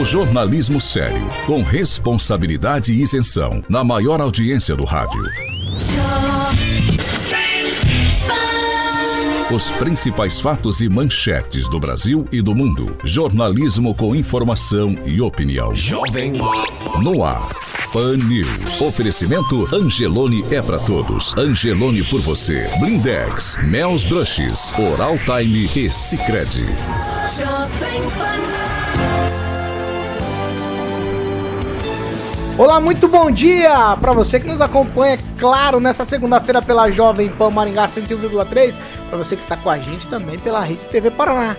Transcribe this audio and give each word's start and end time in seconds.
O 0.00 0.04
jornalismo 0.04 0.80
sério, 0.80 1.28
com 1.46 1.62
responsabilidade 1.62 2.92
e 2.92 3.02
isenção, 3.02 3.62
na 3.68 3.84
maior 3.84 4.20
audiência 4.20 4.74
do 4.74 4.84
rádio. 4.84 5.22
Os 9.52 9.70
principais 9.72 10.40
fatos 10.40 10.80
e 10.80 10.88
manchetes 10.88 11.68
do 11.68 11.78
Brasil 11.78 12.26
e 12.32 12.40
do 12.40 12.54
mundo. 12.54 12.96
Jornalismo 13.04 13.94
com 13.94 14.16
informação 14.16 14.96
e 15.04 15.20
opinião. 15.20 15.74
Jovem 15.74 16.32
No 17.02 17.22
ar. 17.22 17.50
Pan 17.92 18.16
News. 18.16 18.80
Oferecimento 18.80 19.68
Angelone 19.74 20.42
é 20.50 20.62
para 20.62 20.78
todos. 20.78 21.36
Angelone 21.36 22.02
por 22.02 22.22
você. 22.22 22.66
Blindex, 22.80 23.58
Mel's 23.62 24.04
Brushes, 24.04 24.72
Oral 24.78 25.18
Time 25.18 25.70
e 25.76 25.90
Sicredi. 25.90 26.64
Olá, 32.58 32.80
muito 32.80 33.06
bom 33.06 33.30
dia 33.30 33.96
para 34.00 34.12
você 34.12 34.40
que 34.40 34.48
nos 34.48 34.60
acompanha, 34.60 35.18
claro, 35.38 35.78
nessa 35.78 36.04
segunda-feira 36.04 36.60
pela 36.60 36.90
Jovem 36.90 37.28
Pan 37.28 37.50
Maringá 37.50 37.86
101,3 37.86 38.74
para 39.08 39.18
você 39.18 39.36
que 39.36 39.42
está 39.42 39.56
com 39.56 39.70
a 39.70 39.78
gente 39.78 40.08
também 40.08 40.36
pela 40.36 40.60
Rede 40.62 40.84
TV 40.86 41.12
Paraná. 41.12 41.56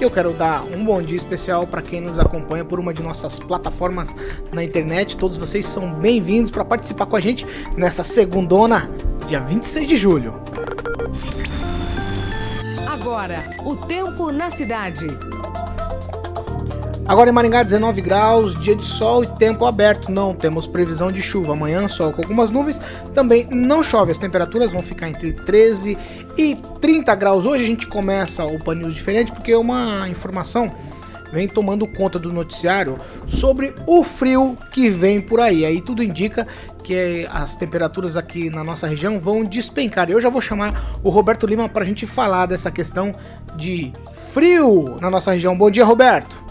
Eu 0.00 0.10
quero 0.10 0.32
dar 0.32 0.64
um 0.64 0.82
bom 0.82 1.02
dia 1.02 1.16
especial 1.16 1.66
para 1.66 1.82
quem 1.82 2.00
nos 2.00 2.18
acompanha 2.18 2.64
por 2.64 2.80
uma 2.80 2.94
de 2.94 3.02
nossas 3.02 3.38
plataformas 3.38 4.14
na 4.50 4.64
internet. 4.64 5.16
Todos 5.16 5.36
vocês 5.36 5.66
são 5.66 5.92
bem-vindos 5.92 6.50
para 6.50 6.64
participar 6.64 7.04
com 7.04 7.16
a 7.16 7.20
gente 7.20 7.46
nesta 7.76 8.02
segundona, 8.02 8.90
dia 9.26 9.40
26 9.40 9.88
de 9.88 9.96
julho. 9.96 10.34
Agora, 13.06 13.40
o 13.64 13.76
tempo 13.76 14.32
na 14.32 14.50
cidade. 14.50 15.06
Agora 17.06 17.30
em 17.30 17.32
Maringá, 17.32 17.62
19 17.62 18.00
graus, 18.00 18.58
dia 18.58 18.74
de 18.74 18.84
sol 18.84 19.22
e 19.22 19.28
tempo 19.28 19.64
aberto. 19.64 20.10
Não 20.10 20.34
temos 20.34 20.66
previsão 20.66 21.12
de 21.12 21.22
chuva. 21.22 21.52
Amanhã, 21.52 21.88
sol 21.88 22.12
com 22.12 22.20
algumas 22.20 22.50
nuvens. 22.50 22.80
Também 23.14 23.46
não 23.48 23.80
chove. 23.80 24.10
As 24.10 24.18
temperaturas 24.18 24.72
vão 24.72 24.82
ficar 24.82 25.08
entre 25.08 25.32
13 25.32 25.96
e 26.36 26.56
30 26.80 27.14
graus. 27.14 27.46
Hoje 27.46 27.62
a 27.62 27.66
gente 27.68 27.86
começa 27.86 28.44
o 28.44 28.58
Pan 28.58 28.74
News 28.74 28.94
diferente 28.94 29.30
porque 29.30 29.52
é 29.52 29.56
uma 29.56 30.08
informação 30.08 30.72
vem 31.32 31.48
tomando 31.48 31.86
conta 31.86 32.18
do 32.18 32.32
noticiário 32.32 32.98
sobre 33.26 33.74
o 33.86 34.02
frio 34.04 34.56
que 34.72 34.88
vem 34.88 35.20
por 35.20 35.40
aí. 35.40 35.64
Aí 35.64 35.80
tudo 35.80 36.02
indica 36.02 36.46
que 36.86 37.28
as 37.32 37.56
temperaturas 37.56 38.16
aqui 38.16 38.48
na 38.48 38.62
nossa 38.62 38.86
região 38.86 39.18
vão 39.18 39.44
despencar. 39.44 40.08
Eu 40.08 40.20
já 40.20 40.28
vou 40.28 40.40
chamar 40.40 40.92
o 41.02 41.10
Roberto 41.10 41.44
Lima 41.44 41.68
para 41.68 41.82
a 41.82 41.84
gente 41.84 42.06
falar 42.06 42.46
dessa 42.46 42.70
questão 42.70 43.12
de 43.56 43.92
frio 44.14 44.96
na 45.00 45.10
nossa 45.10 45.32
região. 45.32 45.58
Bom 45.58 45.68
dia, 45.68 45.84
Roberto. 45.84 46.45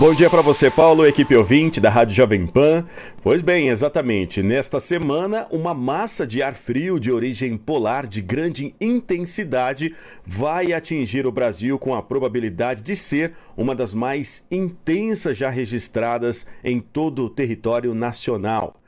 Bom 0.00 0.14
dia 0.14 0.30
para 0.30 0.40
você, 0.40 0.70
Paulo, 0.70 1.06
equipe 1.06 1.36
ouvinte 1.36 1.78
da 1.78 1.90
Rádio 1.90 2.16
Jovem 2.16 2.46
Pan. 2.46 2.86
Pois 3.22 3.42
bem, 3.42 3.68
exatamente. 3.68 4.42
Nesta 4.42 4.80
semana, 4.80 5.46
uma 5.50 5.74
massa 5.74 6.26
de 6.26 6.42
ar 6.42 6.54
frio 6.54 6.98
de 6.98 7.12
origem 7.12 7.54
polar 7.54 8.06
de 8.06 8.22
grande 8.22 8.74
intensidade 8.80 9.94
vai 10.24 10.72
atingir 10.72 11.26
o 11.26 11.30
Brasil 11.30 11.78
com 11.78 11.94
a 11.94 12.02
probabilidade 12.02 12.80
de 12.80 12.96
ser 12.96 13.34
uma 13.54 13.74
das 13.74 13.92
mais 13.92 14.42
intensas 14.50 15.36
já 15.36 15.50
registradas 15.50 16.46
em 16.64 16.80
todo 16.80 17.26
o 17.26 17.30
território 17.30 17.92
nacional. 17.92 18.80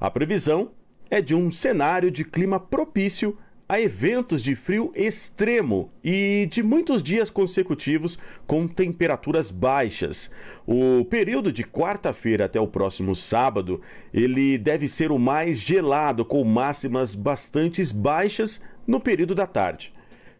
A 0.00 0.10
previsão 0.10 0.70
é 1.10 1.20
de 1.20 1.34
um 1.34 1.50
cenário 1.50 2.10
de 2.10 2.24
clima 2.24 2.58
propício 2.58 3.36
a 3.68 3.80
eventos 3.80 4.42
de 4.42 4.54
frio 4.54 4.92
extremo 4.94 5.90
e 6.02 6.46
de 6.50 6.62
muitos 6.62 7.02
dias 7.02 7.30
consecutivos 7.30 8.18
com 8.46 8.68
temperaturas 8.68 9.50
baixas. 9.50 10.30
O 10.64 11.04
período 11.06 11.52
de 11.52 11.64
quarta-feira 11.64 12.44
até 12.44 12.60
o 12.60 12.68
próximo 12.68 13.14
sábado, 13.16 13.80
ele 14.14 14.56
deve 14.56 14.86
ser 14.86 15.10
o 15.10 15.18
mais 15.18 15.58
gelado 15.58 16.24
com 16.24 16.44
máximas 16.44 17.14
bastante 17.14 17.82
baixas 17.92 18.60
no 18.86 19.00
período 19.00 19.34
da 19.34 19.46
tarde. 19.46 19.92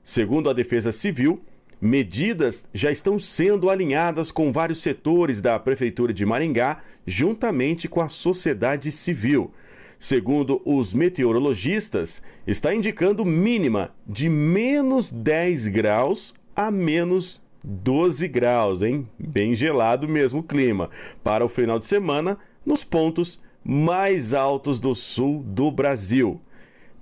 Segundo 0.04 0.48
a 0.48 0.52
Defesa 0.52 0.92
Civil, 0.92 1.42
medidas 1.80 2.64
já 2.72 2.92
estão 2.92 3.18
sendo 3.18 3.68
alinhadas 3.68 4.30
com 4.30 4.52
vários 4.52 4.80
setores 4.80 5.40
da 5.40 5.58
prefeitura 5.58 6.14
de 6.14 6.24
Maringá, 6.24 6.80
juntamente 7.04 7.88
com 7.88 8.00
a 8.00 8.08
sociedade 8.08 8.92
civil 8.92 9.52
segundo 9.98 10.60
os 10.64 10.92
meteorologistas, 10.94 12.22
está 12.46 12.74
indicando 12.74 13.24
mínima 13.24 13.94
de 14.06 14.28
menos 14.28 15.10
10 15.10 15.68
graus 15.68 16.34
a 16.54 16.70
menos 16.70 17.42
12 17.62 18.28
graus, 18.28 18.82
hein? 18.82 19.08
Bem 19.18 19.54
gelado 19.54 20.08
mesmo 20.08 20.40
o 20.40 20.42
clima. 20.42 20.88
Para 21.22 21.44
o 21.44 21.48
final 21.48 21.78
de 21.78 21.86
semana, 21.86 22.38
nos 22.64 22.84
pontos 22.84 23.40
mais 23.64 24.32
altos 24.32 24.78
do 24.78 24.94
sul 24.94 25.42
do 25.42 25.70
Brasil. 25.70 26.40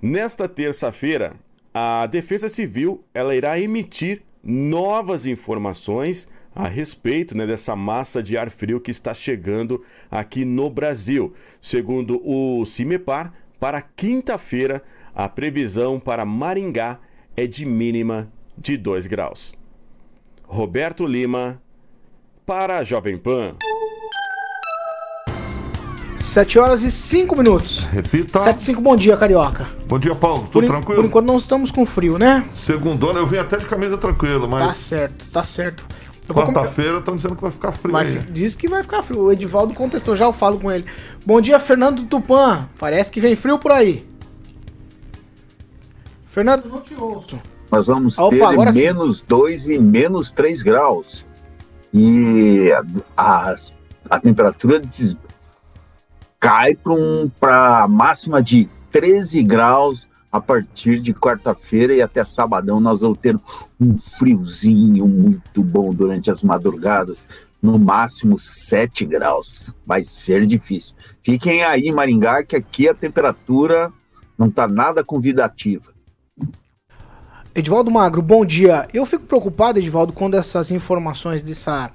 Nesta 0.01 0.47
terça-feira, 0.47 1.35
a 1.73 2.07
Defesa 2.07 2.47
Civil 2.47 3.03
ela 3.13 3.35
irá 3.35 3.59
emitir 3.59 4.23
novas 4.43 5.25
informações 5.25 6.27
a 6.55 6.69
respeito 6.69 7.35
né, 7.35 7.45
dessa 7.45 7.75
massa 7.75 8.23
de 8.23 8.37
ar 8.37 8.49
frio 8.49 8.79
que 8.79 8.89
está 8.89 9.13
chegando 9.13 9.83
aqui 10.09 10.45
no 10.45 10.69
Brasil. 10.69 11.33
Segundo 11.59 12.21
o 12.23 12.65
CIMEPAR, 12.65 13.33
para 13.59 13.81
quinta-feira, 13.81 14.81
a 15.13 15.27
previsão 15.27 15.99
para 15.99 16.23
Maringá 16.23 16.99
é 17.35 17.45
de 17.45 17.65
mínima 17.65 18.31
de 18.57 18.77
2 18.77 19.05
graus. 19.05 19.53
Roberto 20.43 21.05
Lima, 21.05 21.61
para 22.45 22.77
a 22.77 22.83
Jovem 22.83 23.17
Pan. 23.17 23.55
7 26.15 26.57
horas 26.59 26.83
e 26.83 26.91
5 26.91 27.35
minutos. 27.37 27.85
Repita. 27.91 28.39
7 28.39 28.59
e 28.59 28.63
5, 28.63 28.81
bom 28.81 28.95
dia, 28.95 29.17
Carioca. 29.17 29.67
Bom 29.85 29.99
dia, 29.99 30.15
Paulo. 30.15 30.47
Tudo 30.51 30.65
por 30.65 30.73
tranquilo? 30.73 31.01
Por 31.01 31.05
enquanto 31.07 31.25
não 31.25 31.37
estamos 31.37 31.71
com 31.71 31.85
frio, 31.85 32.17
né? 32.17 32.45
Segundona, 32.53 33.19
eu 33.19 33.27
vim 33.27 33.37
até 33.37 33.57
de 33.57 33.65
camisa 33.65 33.97
tranquila, 33.97 34.47
mas... 34.47 34.65
Tá 34.65 34.73
certo, 34.73 35.29
tá 35.29 35.43
certo. 35.43 35.85
Quarta-feira 36.27 36.99
estão 36.99 37.15
dizendo 37.15 37.35
que 37.35 37.41
vai 37.41 37.51
ficar 37.51 37.71
frio. 37.71 37.91
Vai, 37.91 38.05
diz 38.05 38.55
que 38.55 38.67
vai 38.67 38.81
ficar 38.81 39.01
frio. 39.01 39.21
O 39.21 39.31
Edivaldo 39.31 39.73
contestou, 39.73 40.15
já 40.15 40.25
eu 40.25 40.33
falo 40.33 40.59
com 40.59 40.71
ele. 40.71 40.85
Bom 41.25 41.39
dia, 41.39 41.59
Fernando 41.59 42.03
Tupan. 42.05 42.67
Parece 42.79 43.11
que 43.11 43.19
vem 43.19 43.35
frio 43.35 43.59
por 43.59 43.71
aí. 43.71 44.05
Fernando, 46.27 46.65
não 46.65 46.81
te 46.81 46.95
ouço. 46.95 47.39
Nós 47.71 47.87
vamos 47.87 48.17
Opa, 48.17 48.49
ter 48.49 48.73
menos 48.73 49.21
2 49.21 49.67
e 49.67 49.77
menos 49.77 50.31
3 50.31 50.61
graus. 50.61 51.25
E 51.93 52.71
a, 53.15 53.55
a 54.09 54.19
temperatura 54.19 54.81
cai 56.39 56.75
para 56.75 56.93
um, 56.93 57.31
a 57.41 57.87
máxima 57.87 58.41
de 58.41 58.67
13 58.91 59.43
graus 59.43 60.07
a 60.35 60.41
partir 60.41 60.99
de 60.99 61.13
quarta-feira 61.13 61.95
e 61.95 62.01
até 62.01 62.21
sabadão 62.23 62.79
nós 62.81 62.99
vamos 62.99 63.17
ter 63.19 63.39
um 63.79 63.97
friozinho 64.19 65.07
muito 65.07 65.63
bom 65.63 65.93
durante 65.93 66.29
as 66.29 66.43
madrugadas, 66.43 67.25
no 67.61 67.79
máximo 67.79 68.37
7 68.37 69.05
graus. 69.05 69.71
Vai 69.85 70.03
ser 70.03 70.45
difícil. 70.45 70.93
Fiquem 71.23 71.63
aí 71.63 71.89
Maringá, 71.89 72.43
que 72.43 72.57
aqui 72.57 72.89
a 72.89 72.93
temperatura 72.93 73.93
não 74.37 74.47
está 74.47 74.67
nada 74.67 75.05
convidativa. 75.05 75.93
Edivaldo 77.55 77.89
Magro, 77.89 78.21
bom 78.21 78.45
dia. 78.45 78.89
Eu 78.93 79.05
fico 79.05 79.23
preocupado, 79.23 79.79
Edivaldo, 79.79 80.11
quando 80.11 80.35
essas 80.35 80.69
informações 80.69 81.41
dessa 81.41 81.91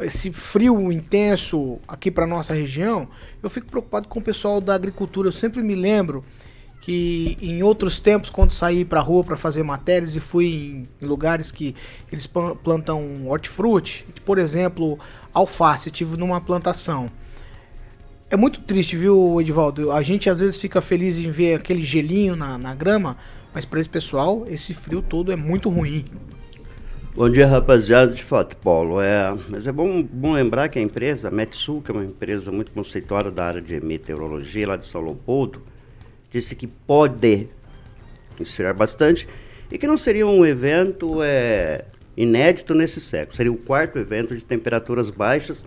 esse 0.00 0.32
frio 0.32 0.92
intenso 0.92 1.78
aqui 1.88 2.10
para 2.10 2.26
nossa 2.26 2.54
região, 2.54 3.08
eu 3.42 3.50
fico 3.50 3.66
preocupado 3.66 4.06
com 4.06 4.20
o 4.20 4.22
pessoal 4.22 4.60
da 4.60 4.74
agricultura. 4.74 5.28
Eu 5.28 5.32
sempre 5.32 5.62
me 5.62 5.74
lembro 5.74 6.24
que 6.84 7.38
em 7.40 7.62
outros 7.62 7.98
tempos, 7.98 8.28
quando 8.28 8.50
saí 8.50 8.84
para 8.84 9.00
rua 9.00 9.24
para 9.24 9.36
fazer 9.38 9.62
matérias 9.62 10.14
e 10.14 10.20
fui 10.20 10.84
em 11.00 11.06
lugares 11.06 11.50
que 11.50 11.74
eles 12.12 12.26
plantam 12.26 13.26
hortifruti, 13.26 14.04
por 14.22 14.36
exemplo, 14.36 14.98
alface, 15.32 15.90
tive 15.90 16.18
numa 16.18 16.42
plantação. 16.42 17.10
É 18.28 18.36
muito 18.36 18.60
triste, 18.60 18.98
viu, 18.98 19.40
Edivaldo? 19.40 19.90
A 19.92 20.02
gente 20.02 20.28
às 20.28 20.40
vezes 20.40 20.58
fica 20.60 20.82
feliz 20.82 21.18
em 21.18 21.30
ver 21.30 21.54
aquele 21.54 21.82
gelinho 21.82 22.36
na, 22.36 22.58
na 22.58 22.74
grama, 22.74 23.16
mas 23.54 23.64
para 23.64 23.80
esse 23.80 23.88
pessoal, 23.88 24.44
esse 24.46 24.74
frio 24.74 25.00
todo 25.00 25.32
é 25.32 25.36
muito 25.36 25.70
ruim. 25.70 26.04
Bom 27.16 27.30
dia, 27.30 27.46
rapaziada. 27.46 28.12
De 28.12 28.22
fato, 28.22 28.58
Paulo. 28.58 29.00
É, 29.00 29.34
mas 29.48 29.66
é 29.66 29.72
bom, 29.72 30.02
bom 30.02 30.34
lembrar 30.34 30.68
que 30.68 30.78
a 30.78 30.82
empresa, 30.82 31.28
a 31.28 31.30
Metsul, 31.30 31.80
que 31.80 31.90
é 31.90 31.94
uma 31.94 32.04
empresa 32.04 32.52
muito 32.52 32.72
conceituada 32.72 33.30
da 33.30 33.46
área 33.46 33.62
de 33.62 33.80
meteorologia 33.80 34.68
lá 34.68 34.76
de 34.76 34.84
São 34.84 35.00
Leopoldo, 35.00 35.62
disse 36.34 36.56
que 36.56 36.66
pode 36.66 37.48
esfriar 38.40 38.74
bastante 38.74 39.28
e 39.70 39.78
que 39.78 39.86
não 39.86 39.96
seria 39.96 40.26
um 40.26 40.44
evento 40.44 41.22
é, 41.22 41.84
inédito 42.16 42.74
nesse 42.74 43.00
século. 43.00 43.36
Seria 43.36 43.52
o 43.52 43.56
quarto 43.56 43.98
evento 43.98 44.34
de 44.34 44.44
temperaturas 44.44 45.10
baixas, 45.10 45.64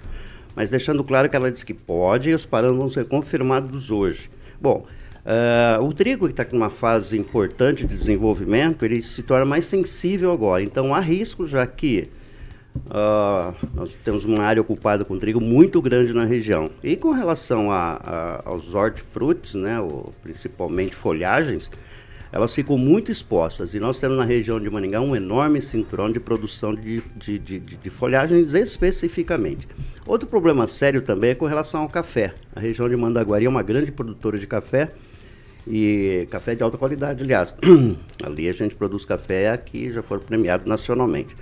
mas 0.54 0.70
deixando 0.70 1.04
claro 1.06 1.30
que 1.30 1.36
ela 1.36 1.50
disse 1.50 1.66
que 1.66 1.74
pode 1.74 2.30
e 2.30 2.34
os 2.34 2.46
parâmetros 2.46 2.80
vão 2.80 2.90
ser 2.90 3.08
confirmados 3.08 3.90
hoje. 3.90 4.30
Bom, 4.60 4.86
uh, 5.26 5.84
o 5.84 5.94
trigo 5.94 6.26
que 6.26 6.34
está 6.34 6.46
numa 6.52 6.70
fase 6.70 7.18
importante 7.18 7.86
de 7.86 7.96
desenvolvimento, 7.96 8.84
ele 8.84 9.02
se 9.02 9.24
torna 9.24 9.46
mais 9.46 9.66
sensível 9.66 10.34
agora. 10.34 10.62
Então 10.62 10.94
há 10.94 11.00
risco, 11.00 11.48
já 11.48 11.66
que 11.66 12.10
uh, 12.86 13.56
nós 13.74 13.96
temos 13.96 14.26
uma 14.26 14.44
área 14.44 14.62
ocupada 14.62 15.04
com 15.04 15.18
trigo 15.18 15.42
muito 15.42 15.82
grande 15.82 16.14
na 16.14 16.26
região. 16.26 16.70
E 16.84 16.96
com 16.96 17.12
relação 17.12 17.72
a, 17.72 17.94
a, 18.04 18.42
aos 18.46 18.74
hortifrutis, 18.74 19.56
né, 19.56 19.78
principalmente 20.22 20.96
folhagens, 20.96 21.70
elas 22.32 22.54
ficam 22.54 22.78
muito 22.78 23.12
expostas. 23.12 23.74
E 23.74 23.80
nós 23.80 24.00
temos 24.00 24.18
na 24.18 24.24
região 24.24 24.60
de 24.60 24.70
Maningá 24.70 25.02
um 25.02 25.16
enorme 25.16 25.62
cinturão 25.62 26.12
de 26.12 26.20
produção 26.20 26.74
de, 26.74 27.02
de, 27.16 27.40
de, 27.40 27.60
de, 27.60 27.90
folhagens 27.90 28.54
especificamente. 28.54 29.68
Outro 30.06 30.28
problema 30.28 30.68
sério 30.68 31.02
também 31.02 31.32
é 31.32 31.36
com 31.36 31.46
relação 31.46 31.82
ao 31.82 31.90
café. 31.90 32.34
A 32.56 32.60
região 32.60 32.88
de 32.88 32.96
Mandaguari 32.96 33.46
é 33.46 33.50
uma 33.50 33.64
grande 33.64 33.92
produtora 33.92 34.38
de 34.38 34.48
café 34.48 34.90
e 35.66 36.28
café 36.30 36.56
de 36.56 36.64
alta 36.64 36.78
qualidade, 36.78 37.24
aliás. 37.24 37.54
Ali 38.24 38.48
a 38.48 38.54
gente 38.54 38.76
produz 38.76 39.06
café 39.06 39.52
aqui 39.52 39.92
já 39.92 40.02
foi 40.02 40.20
premiado 40.20 40.68
nacionalmente. 40.68 41.36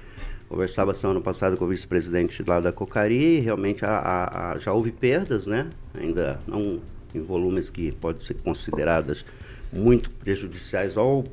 Conversava 0.47 0.93
semana 0.93 1.19
passada 1.19 1.57
com 1.57 1.65
o 1.65 1.67
vice-presidente 1.67 2.43
lá 2.43 2.59
da 2.59 2.71
Cocari 2.71 3.37
e 3.37 3.39
realmente 3.39 3.83
a, 3.83 3.97
a, 3.97 4.51
a, 4.51 4.59
já 4.59 4.71
houve 4.71 4.91
perdas, 4.91 5.47
né? 5.47 5.69
Ainda 5.93 6.39
não 6.47 6.79
em 7.13 7.21
volumes 7.21 7.69
que 7.69 7.91
podem 7.93 8.21
ser 8.21 8.35
consideradas 8.35 9.25
muito 9.73 10.09
prejudiciais 10.11 10.97
ao 10.97 11.25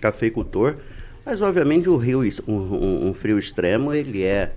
cafeicultor, 0.00 0.74
mas 1.24 1.40
obviamente 1.40 1.88
o 1.88 1.96
rio, 1.96 2.22
um, 2.48 3.08
um, 3.08 3.14
frio 3.14 3.38
extremo 3.38 3.92
ele 3.92 4.22
é 4.22 4.54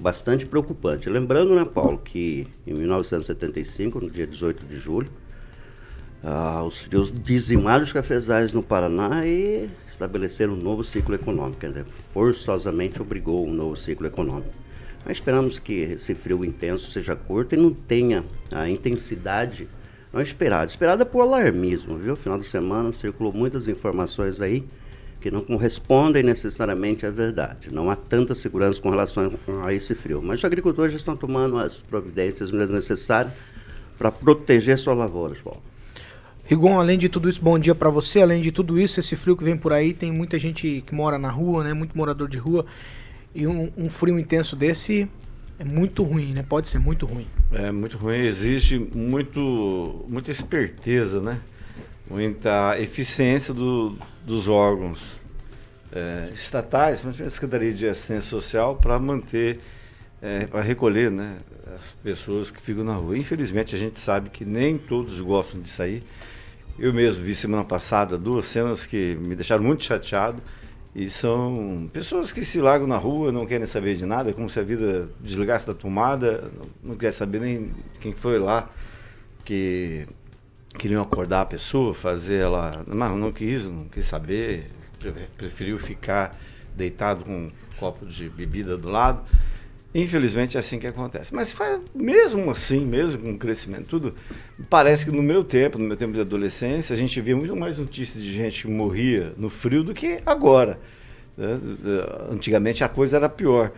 bastante 0.00 0.46
preocupante. 0.46 1.08
Lembrando, 1.08 1.54
né, 1.54 1.64
Paulo, 1.64 1.98
que 1.98 2.46
em 2.66 2.72
1975, 2.72 4.00
no 4.00 4.10
dia 4.10 4.26
18 4.26 4.64
de 4.64 4.76
julho, 4.76 5.10
ah, 6.22 6.62
os 6.64 6.78
frios 6.78 7.12
dizimaram 7.12 7.84
os 7.84 7.92
cafezais 7.92 8.52
no 8.52 8.62
Paraná 8.62 9.24
e 9.26 9.68
estabeleceram 9.90 10.54
um 10.54 10.56
novo 10.56 10.82
ciclo 10.82 11.14
econômico. 11.14 11.60
Forçosamente 12.12 13.00
obrigou 13.00 13.46
um 13.46 13.52
novo 13.52 13.76
ciclo 13.76 14.06
econômico. 14.06 14.52
Mas 15.04 15.16
esperamos 15.16 15.58
que 15.58 15.72
esse 15.72 16.14
frio 16.14 16.44
intenso 16.44 16.90
seja 16.90 17.14
curto 17.16 17.54
e 17.54 17.58
não 17.58 17.72
tenha 17.72 18.24
a 18.50 18.68
intensidade 18.68 19.68
não 20.12 20.20
esperada. 20.20 20.66
Esperada 20.66 21.04
por 21.04 21.20
alarmismo, 21.20 21.98
viu? 21.98 22.16
Final 22.16 22.38
de 22.38 22.46
semana 22.46 22.92
circulou 22.92 23.32
muitas 23.32 23.68
informações 23.68 24.40
aí 24.40 24.64
que 25.20 25.30
não 25.30 25.42
correspondem 25.42 26.22
necessariamente 26.22 27.04
à 27.04 27.10
verdade. 27.10 27.72
Não 27.72 27.90
há 27.90 27.96
tanta 27.96 28.34
segurança 28.34 28.80
com 28.80 28.90
relação 28.90 29.30
a 29.64 29.72
esse 29.72 29.94
frio. 29.94 30.22
Mas 30.22 30.38
os 30.38 30.44
agricultores 30.44 30.92
já 30.92 30.98
estão 30.98 31.16
tomando 31.16 31.58
as 31.58 31.80
providências 31.80 32.50
necessárias 32.50 33.34
para 33.98 34.12
proteger 34.12 34.78
suas 34.78 34.96
lavouras, 34.96 35.40
Paulo. 35.40 35.67
Rigon, 36.48 36.80
além 36.80 36.96
de 36.96 37.10
tudo 37.10 37.28
isso, 37.28 37.42
bom 37.42 37.58
dia 37.58 37.74
para 37.74 37.90
você. 37.90 38.22
Além 38.22 38.40
de 38.40 38.50
tudo 38.50 38.80
isso, 38.80 38.98
esse 38.98 39.14
frio 39.14 39.36
que 39.36 39.44
vem 39.44 39.54
por 39.54 39.70
aí, 39.70 39.92
tem 39.92 40.10
muita 40.10 40.38
gente 40.38 40.82
que 40.86 40.94
mora 40.94 41.18
na 41.18 41.28
rua, 41.28 41.62
né? 41.62 41.74
Muito 41.74 41.96
morador 41.96 42.26
de 42.26 42.38
rua. 42.38 42.64
E 43.34 43.46
um, 43.46 43.70
um 43.76 43.90
frio 43.90 44.18
intenso 44.18 44.56
desse 44.56 45.06
é 45.58 45.64
muito 45.64 46.02
ruim, 46.02 46.32
né? 46.32 46.42
Pode 46.42 46.66
ser 46.70 46.78
muito 46.78 47.04
ruim. 47.04 47.26
É 47.52 47.70
muito 47.70 47.98
ruim, 47.98 48.20
exige 48.20 48.78
muito, 48.78 50.06
muita 50.08 50.30
esperteza, 50.30 51.20
né? 51.20 51.38
Muita 52.10 52.80
eficiência 52.80 53.52
do, 53.52 53.98
dos 54.24 54.48
órgãos 54.48 55.02
é, 55.92 56.30
estatais, 56.34 56.98
principalmente 56.98 57.28
a 57.28 57.30
Secretaria 57.30 57.74
de 57.74 57.86
Assistência 57.86 58.30
Social, 58.30 58.74
para 58.74 58.98
manter, 58.98 59.60
é, 60.22 60.46
para 60.46 60.62
recolher 60.62 61.10
né, 61.10 61.36
as 61.76 61.92
pessoas 62.02 62.50
que 62.50 62.62
ficam 62.62 62.84
na 62.84 62.94
rua. 62.94 63.18
Infelizmente, 63.18 63.74
a 63.74 63.78
gente 63.78 64.00
sabe 64.00 64.30
que 64.30 64.46
nem 64.46 64.78
todos 64.78 65.20
gostam 65.20 65.60
de 65.60 65.68
sair. 65.68 66.02
Eu 66.78 66.94
mesmo 66.94 67.24
vi 67.24 67.34
semana 67.34 67.64
passada 67.64 68.16
duas 68.16 68.46
cenas 68.46 68.86
que 68.86 69.16
me 69.16 69.34
deixaram 69.34 69.64
muito 69.64 69.82
chateado 69.82 70.40
e 70.94 71.10
são 71.10 71.90
pessoas 71.92 72.32
que 72.32 72.44
se 72.44 72.60
largam 72.60 72.86
na 72.86 72.96
rua, 72.96 73.32
não 73.32 73.44
querem 73.44 73.66
saber 73.66 73.96
de 73.96 74.06
nada, 74.06 74.32
como 74.32 74.48
se 74.48 74.60
a 74.60 74.62
vida 74.62 75.08
desligasse 75.20 75.66
da 75.66 75.74
tomada, 75.74 76.50
não, 76.82 76.96
quer 76.96 77.10
saber 77.10 77.40
nem 77.40 77.72
quem 78.00 78.12
foi 78.12 78.38
lá, 78.38 78.70
que 79.44 80.06
queriam 80.78 81.02
acordar 81.02 81.42
a 81.42 81.46
pessoa, 81.46 81.92
fazer 81.94 82.42
ela. 82.42 82.70
Não, 82.86 83.16
não 83.16 83.32
quis, 83.32 83.66
não 83.66 83.86
quis 83.88 84.06
saber, 84.06 84.70
preferiu 85.36 85.78
ficar 85.78 86.38
deitado 86.76 87.24
com 87.24 87.32
um 87.32 87.52
copo 87.76 88.06
de 88.06 88.28
bebida 88.28 88.76
do 88.76 88.88
lado. 88.88 89.24
Infelizmente 90.02 90.56
é 90.56 90.60
assim 90.60 90.78
que 90.78 90.86
acontece. 90.86 91.34
Mas 91.34 91.52
faz, 91.52 91.80
mesmo 91.92 92.50
assim, 92.50 92.84
mesmo 92.84 93.20
com 93.20 93.32
o 93.32 93.38
crescimento, 93.38 93.86
tudo, 93.86 94.14
parece 94.70 95.04
que 95.04 95.10
no 95.10 95.22
meu 95.22 95.42
tempo, 95.42 95.76
no 95.76 95.84
meu 95.84 95.96
tempo 95.96 96.12
de 96.12 96.20
adolescência, 96.20 96.94
a 96.94 96.96
gente 96.96 97.20
via 97.20 97.36
muito 97.36 97.56
mais 97.56 97.78
notícias 97.78 98.22
de 98.22 98.30
gente 98.30 98.62
que 98.62 98.70
morria 98.70 99.32
no 99.36 99.50
frio 99.50 99.82
do 99.82 99.92
que 99.92 100.20
agora. 100.24 100.78
Né? 101.36 101.58
Antigamente 102.30 102.84
a 102.84 102.88
coisa 102.88 103.16
era 103.16 103.28
pior. 103.28 103.72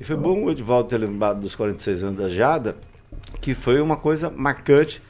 E 0.00 0.04
foi 0.04 0.16
bom 0.16 0.44
o 0.44 0.50
Edvaldo 0.50 0.88
ter 0.88 0.98
lembrado 0.98 1.40
dos 1.40 1.54
46 1.54 2.02
anos 2.02 2.18
da 2.18 2.28
Jada, 2.28 2.76
que 3.40 3.54
foi 3.54 3.80
uma 3.80 3.96
coisa 3.96 4.28
marcante 4.28 5.00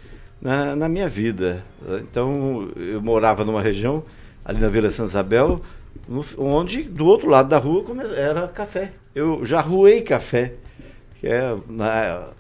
na, 0.43 0.77
na 0.77 0.91
minha 0.91 1.09
vida. 1.09 1.65
Então, 2.03 2.69
eu 2.77 3.01
morava 3.01 3.47
numa 3.47 3.63
região, 3.63 4.05
ali 4.45 4.61
na 4.61 4.69
Vila 4.69 4.91
Santa 4.91 5.09
Isabel, 5.09 5.63
onde 6.37 6.83
do 6.83 7.07
outro 7.07 7.31
lado 7.31 7.49
da 7.49 7.57
rua 7.57 7.85
era 8.15 8.47
café. 8.49 8.93
Eu 9.15 9.45
já 9.45 9.61
ruei 9.61 10.03
café, 10.03 10.53
que 11.19 11.27
é 11.27 11.55
na, 11.69 12.33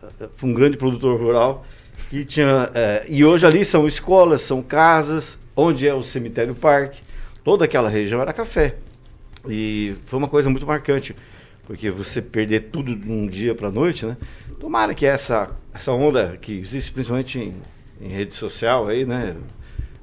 um 0.43 0.53
grande 0.53 0.77
produtor 0.77 1.21
rural 1.21 1.67
que 2.09 2.25
tinha 2.25 2.71
é, 2.75 3.05
e 3.09 3.25
hoje 3.25 3.45
ali 3.45 3.65
são 3.65 3.87
escolas, 3.87 4.41
são 4.43 4.63
casas, 4.63 5.39
onde 5.55 5.87
é 5.87 5.95
o 5.95 6.03
cemitério 6.03 6.55
parque, 6.55 7.01
toda 7.45 7.65
aquela 7.65 7.89
região 7.89 8.21
era 8.21 8.33
café 8.33 8.77
e 9.49 9.97
foi 10.07 10.19
uma 10.19 10.29
coisa 10.29 10.49
muito 10.49 10.67
marcante 10.67 11.15
porque 11.65 11.91
você 11.91 12.21
perder 12.21 12.65
tudo 12.65 12.97
de 12.97 13.11
um 13.11 13.27
dia 13.27 13.55
para 13.55 13.71
noite, 13.71 14.05
né? 14.05 14.17
Tomara 14.59 14.95
que 14.95 15.07
essa 15.07 15.51
essa 15.73 15.93
onda 15.93 16.37
que 16.41 16.53
existe 16.59 16.93
principalmente 16.93 17.39
em, 17.39 17.55
em 18.01 18.09
rede 18.09 18.35
social 18.35 18.89
aí, 18.89 19.05
né? 19.05 19.37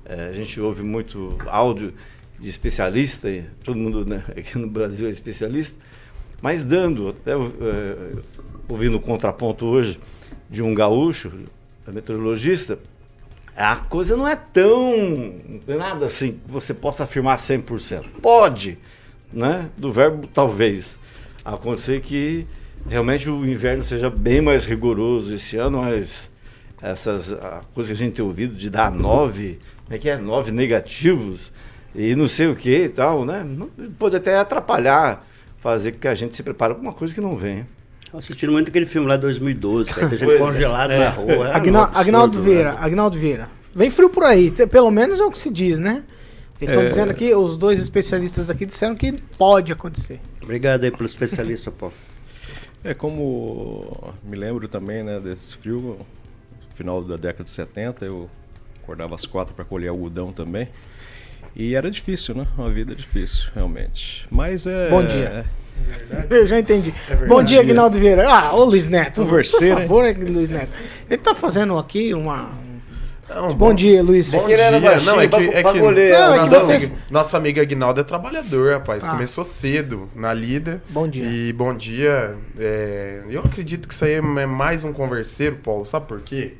É, 0.05 0.29
a 0.29 0.31
gente 0.31 0.59
ouve 0.61 0.81
muito 0.83 1.37
áudio 1.47 1.93
de 2.39 2.47
especialista, 2.47 3.29
todo 3.63 3.77
mundo 3.77 4.05
né, 4.05 4.23
aqui 4.37 4.57
no 4.57 4.67
Brasil 4.67 5.07
é 5.07 5.09
especialista, 5.09 5.77
mas 6.41 6.63
dando, 6.63 7.09
até 7.09 7.31
é, 7.31 8.13
ouvindo 8.67 8.97
o 8.97 9.01
contraponto 9.01 9.65
hoje 9.65 9.99
de 10.49 10.61
um 10.61 10.73
gaúcho, 10.73 11.31
meteorologista, 11.87 12.79
a 13.55 13.75
coisa 13.75 14.15
não 14.15 14.27
é 14.27 14.35
tão. 14.35 15.35
É 15.67 15.75
nada 15.75 16.05
assim 16.05 16.33
que 16.33 16.51
você 16.51 16.73
possa 16.73 17.05
afirmar 17.05 17.37
100%. 17.37 18.05
Pode, 18.21 18.77
né? 19.33 19.69
Do 19.75 19.91
verbo 19.91 20.27
talvez. 20.27 20.95
Acontecer 21.43 22.01
que 22.01 22.45
realmente 22.87 23.29
o 23.29 23.45
inverno 23.45 23.83
seja 23.83 24.09
bem 24.09 24.41
mais 24.41 24.65
rigoroso 24.65 25.33
esse 25.33 25.57
ano, 25.57 25.79
mas 25.81 26.29
essas 26.81 27.35
coisas 27.73 27.91
que 27.91 28.03
a 28.03 28.05
gente 28.05 28.15
tem 28.15 28.25
ouvido 28.25 28.55
de 28.55 28.69
dar 28.69 28.91
nove, 28.91 29.59
como 29.85 29.95
é 29.95 29.97
que 29.97 30.09
é? 30.09 30.17
Nove 30.17 30.51
negativos 30.51 31.51
e 31.95 32.15
não 32.15 32.27
sei 32.27 32.47
o 32.47 32.55
que 32.55 32.83
e 32.83 32.89
tal, 32.89 33.25
né? 33.25 33.45
Pode 33.97 34.15
até 34.15 34.37
atrapalhar, 34.37 35.26
fazer 35.59 35.93
com 35.93 35.99
que 35.99 36.07
a 36.07 36.15
gente 36.15 36.35
se 36.35 36.43
prepare 36.43 36.73
para 36.73 36.81
uma 36.81 36.93
coisa 36.93 37.13
que 37.13 37.21
não 37.21 37.35
vem. 37.35 37.65
Assistindo 38.13 38.51
muito 38.51 38.69
aquele 38.69 38.85
filme 38.85 39.07
lá 39.07 39.15
de 39.15 39.23
2012, 39.23 39.93
que 39.93 39.99
tem 39.99 40.17
gente 40.17 40.23
é. 40.31 40.37
congelada 40.37 40.93
é. 40.93 40.99
na 40.99 41.09
rua. 41.09 41.49
Agna, 41.53 41.91
Agnaldo 41.93 42.41
Vieira, 42.41 42.71
né? 42.73 42.77
Agnaldo 42.79 43.17
Vieira. 43.17 43.49
Vem 43.75 43.91
frio 43.91 44.09
por 44.09 44.23
aí, 44.23 44.51
pelo 44.67 44.89
menos 44.89 45.19
é 45.19 45.25
o 45.25 45.31
que 45.31 45.37
se 45.37 45.51
diz, 45.51 45.77
né? 45.77 46.03
Estão 46.59 46.81
é... 46.81 46.85
dizendo 46.85 47.11
aqui, 47.11 47.33
os 47.35 47.57
dois 47.57 47.79
especialistas 47.79 48.49
aqui 48.49 48.65
disseram 48.65 48.95
que 48.95 49.11
pode 49.37 49.71
acontecer. 49.71 50.19
Obrigado 50.41 50.83
aí 50.83 50.91
pelo 50.91 51.05
especialista, 51.05 51.71
Paulo. 51.71 51.93
É 52.83 52.93
como 52.93 54.13
me 54.23 54.37
lembro 54.37 54.67
também, 54.67 55.03
né, 55.03 55.19
desse 55.19 55.57
frio, 55.57 55.99
final 56.73 57.03
da 57.03 57.17
década 57.17 57.43
de 57.43 57.49
70, 57.49 58.05
eu 58.05 58.29
acordava 58.81 59.13
às 59.13 59.25
quatro 59.25 59.53
para 59.53 59.65
colher 59.65 59.89
algodão 59.89 60.31
também. 60.31 60.69
E 61.59 61.73
era 61.73 61.89
difícil, 61.89 62.35
né? 62.35 62.45
Uma 62.55 62.69
vida 62.69 62.93
difícil, 62.93 63.49
realmente. 63.55 64.27
Mas 64.29 64.67
é. 64.67 64.89
Bom 64.89 65.03
dia. 65.03 65.43
Eu 66.29 66.45
já 66.45 66.59
entendi. 66.59 66.93
Bom 67.27 67.41
dia, 67.41 67.61
Aguinaldo 67.61 67.97
Vieira. 67.97 68.29
Ah, 68.29 68.53
ô 68.53 68.63
Luiz 68.63 68.85
Neto. 68.85 69.23
Converseiro, 69.23 69.75
Por 69.75 69.81
hein? 70.05 70.13
favor, 70.13 70.31
Luiz 70.31 70.49
Neto. 70.49 70.77
Ele 71.09 71.17
tá 71.21 71.33
fazendo 71.33 71.75
aqui 71.79 72.13
uma. 72.13 72.51
Não, 73.27 73.53
Bom 73.55 73.73
dia, 73.73 74.03
Luiz. 74.03 74.29
Bom 74.29 74.45
dia. 74.47 74.79
baixinho, 74.79 75.05
Não, 75.05 75.19
é 75.21 75.27
que, 75.27 75.35
é 75.35 75.51
que 75.57 75.63
bagulheiro. 75.63 76.17
Não, 76.17 76.33
é 76.33 76.33
que 76.33 76.39
nosso, 76.53 76.65
vocês- 76.65 76.83
amigo, 76.85 76.97
nosso 77.09 77.37
amigo 77.37 77.59
Aguinaldo 77.59 77.99
é 78.01 78.03
trabalhador, 78.03 78.73
rapaz. 78.73 79.03
Ah. 79.05 79.09
Começou 79.09 79.43
cedo 79.43 80.09
na 80.15 80.33
lida. 80.33 80.81
Bom 80.89 81.07
dia. 81.07 81.25
E 81.25 81.51
bom 81.53 81.75
dia. 81.75 82.37
é, 82.59 83.23
eu 83.29 83.41
acredito 83.41 83.87
que 83.87 83.93
isso 83.95 84.05
aí 84.05 84.13
é 84.13 84.21
mais 84.21 84.83
um 84.83 84.93
converseiro, 84.93 85.55
Paulo. 85.57 85.85
Sabe 85.85 86.07
por 86.07 86.21
quê? 86.21 86.53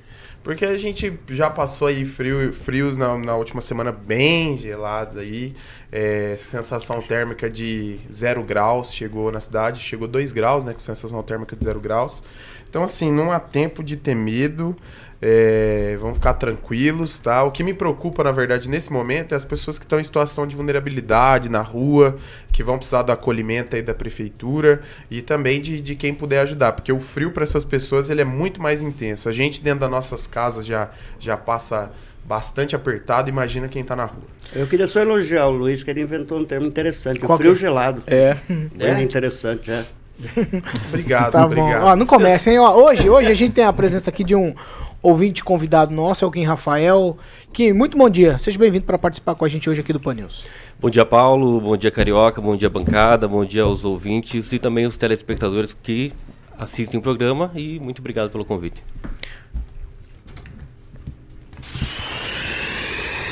Porque 0.47 0.63
a 0.63 0.77
gente 0.77 1.19
já 1.27 1.49
passou 1.49 1.89
aí 1.89 2.05
frio, 2.05 2.53
frios 2.53 2.95
na, 2.95 3.17
na 3.17 3.35
última 3.35 3.59
semana 3.59 3.91
bem 3.91 4.57
gelados 4.57 5.17
aí. 5.17 5.53
É, 5.91 6.37
sensação 6.37 7.01
térmica 7.01 7.49
de 7.49 7.99
zero 8.09 8.41
graus 8.41 8.93
chegou 8.93 9.29
na 9.29 9.41
cidade. 9.41 9.81
Chegou 9.81 10.07
2 10.07 10.31
graus, 10.31 10.63
né? 10.63 10.71
Com 10.71 10.79
sensação 10.79 11.21
térmica 11.21 11.53
de 11.53 11.65
zero 11.65 11.81
graus. 11.81 12.23
Então, 12.69 12.81
assim, 12.81 13.11
não 13.11 13.29
há 13.29 13.41
tempo 13.41 13.83
de 13.83 13.97
ter 13.97 14.15
medo. 14.15 14.73
É, 15.19 15.97
vamos 15.99 16.17
ficar 16.17 16.35
tranquilos, 16.35 17.19
tá? 17.19 17.43
O 17.43 17.49
que 17.51 17.63
me 17.63 17.73
preocupa, 17.73 18.23
na 18.23 18.31
verdade, 18.31 18.69
nesse 18.69 18.93
momento 18.93 19.31
é 19.33 19.35
as 19.35 19.43
pessoas 19.43 19.79
que 19.79 19.85
estão 19.85 19.99
em 19.99 20.03
situação 20.03 20.45
de 20.45 20.55
vulnerabilidade 20.55 21.49
na 21.49 21.61
rua, 21.61 22.17
que 22.51 22.61
vão 22.61 22.77
precisar 22.77 23.01
do 23.01 23.11
acolhimento 23.11 23.75
aí 23.75 23.81
da 23.81 23.95
prefeitura 23.95 24.81
e 25.09 25.21
também 25.23 25.59
de, 25.59 25.81
de 25.81 25.95
quem 25.95 26.13
puder 26.13 26.41
ajudar, 26.41 26.73
porque 26.73 26.91
o 26.93 26.99
frio 26.99 27.31
para 27.31 27.43
essas 27.43 27.65
pessoas 27.65 28.09
ele 28.11 28.21
é 28.21 28.25
muito 28.25 28.61
mais 28.61 28.83
intenso. 28.83 29.27
A 29.27 29.31
gente 29.31 29.59
dentro 29.61 29.79
das 29.79 29.89
nossas 29.89 30.27
casas 30.27 30.65
já, 30.65 30.89
já 31.19 31.35
passa 31.35 31.91
bastante 32.23 32.75
apertado, 32.75 33.29
imagina 33.29 33.67
quem 33.67 33.83
tá 33.83 33.95
na 33.95 34.05
rua. 34.05 34.21
Eu 34.53 34.67
queria 34.67 34.85
só 34.87 34.99
elogiar 34.99 35.47
o 35.47 35.51
Luiz, 35.51 35.81
que 35.81 35.89
ele 35.89 36.01
inventou 36.01 36.37
um 36.37 36.45
termo 36.45 36.67
interessante, 36.67 37.19
Qual 37.21 37.33
o 37.33 37.37
frio 37.37 37.53
que 37.53 37.57
é? 37.57 37.61
gelado. 37.61 38.03
É. 38.05 38.37
É, 38.79 39.01
interessante, 39.01 39.71
é. 39.71 39.83
Obrigado, 40.89 41.31
Tá 41.31 41.45
obrigado. 41.45 41.81
bom. 41.81 41.87
Ó, 41.87 41.95
não 41.95 42.05
comece, 42.05 42.49
hein? 42.49 42.59
Ó, 42.59 42.75
hoje, 42.83 43.09
hoje 43.09 43.31
a 43.31 43.33
gente 43.33 43.53
tem 43.53 43.63
a 43.63 43.71
presença 43.73 44.09
aqui 44.09 44.23
de 44.23 44.35
um 44.35 44.53
ouvinte 45.01 45.43
convidado 45.43 45.93
nosso, 45.93 46.25
é 46.25 46.27
o 46.27 46.31
Kim 46.31 46.43
Rafael. 46.43 47.17
Que 47.53 47.73
muito 47.73 47.97
bom 47.97 48.09
dia. 48.09 48.37
Seja 48.37 48.57
bem-vindo 48.57 48.85
para 48.85 48.97
participar 48.97 49.35
com 49.35 49.45
a 49.45 49.49
gente 49.49 49.69
hoje 49.69 49.81
aqui 49.81 49.93
do 49.93 49.99
Pan 49.99 50.13
News. 50.13 50.45
Bom 50.79 50.89
dia, 50.89 51.05
Paulo. 51.05 51.59
Bom 51.59 51.75
dia, 51.75 51.89
Carioca. 51.89 52.41
Bom 52.41 52.55
dia, 52.55 52.69
bancada. 52.69 53.27
Bom 53.27 53.43
dia 53.43 53.63
aos 53.63 53.83
ouvintes 53.83 54.51
e 54.51 54.59
também 54.59 54.85
os 54.85 54.97
telespectadores 54.97 55.73
que 55.73 56.13
assistem 56.57 56.99
o 56.99 57.03
programa. 57.03 57.51
E 57.55 57.79
muito 57.79 57.99
obrigado 57.99 58.29
pelo 58.29 58.45
convite. 58.45 58.83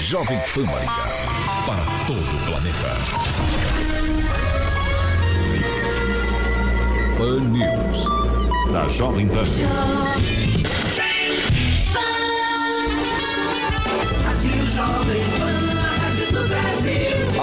Jovem 0.02 0.38
Pan 0.54 0.66
Maringá. 0.66 0.94
Para 1.66 1.84
todo 2.06 2.20
o 2.20 2.46
planeta. 2.46 2.90
Pan 7.18 7.40
News. 7.50 8.72
Da 8.72 8.88
Jovem 8.88 9.28
Pan. 9.28 9.44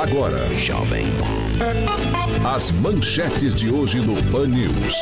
Agora, 0.00 0.38
Jovem. 0.58 1.04
As 2.44 2.70
manchetes 2.72 3.54
de 3.54 3.70
hoje 3.70 3.98
no 3.98 4.20
Pan 4.30 4.46
News. 4.46 4.94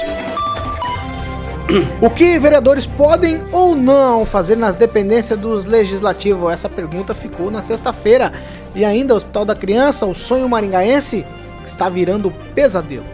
O 2.00 2.11
que 2.11 2.38
vereadores 2.38 2.85
podem 2.85 3.44
ou 3.52 3.76
não 3.76 4.26
fazer 4.26 4.56
nas 4.56 4.75
dependências 4.75 5.38
dos 5.38 5.64
legislativos? 5.64 6.52
Essa 6.52 6.68
pergunta 6.68 7.14
ficou 7.14 7.50
na 7.50 7.62
sexta-feira. 7.62 8.32
E 8.75 8.85
ainda, 8.85 9.14
o 9.14 9.16
Hospital 9.16 9.44
da 9.44 9.54
Criança, 9.54 10.04
o 10.04 10.14
sonho 10.14 10.49
maringaense, 10.49 11.25
está 11.64 11.88
virando 11.88 12.30
pesadelo. 12.54 13.06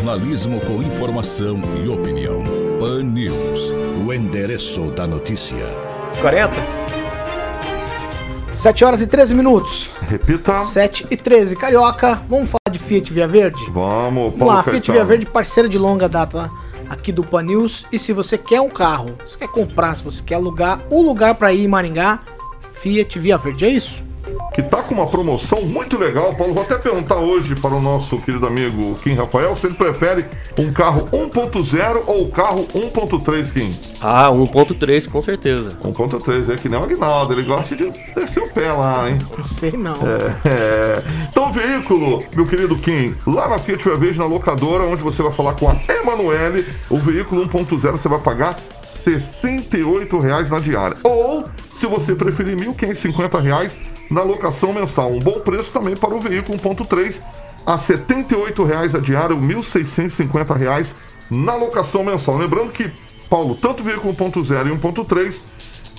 Jornalismo 0.00 0.58
com 0.60 0.82
informação 0.82 1.60
e 1.84 1.86
opinião. 1.86 2.42
Pan 2.78 3.02
News. 3.02 3.70
O 4.06 4.10
endereço 4.10 4.90
da 4.92 5.06
notícia. 5.06 5.58
40. 6.22 6.54
7 8.54 8.82
horas 8.82 9.02
e 9.02 9.06
13 9.06 9.34
minutos. 9.34 9.90
Repita. 10.08 10.64
7 10.64 11.06
e 11.10 11.16
13. 11.18 11.54
Carioca, 11.54 12.14
vamos 12.30 12.48
falar 12.48 12.72
de 12.72 12.78
Fiat 12.78 13.12
Via 13.12 13.28
Verde? 13.28 13.62
Vamos, 13.70 14.32
Vamos 14.32 14.54
lá, 14.54 14.62
Fiat 14.62 14.90
Via 14.90 15.04
Verde, 15.04 15.26
parceira 15.26 15.68
de 15.68 15.76
longa 15.76 16.08
data 16.08 16.50
aqui 16.88 17.12
do 17.12 17.20
Pan 17.20 17.42
News. 17.42 17.84
E 17.92 17.98
se 17.98 18.14
você 18.14 18.38
quer 18.38 18.62
um 18.62 18.70
carro, 18.70 19.06
se 19.26 19.36
quer 19.36 19.48
comprar, 19.48 19.94
se 19.98 20.02
você 20.02 20.22
quer 20.22 20.36
alugar, 20.36 20.80
o 20.88 21.02
lugar 21.02 21.34
para 21.34 21.52
ir 21.52 21.66
em 21.66 21.68
Maringá, 21.68 22.20
Fiat 22.72 23.18
Via 23.18 23.36
Verde, 23.36 23.66
é 23.66 23.68
isso? 23.68 24.09
Que 24.54 24.62
tá 24.62 24.82
com 24.82 24.94
uma 24.94 25.06
promoção 25.06 25.62
muito 25.62 25.98
legal, 25.98 26.34
Paulo. 26.34 26.54
Vou 26.54 26.62
até 26.62 26.76
perguntar 26.76 27.16
hoje 27.16 27.54
para 27.54 27.74
o 27.74 27.80
nosso 27.80 28.16
querido 28.18 28.46
amigo 28.46 28.96
Kim 28.96 29.14
Rafael 29.14 29.56
se 29.56 29.66
ele 29.66 29.74
prefere 29.74 30.26
um 30.58 30.70
carro 30.70 31.04
1.0 31.06 32.02
ou 32.06 32.28
carro 32.28 32.66
1.3, 32.74 33.52
Kim. 33.52 33.78
Ah, 34.00 34.28
1.3 34.30 35.08
com 35.08 35.20
certeza. 35.20 35.70
1.3 35.82 36.52
é 36.52 36.56
que 36.56 36.68
nem 36.68 36.78
o 36.78 36.82
Aguinaldo, 36.82 37.32
ele 37.32 37.42
gosta 37.42 37.76
de 37.76 37.90
descer 38.14 38.42
o 38.42 38.48
pé 38.50 38.72
lá, 38.72 39.08
hein? 39.08 39.18
Não 39.36 39.44
sei 39.44 39.72
não. 39.72 39.94
É, 39.94 40.48
é. 40.48 41.02
Então, 41.28 41.48
o 41.48 41.52
veículo, 41.52 42.22
meu 42.34 42.46
querido 42.46 42.76
Kim, 42.76 43.14
lá 43.26 43.48
na 43.48 43.58
Fiat 43.58 43.82
Via 43.84 43.96
Verde, 43.96 44.18
na 44.18 44.26
locadora, 44.26 44.84
onde 44.84 45.02
você 45.02 45.22
vai 45.22 45.32
falar 45.32 45.54
com 45.54 45.68
a 45.68 45.76
Emanuele, 45.88 46.66
o 46.88 46.96
veículo 46.96 47.48
1.0 47.48 47.92
você 47.92 48.08
vai 48.08 48.20
pagar 48.20 48.58
68 49.04 50.18
reais 50.18 50.50
na 50.50 50.58
diária. 50.58 50.96
Ou, 51.02 51.44
se 51.78 51.86
você 51.86 52.14
preferir, 52.14 52.56
1.550 52.56 53.42
reais 53.42 53.78
na 54.10 54.22
locação 54.22 54.72
mensal. 54.72 55.12
Um 55.12 55.20
bom 55.20 55.40
preço 55.40 55.70
também 55.72 55.96
para 55.96 56.14
o 56.14 56.20
veículo 56.20 56.58
1.3 56.58 57.22
a 57.64 57.78
78 57.78 58.64
reais 58.64 58.94
a 58.94 58.98
diária, 58.98 59.36
1.650 59.36 60.56
reais 60.56 60.94
na 61.30 61.54
locação 61.54 62.02
mensal. 62.02 62.36
Lembrando 62.36 62.72
que, 62.72 62.90
Paulo, 63.28 63.54
tanto 63.54 63.80
o 63.80 63.84
veículo 63.84 64.14
1.0 64.14 64.66
e 64.66 64.76
1.3 64.76 65.40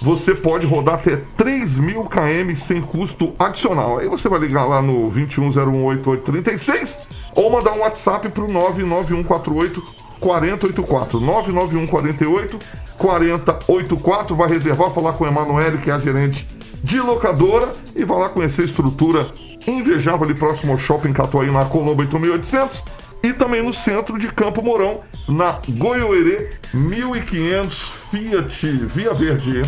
você 0.01 0.33
pode 0.33 0.65
rodar 0.65 0.95
até 0.95 1.15
3 1.37 1.77
mil 1.77 2.05
km 2.05 2.55
sem 2.55 2.81
custo 2.81 3.35
adicional. 3.37 3.99
Aí 3.99 4.07
você 4.07 4.27
vai 4.27 4.39
ligar 4.39 4.65
lá 4.65 4.81
no 4.81 5.11
21018836 5.11 6.97
ou 7.35 7.51
mandar 7.51 7.73
um 7.73 7.81
WhatsApp 7.81 8.27
para 8.29 8.43
o 8.43 8.51
99148 8.51 9.83
4084. 10.19 11.19
99148 11.19 12.59
4084. 12.97 14.35
Vai 14.35 14.49
reservar, 14.49 14.89
falar 14.91 15.13
com 15.13 15.25
a 15.25 15.27
Emanuele, 15.27 15.77
que 15.77 15.91
é 15.91 15.93
a 15.93 15.99
gerente 15.99 16.47
de 16.83 16.99
locadora, 16.99 17.71
e 17.95 18.03
vai 18.03 18.19
lá 18.19 18.29
conhecer 18.29 18.63
a 18.63 18.65
estrutura 18.65 19.27
invejável 19.67 20.23
ali 20.25 20.33
próximo 20.33 20.73
ao 20.73 20.79
Shopping 20.79 21.13
Catuaí, 21.13 21.51
na 21.51 21.65
Colombo 21.65 22.01
8800. 22.01 22.83
E 23.23 23.33
também 23.33 23.63
no 23.63 23.71
centro 23.71 24.17
de 24.17 24.27
Campo 24.29 24.63
Mourão, 24.63 25.01
na 25.27 25.61
Goiôerê 25.69 26.49
1500 26.73 27.93
Fiat 28.09 28.65
Via 28.87 29.13
Verde. 29.13 29.61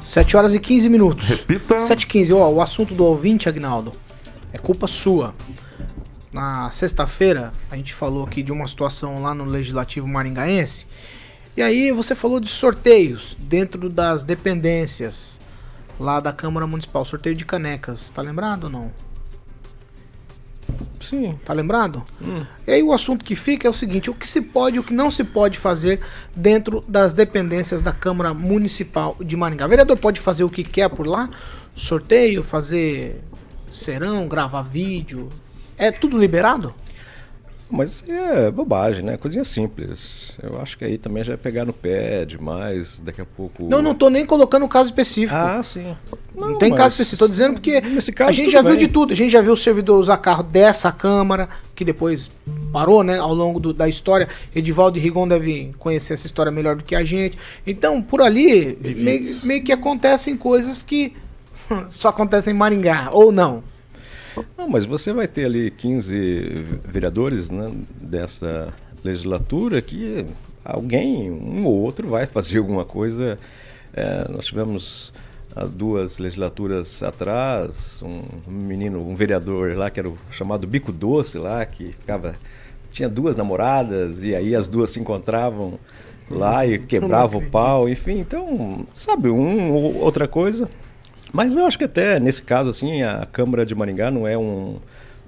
7 0.00 0.36
horas 0.36 0.54
e 0.54 0.60
15 0.60 0.88
minutos. 0.88 1.28
Repita. 1.28 1.78
7 1.78 2.04
e 2.04 2.06
15. 2.06 2.32
Ó, 2.32 2.48
o 2.48 2.62
assunto 2.62 2.94
do 2.94 3.04
ouvinte, 3.04 3.48
Agnaldo, 3.48 3.92
é 4.52 4.56
culpa 4.56 4.86
sua. 4.86 5.34
Na 6.32 6.70
sexta-feira, 6.70 7.52
a 7.70 7.76
gente 7.76 7.92
falou 7.92 8.24
aqui 8.24 8.42
de 8.42 8.50
uma 8.50 8.66
situação 8.66 9.20
lá 9.20 9.34
no 9.34 9.44
Legislativo 9.44 10.08
Maringaense. 10.08 10.86
E 11.56 11.62
aí 11.62 11.92
você 11.92 12.14
falou 12.14 12.40
de 12.40 12.48
sorteios 12.48 13.36
dentro 13.38 13.90
das 13.90 14.22
dependências 14.22 15.38
lá 15.98 16.20
da 16.20 16.32
Câmara 16.32 16.66
Municipal. 16.66 17.04
Sorteio 17.04 17.34
de 17.34 17.44
canecas. 17.44 18.10
Tá 18.10 18.22
lembrado 18.22 18.64
ou 18.64 18.70
não? 18.70 18.92
Sim. 21.00 21.38
Tá 21.44 21.52
lembrado? 21.52 22.02
E 22.66 22.72
aí 22.72 22.82
o 22.82 22.92
assunto 22.92 23.24
que 23.24 23.34
fica 23.36 23.66
é 23.66 23.70
o 23.70 23.72
seguinte: 23.72 24.10
o 24.10 24.14
que 24.14 24.26
se 24.26 24.40
pode 24.40 24.76
e 24.76 24.78
o 24.78 24.82
que 24.82 24.92
não 24.92 25.10
se 25.10 25.24
pode 25.24 25.58
fazer 25.58 26.00
dentro 26.34 26.84
das 26.88 27.12
dependências 27.12 27.80
da 27.80 27.92
Câmara 27.92 28.34
Municipal 28.34 29.16
de 29.20 29.36
Maringá. 29.36 29.66
O 29.66 29.68
vereador 29.68 29.96
pode 29.96 30.20
fazer 30.20 30.44
o 30.44 30.50
que 30.50 30.64
quer 30.64 30.88
por 30.88 31.06
lá? 31.06 31.30
Sorteio, 31.74 32.42
fazer 32.42 33.22
serão, 33.70 34.26
gravar 34.26 34.62
vídeo. 34.62 35.28
É 35.76 35.92
tudo 35.92 36.18
liberado? 36.18 36.74
Mas 37.68 38.04
é 38.08 38.48
bobagem, 38.50 39.02
né? 39.02 39.16
Coisinha 39.16 39.42
simples. 39.42 40.36
Eu 40.42 40.60
acho 40.60 40.78
que 40.78 40.84
aí 40.84 40.96
também 40.96 41.24
já 41.24 41.32
é 41.34 41.36
pegar 41.36 41.64
no 41.64 41.72
pé 41.72 42.24
demais, 42.24 43.00
daqui 43.00 43.20
a 43.20 43.24
pouco. 43.24 43.64
Não, 43.64 43.82
não 43.82 43.92
tô 43.94 44.08
nem 44.08 44.24
colocando 44.24 44.64
o 44.64 44.68
caso 44.68 44.86
específico. 44.90 45.36
Ah, 45.36 45.60
sim. 45.62 45.96
Não, 46.34 46.58
tem 46.58 46.70
mas 46.70 46.78
caso 46.78 46.92
específico. 46.92 47.18
Tô 47.24 47.28
dizendo 47.28 47.54
porque 47.54 47.80
Nesse 47.80 48.12
caso, 48.12 48.30
a 48.30 48.32
gente 48.32 48.50
já 48.52 48.62
viu 48.62 48.70
bem. 48.70 48.78
de 48.78 48.88
tudo. 48.88 49.12
A 49.12 49.16
gente 49.16 49.30
já 49.32 49.40
viu 49.40 49.52
o 49.52 49.56
servidor 49.56 49.98
usar 49.98 50.16
carro 50.18 50.44
dessa 50.44 50.92
Câmara, 50.92 51.48
que 51.74 51.84
depois 51.84 52.30
parou, 52.72 53.02
né, 53.02 53.18
ao 53.18 53.34
longo 53.34 53.58
do- 53.58 53.72
da 53.72 53.88
história. 53.88 54.28
Edivaldo 54.54 54.96
e 54.98 55.00
Rigon 55.00 55.26
devem 55.26 55.72
conhecer 55.78 56.14
essa 56.14 56.26
história 56.26 56.52
melhor 56.52 56.76
do 56.76 56.84
que 56.84 56.94
a 56.94 57.02
gente. 57.04 57.36
Então, 57.66 58.00
por 58.00 58.20
ali, 58.22 58.78
meio, 58.98 59.22
meio 59.42 59.64
que 59.64 59.72
acontecem 59.72 60.36
coisas 60.36 60.82
que 60.84 61.14
só 61.90 62.10
acontecem 62.10 62.54
em 62.54 62.56
Maringá, 62.56 63.08
ou 63.12 63.32
não. 63.32 63.64
Não, 64.56 64.68
mas 64.68 64.84
você 64.84 65.12
vai 65.12 65.28
ter 65.28 65.46
ali 65.46 65.70
15 65.70 66.66
vereadores 66.84 67.50
né, 67.50 67.72
dessa 68.00 68.72
legislatura 69.04 69.80
que 69.80 70.26
alguém, 70.64 71.30
um 71.30 71.64
ou 71.64 71.74
outro, 71.74 72.08
vai 72.08 72.26
fazer 72.26 72.58
alguma 72.58 72.84
coisa. 72.84 73.38
É, 73.92 74.26
nós 74.30 74.46
tivemos 74.46 75.12
há 75.54 75.64
duas 75.64 76.18
legislaturas 76.18 77.02
atrás 77.02 78.02
um 78.02 78.22
menino, 78.50 79.00
um 79.00 79.14
vereador 79.14 79.74
lá 79.76 79.88
que 79.90 79.98
era 79.98 80.08
o 80.08 80.18
chamado 80.30 80.66
Bico 80.66 80.92
Doce 80.92 81.38
lá, 81.38 81.64
que 81.64 81.92
ficava 81.92 82.36
tinha 82.92 83.08
duas 83.08 83.36
namoradas 83.36 84.22
e 84.22 84.34
aí 84.34 84.54
as 84.54 84.68
duas 84.68 84.90
se 84.90 84.98
encontravam 84.98 85.78
lá 86.30 86.66
e 86.66 86.78
quebrava 86.78 87.36
o 87.36 87.50
pau, 87.50 87.88
enfim, 87.88 88.18
então, 88.18 88.86
sabe, 88.94 89.28
um 89.28 89.70
ou 89.70 89.96
outra 89.96 90.26
coisa. 90.26 90.68
Mas 91.36 91.54
eu 91.54 91.66
acho 91.66 91.76
que 91.76 91.84
até 91.84 92.18
nesse 92.18 92.40
caso 92.40 92.70
assim, 92.70 93.02
a 93.02 93.26
Câmara 93.30 93.66
de 93.66 93.74
Maringá 93.74 94.10
não 94.10 94.26
é 94.26 94.38
um 94.38 94.76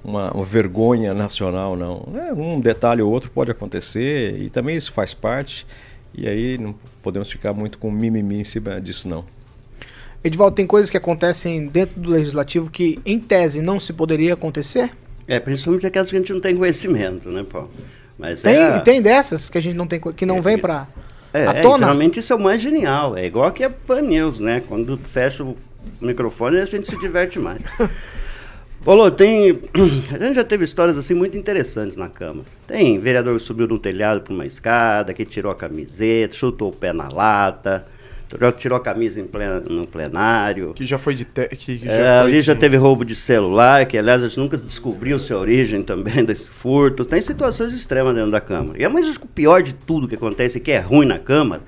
uma, 0.02 0.30
uma, 0.30 0.44
vergonha 0.44 1.12
nacional, 1.12 1.76
não. 1.76 2.08
É, 2.16 2.32
um 2.32 2.58
detalhe 2.60 3.02
ou 3.02 3.12
outro 3.12 3.30
pode 3.30 3.50
acontecer 3.50 4.40
e 4.40 4.48
também 4.48 4.74
isso 4.74 4.90
faz 4.92 5.12
parte. 5.12 5.66
E 6.14 6.26
aí 6.26 6.56
não 6.56 6.74
podemos 7.02 7.30
ficar 7.30 7.52
muito 7.52 7.76
com 7.78 7.90
mimimi 7.90 8.40
em 8.40 8.44
cima 8.44 8.80
disso, 8.80 9.06
não. 9.06 9.24
Edivaldo, 10.24 10.56
tem 10.56 10.66
coisas 10.66 10.88
que 10.88 10.96
acontecem 10.96 11.66
dentro 11.66 12.00
do 12.00 12.10
legislativo 12.10 12.70
que, 12.70 12.98
em 13.04 13.20
tese, 13.20 13.60
não 13.60 13.78
se 13.78 13.92
poderia 13.92 14.32
acontecer? 14.32 14.90
É, 15.26 15.38
principalmente 15.38 15.86
aquelas 15.86 16.08
que 16.08 16.16
a 16.16 16.18
gente 16.18 16.32
não 16.32 16.40
tem 16.40 16.56
conhecimento, 16.56 17.28
né, 17.28 17.44
Paulo? 17.44 17.70
Mas 18.18 18.40
tem, 18.40 18.56
é... 18.56 18.78
tem 18.80 19.02
dessas 19.02 19.50
que 19.50 19.58
a 19.58 19.60
gente 19.60 19.76
não 19.76 19.86
tem 19.86 20.00
que 20.00 20.24
não 20.24 20.38
é, 20.38 20.40
vem 20.40 20.58
para 20.58 20.88
é, 21.32 21.46
a 21.46 21.62
tona? 21.62 21.76
É, 21.76 21.78
geralmente 21.80 22.20
isso 22.20 22.32
é 22.32 22.36
o 22.36 22.40
mais 22.40 22.60
genial. 22.60 23.16
É 23.16 23.26
igual 23.26 23.46
aqui 23.46 23.62
a 23.62 23.70
Pan 23.70 24.02
News, 24.02 24.40
né? 24.40 24.62
Quando 24.66 24.96
fecha 24.96 25.44
o 25.44 25.56
microfone 26.00 26.58
a 26.58 26.64
gente 26.64 26.88
se 26.90 26.98
diverte 26.98 27.38
mais. 27.38 27.60
Paulo, 28.84 29.10
tem. 29.10 29.50
A 30.14 30.18
gente 30.18 30.36
já 30.36 30.44
teve 30.44 30.64
histórias 30.64 30.96
assim 30.96 31.12
muito 31.12 31.36
interessantes 31.36 31.96
na 31.96 32.08
Câmara. 32.08 32.46
Tem 32.66 32.98
vereador 32.98 33.36
que 33.36 33.42
subiu 33.42 33.66
no 33.66 33.78
telhado 33.78 34.20
por 34.22 34.32
uma 34.32 34.46
escada, 34.46 35.12
que 35.12 35.24
tirou 35.24 35.50
a 35.50 35.54
camiseta, 35.54 36.34
chutou 36.34 36.70
o 36.70 36.72
pé 36.72 36.92
na 36.92 37.08
lata 37.08 37.84
tirou 38.58 38.76
a 38.76 38.80
camisa 38.80 39.22
plen, 39.22 39.48
no 39.68 39.86
plenário. 39.86 40.74
Que 40.74 40.84
já 40.84 40.98
foi 40.98 41.14
de. 41.14 41.24
Te, 41.24 41.48
que, 41.48 41.78
que 41.78 41.86
já 41.86 41.92
é, 41.92 42.18
ali 42.20 42.32
de... 42.32 42.42
já 42.42 42.54
teve 42.54 42.76
roubo 42.76 43.04
de 43.04 43.16
celular, 43.16 43.86
que 43.86 43.96
aliás 43.96 44.22
a 44.22 44.28
gente 44.28 44.38
nunca 44.38 44.56
descobriu-se 44.56 45.32
a 45.32 45.38
origem 45.38 45.82
também 45.82 46.24
desse 46.24 46.48
furto. 46.48 47.04
Tem 47.04 47.20
situações 47.22 47.72
extremas 47.72 48.14
dentro 48.14 48.30
da 48.30 48.40
Câmara. 48.40 48.78
E 48.78 48.84
é 48.84 48.88
mais 48.88 49.16
o 49.16 49.20
pior 49.20 49.62
de 49.62 49.72
tudo 49.72 50.06
que 50.06 50.14
acontece, 50.14 50.60
que 50.60 50.70
é 50.70 50.78
ruim 50.78 51.06
na 51.06 51.18
Câmara, 51.18 51.62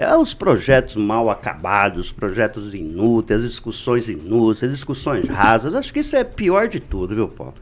é 0.00 0.16
os 0.16 0.32
projetos 0.32 0.94
mal 0.94 1.28
acabados, 1.28 2.12
projetos 2.12 2.72
inúteis, 2.72 3.42
discussões 3.42 4.08
inúteis, 4.08 4.70
discussões 4.70 5.26
rasas. 5.26 5.74
Acho 5.74 5.92
que 5.92 5.98
isso 5.98 6.14
é 6.14 6.22
pior 6.22 6.68
de 6.68 6.78
tudo, 6.78 7.16
viu, 7.16 7.26
Paulo? 7.26 7.54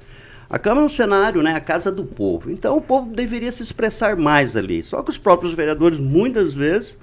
A 0.48 0.58
Câmara 0.58 0.82
é 0.82 0.86
um 0.86 0.90
cenário, 0.90 1.42
né, 1.42 1.54
a 1.54 1.60
casa 1.60 1.90
do 1.90 2.04
povo. 2.04 2.50
Então 2.50 2.76
o 2.76 2.82
povo 2.82 3.10
deveria 3.10 3.50
se 3.50 3.62
expressar 3.62 4.16
mais 4.16 4.54
ali. 4.54 4.82
Só 4.82 5.02
que 5.02 5.10
os 5.10 5.16
próprios 5.16 5.54
vereadores, 5.54 5.98
muitas 5.98 6.52
vezes, 6.54 6.98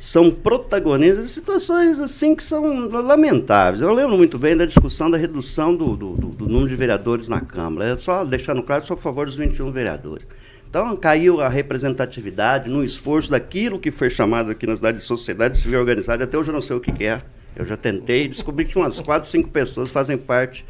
são 0.00 0.32
protagonistas 0.32 1.26
de 1.26 1.30
situações 1.30 2.00
assim 2.00 2.34
que 2.34 2.42
são 2.42 2.88
lamentáveis. 2.88 3.80
Eu 3.80 3.94
lembro 3.94 4.16
muito 4.16 4.36
bem 4.36 4.56
da 4.56 4.66
discussão 4.66 5.08
da 5.08 5.16
redução 5.16 5.76
do, 5.76 5.96
do, 5.96 6.16
do, 6.16 6.28
do 6.30 6.48
número 6.48 6.68
de 6.68 6.74
vereadores 6.74 7.28
na 7.28 7.40
Câmara. 7.40 7.96
Só 7.98 8.24
deixando 8.24 8.64
claro, 8.64 8.84
sou 8.84 8.96
a 8.96 9.00
favor 9.00 9.26
dos 9.26 9.36
21 9.36 9.70
vereadores. 9.70 10.26
Então 10.70 10.96
caiu 10.96 11.40
a 11.40 11.48
representatividade 11.48 12.70
no 12.70 12.84
esforço 12.84 13.28
daquilo 13.28 13.76
que 13.76 13.90
foi 13.90 14.08
chamado 14.08 14.52
aqui 14.52 14.68
na 14.68 14.76
cidade 14.76 14.98
de 14.98 15.04
sociedade 15.04 15.58
civil 15.58 15.80
organizada. 15.80 16.22
Até 16.22 16.38
hoje 16.38 16.50
eu 16.50 16.54
não 16.54 16.60
sei 16.60 16.76
o 16.76 16.80
que, 16.80 17.04
é. 17.04 17.20
Eu 17.56 17.64
já 17.64 17.76
tentei, 17.76 18.28
descobri 18.28 18.64
que 18.64 18.78
umas 18.78 19.00
quatro, 19.00 19.28
cinco 19.28 19.48
pessoas 19.48 19.90
fazem 19.90 20.16
parte 20.16 20.64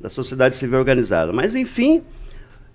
da 0.00 0.08
sociedade 0.08 0.56
civil 0.56 0.78
organizada. 0.78 1.32
Mas, 1.32 1.54
enfim, 1.54 2.02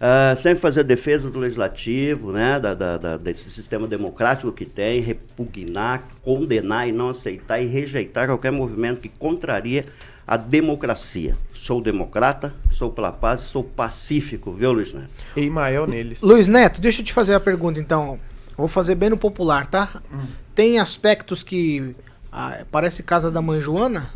Uh, 0.02 0.36
sempre 0.36 0.60
fazer 0.60 0.84
defesa 0.84 1.30
do 1.30 1.38
legislativo, 1.38 2.32
né, 2.32 2.60
da, 2.60 2.74
da, 2.74 2.98
da, 2.98 3.18
desse 3.18 3.52
sistema 3.52 3.88
democrático 3.88 4.52
que 4.52 4.66
tem, 4.66 5.00
repugnar, 5.00 6.08
condenar 6.24 6.90
e 6.90 6.92
não 6.92 7.10
aceitar 7.10 7.62
e 7.62 7.68
rejeitar 7.68 8.26
qualquer 8.26 8.52
movimento 8.52 9.00
que 9.00 9.08
contraria 9.08 9.86
a 10.26 10.38
democracia. 10.38 11.36
Sou 11.54 11.82
democrata, 11.82 12.54
sou 12.72 12.90
pela 12.90 13.12
paz, 13.12 13.42
sou 13.42 13.64
pacífico, 13.64 14.52
viu, 14.52 14.72
Luiz 14.72 14.94
Neto? 14.94 15.10
E 15.36 15.42
Imael 15.42 15.88
neles. 15.88 16.22
Luiz 16.22 16.48
Neto, 16.48 16.82
deixa 16.82 17.02
eu 17.02 17.06
te 17.06 17.14
fazer 17.14 17.34
a 17.34 17.40
pergunta 17.40 17.80
então. 17.80 18.20
Vou 18.58 18.68
fazer 18.68 18.96
bem 18.96 19.10
no 19.10 19.18
popular, 19.18 19.66
tá? 19.68 20.02
Hum. 20.14 20.26
Tem 20.54 20.80
aspectos 20.80 21.44
que 21.44 21.96
ah, 22.32 22.64
parece 22.72 23.04
casa 23.04 23.30
da 23.30 23.42
mãe 23.42 23.60
Joana? 23.60 24.10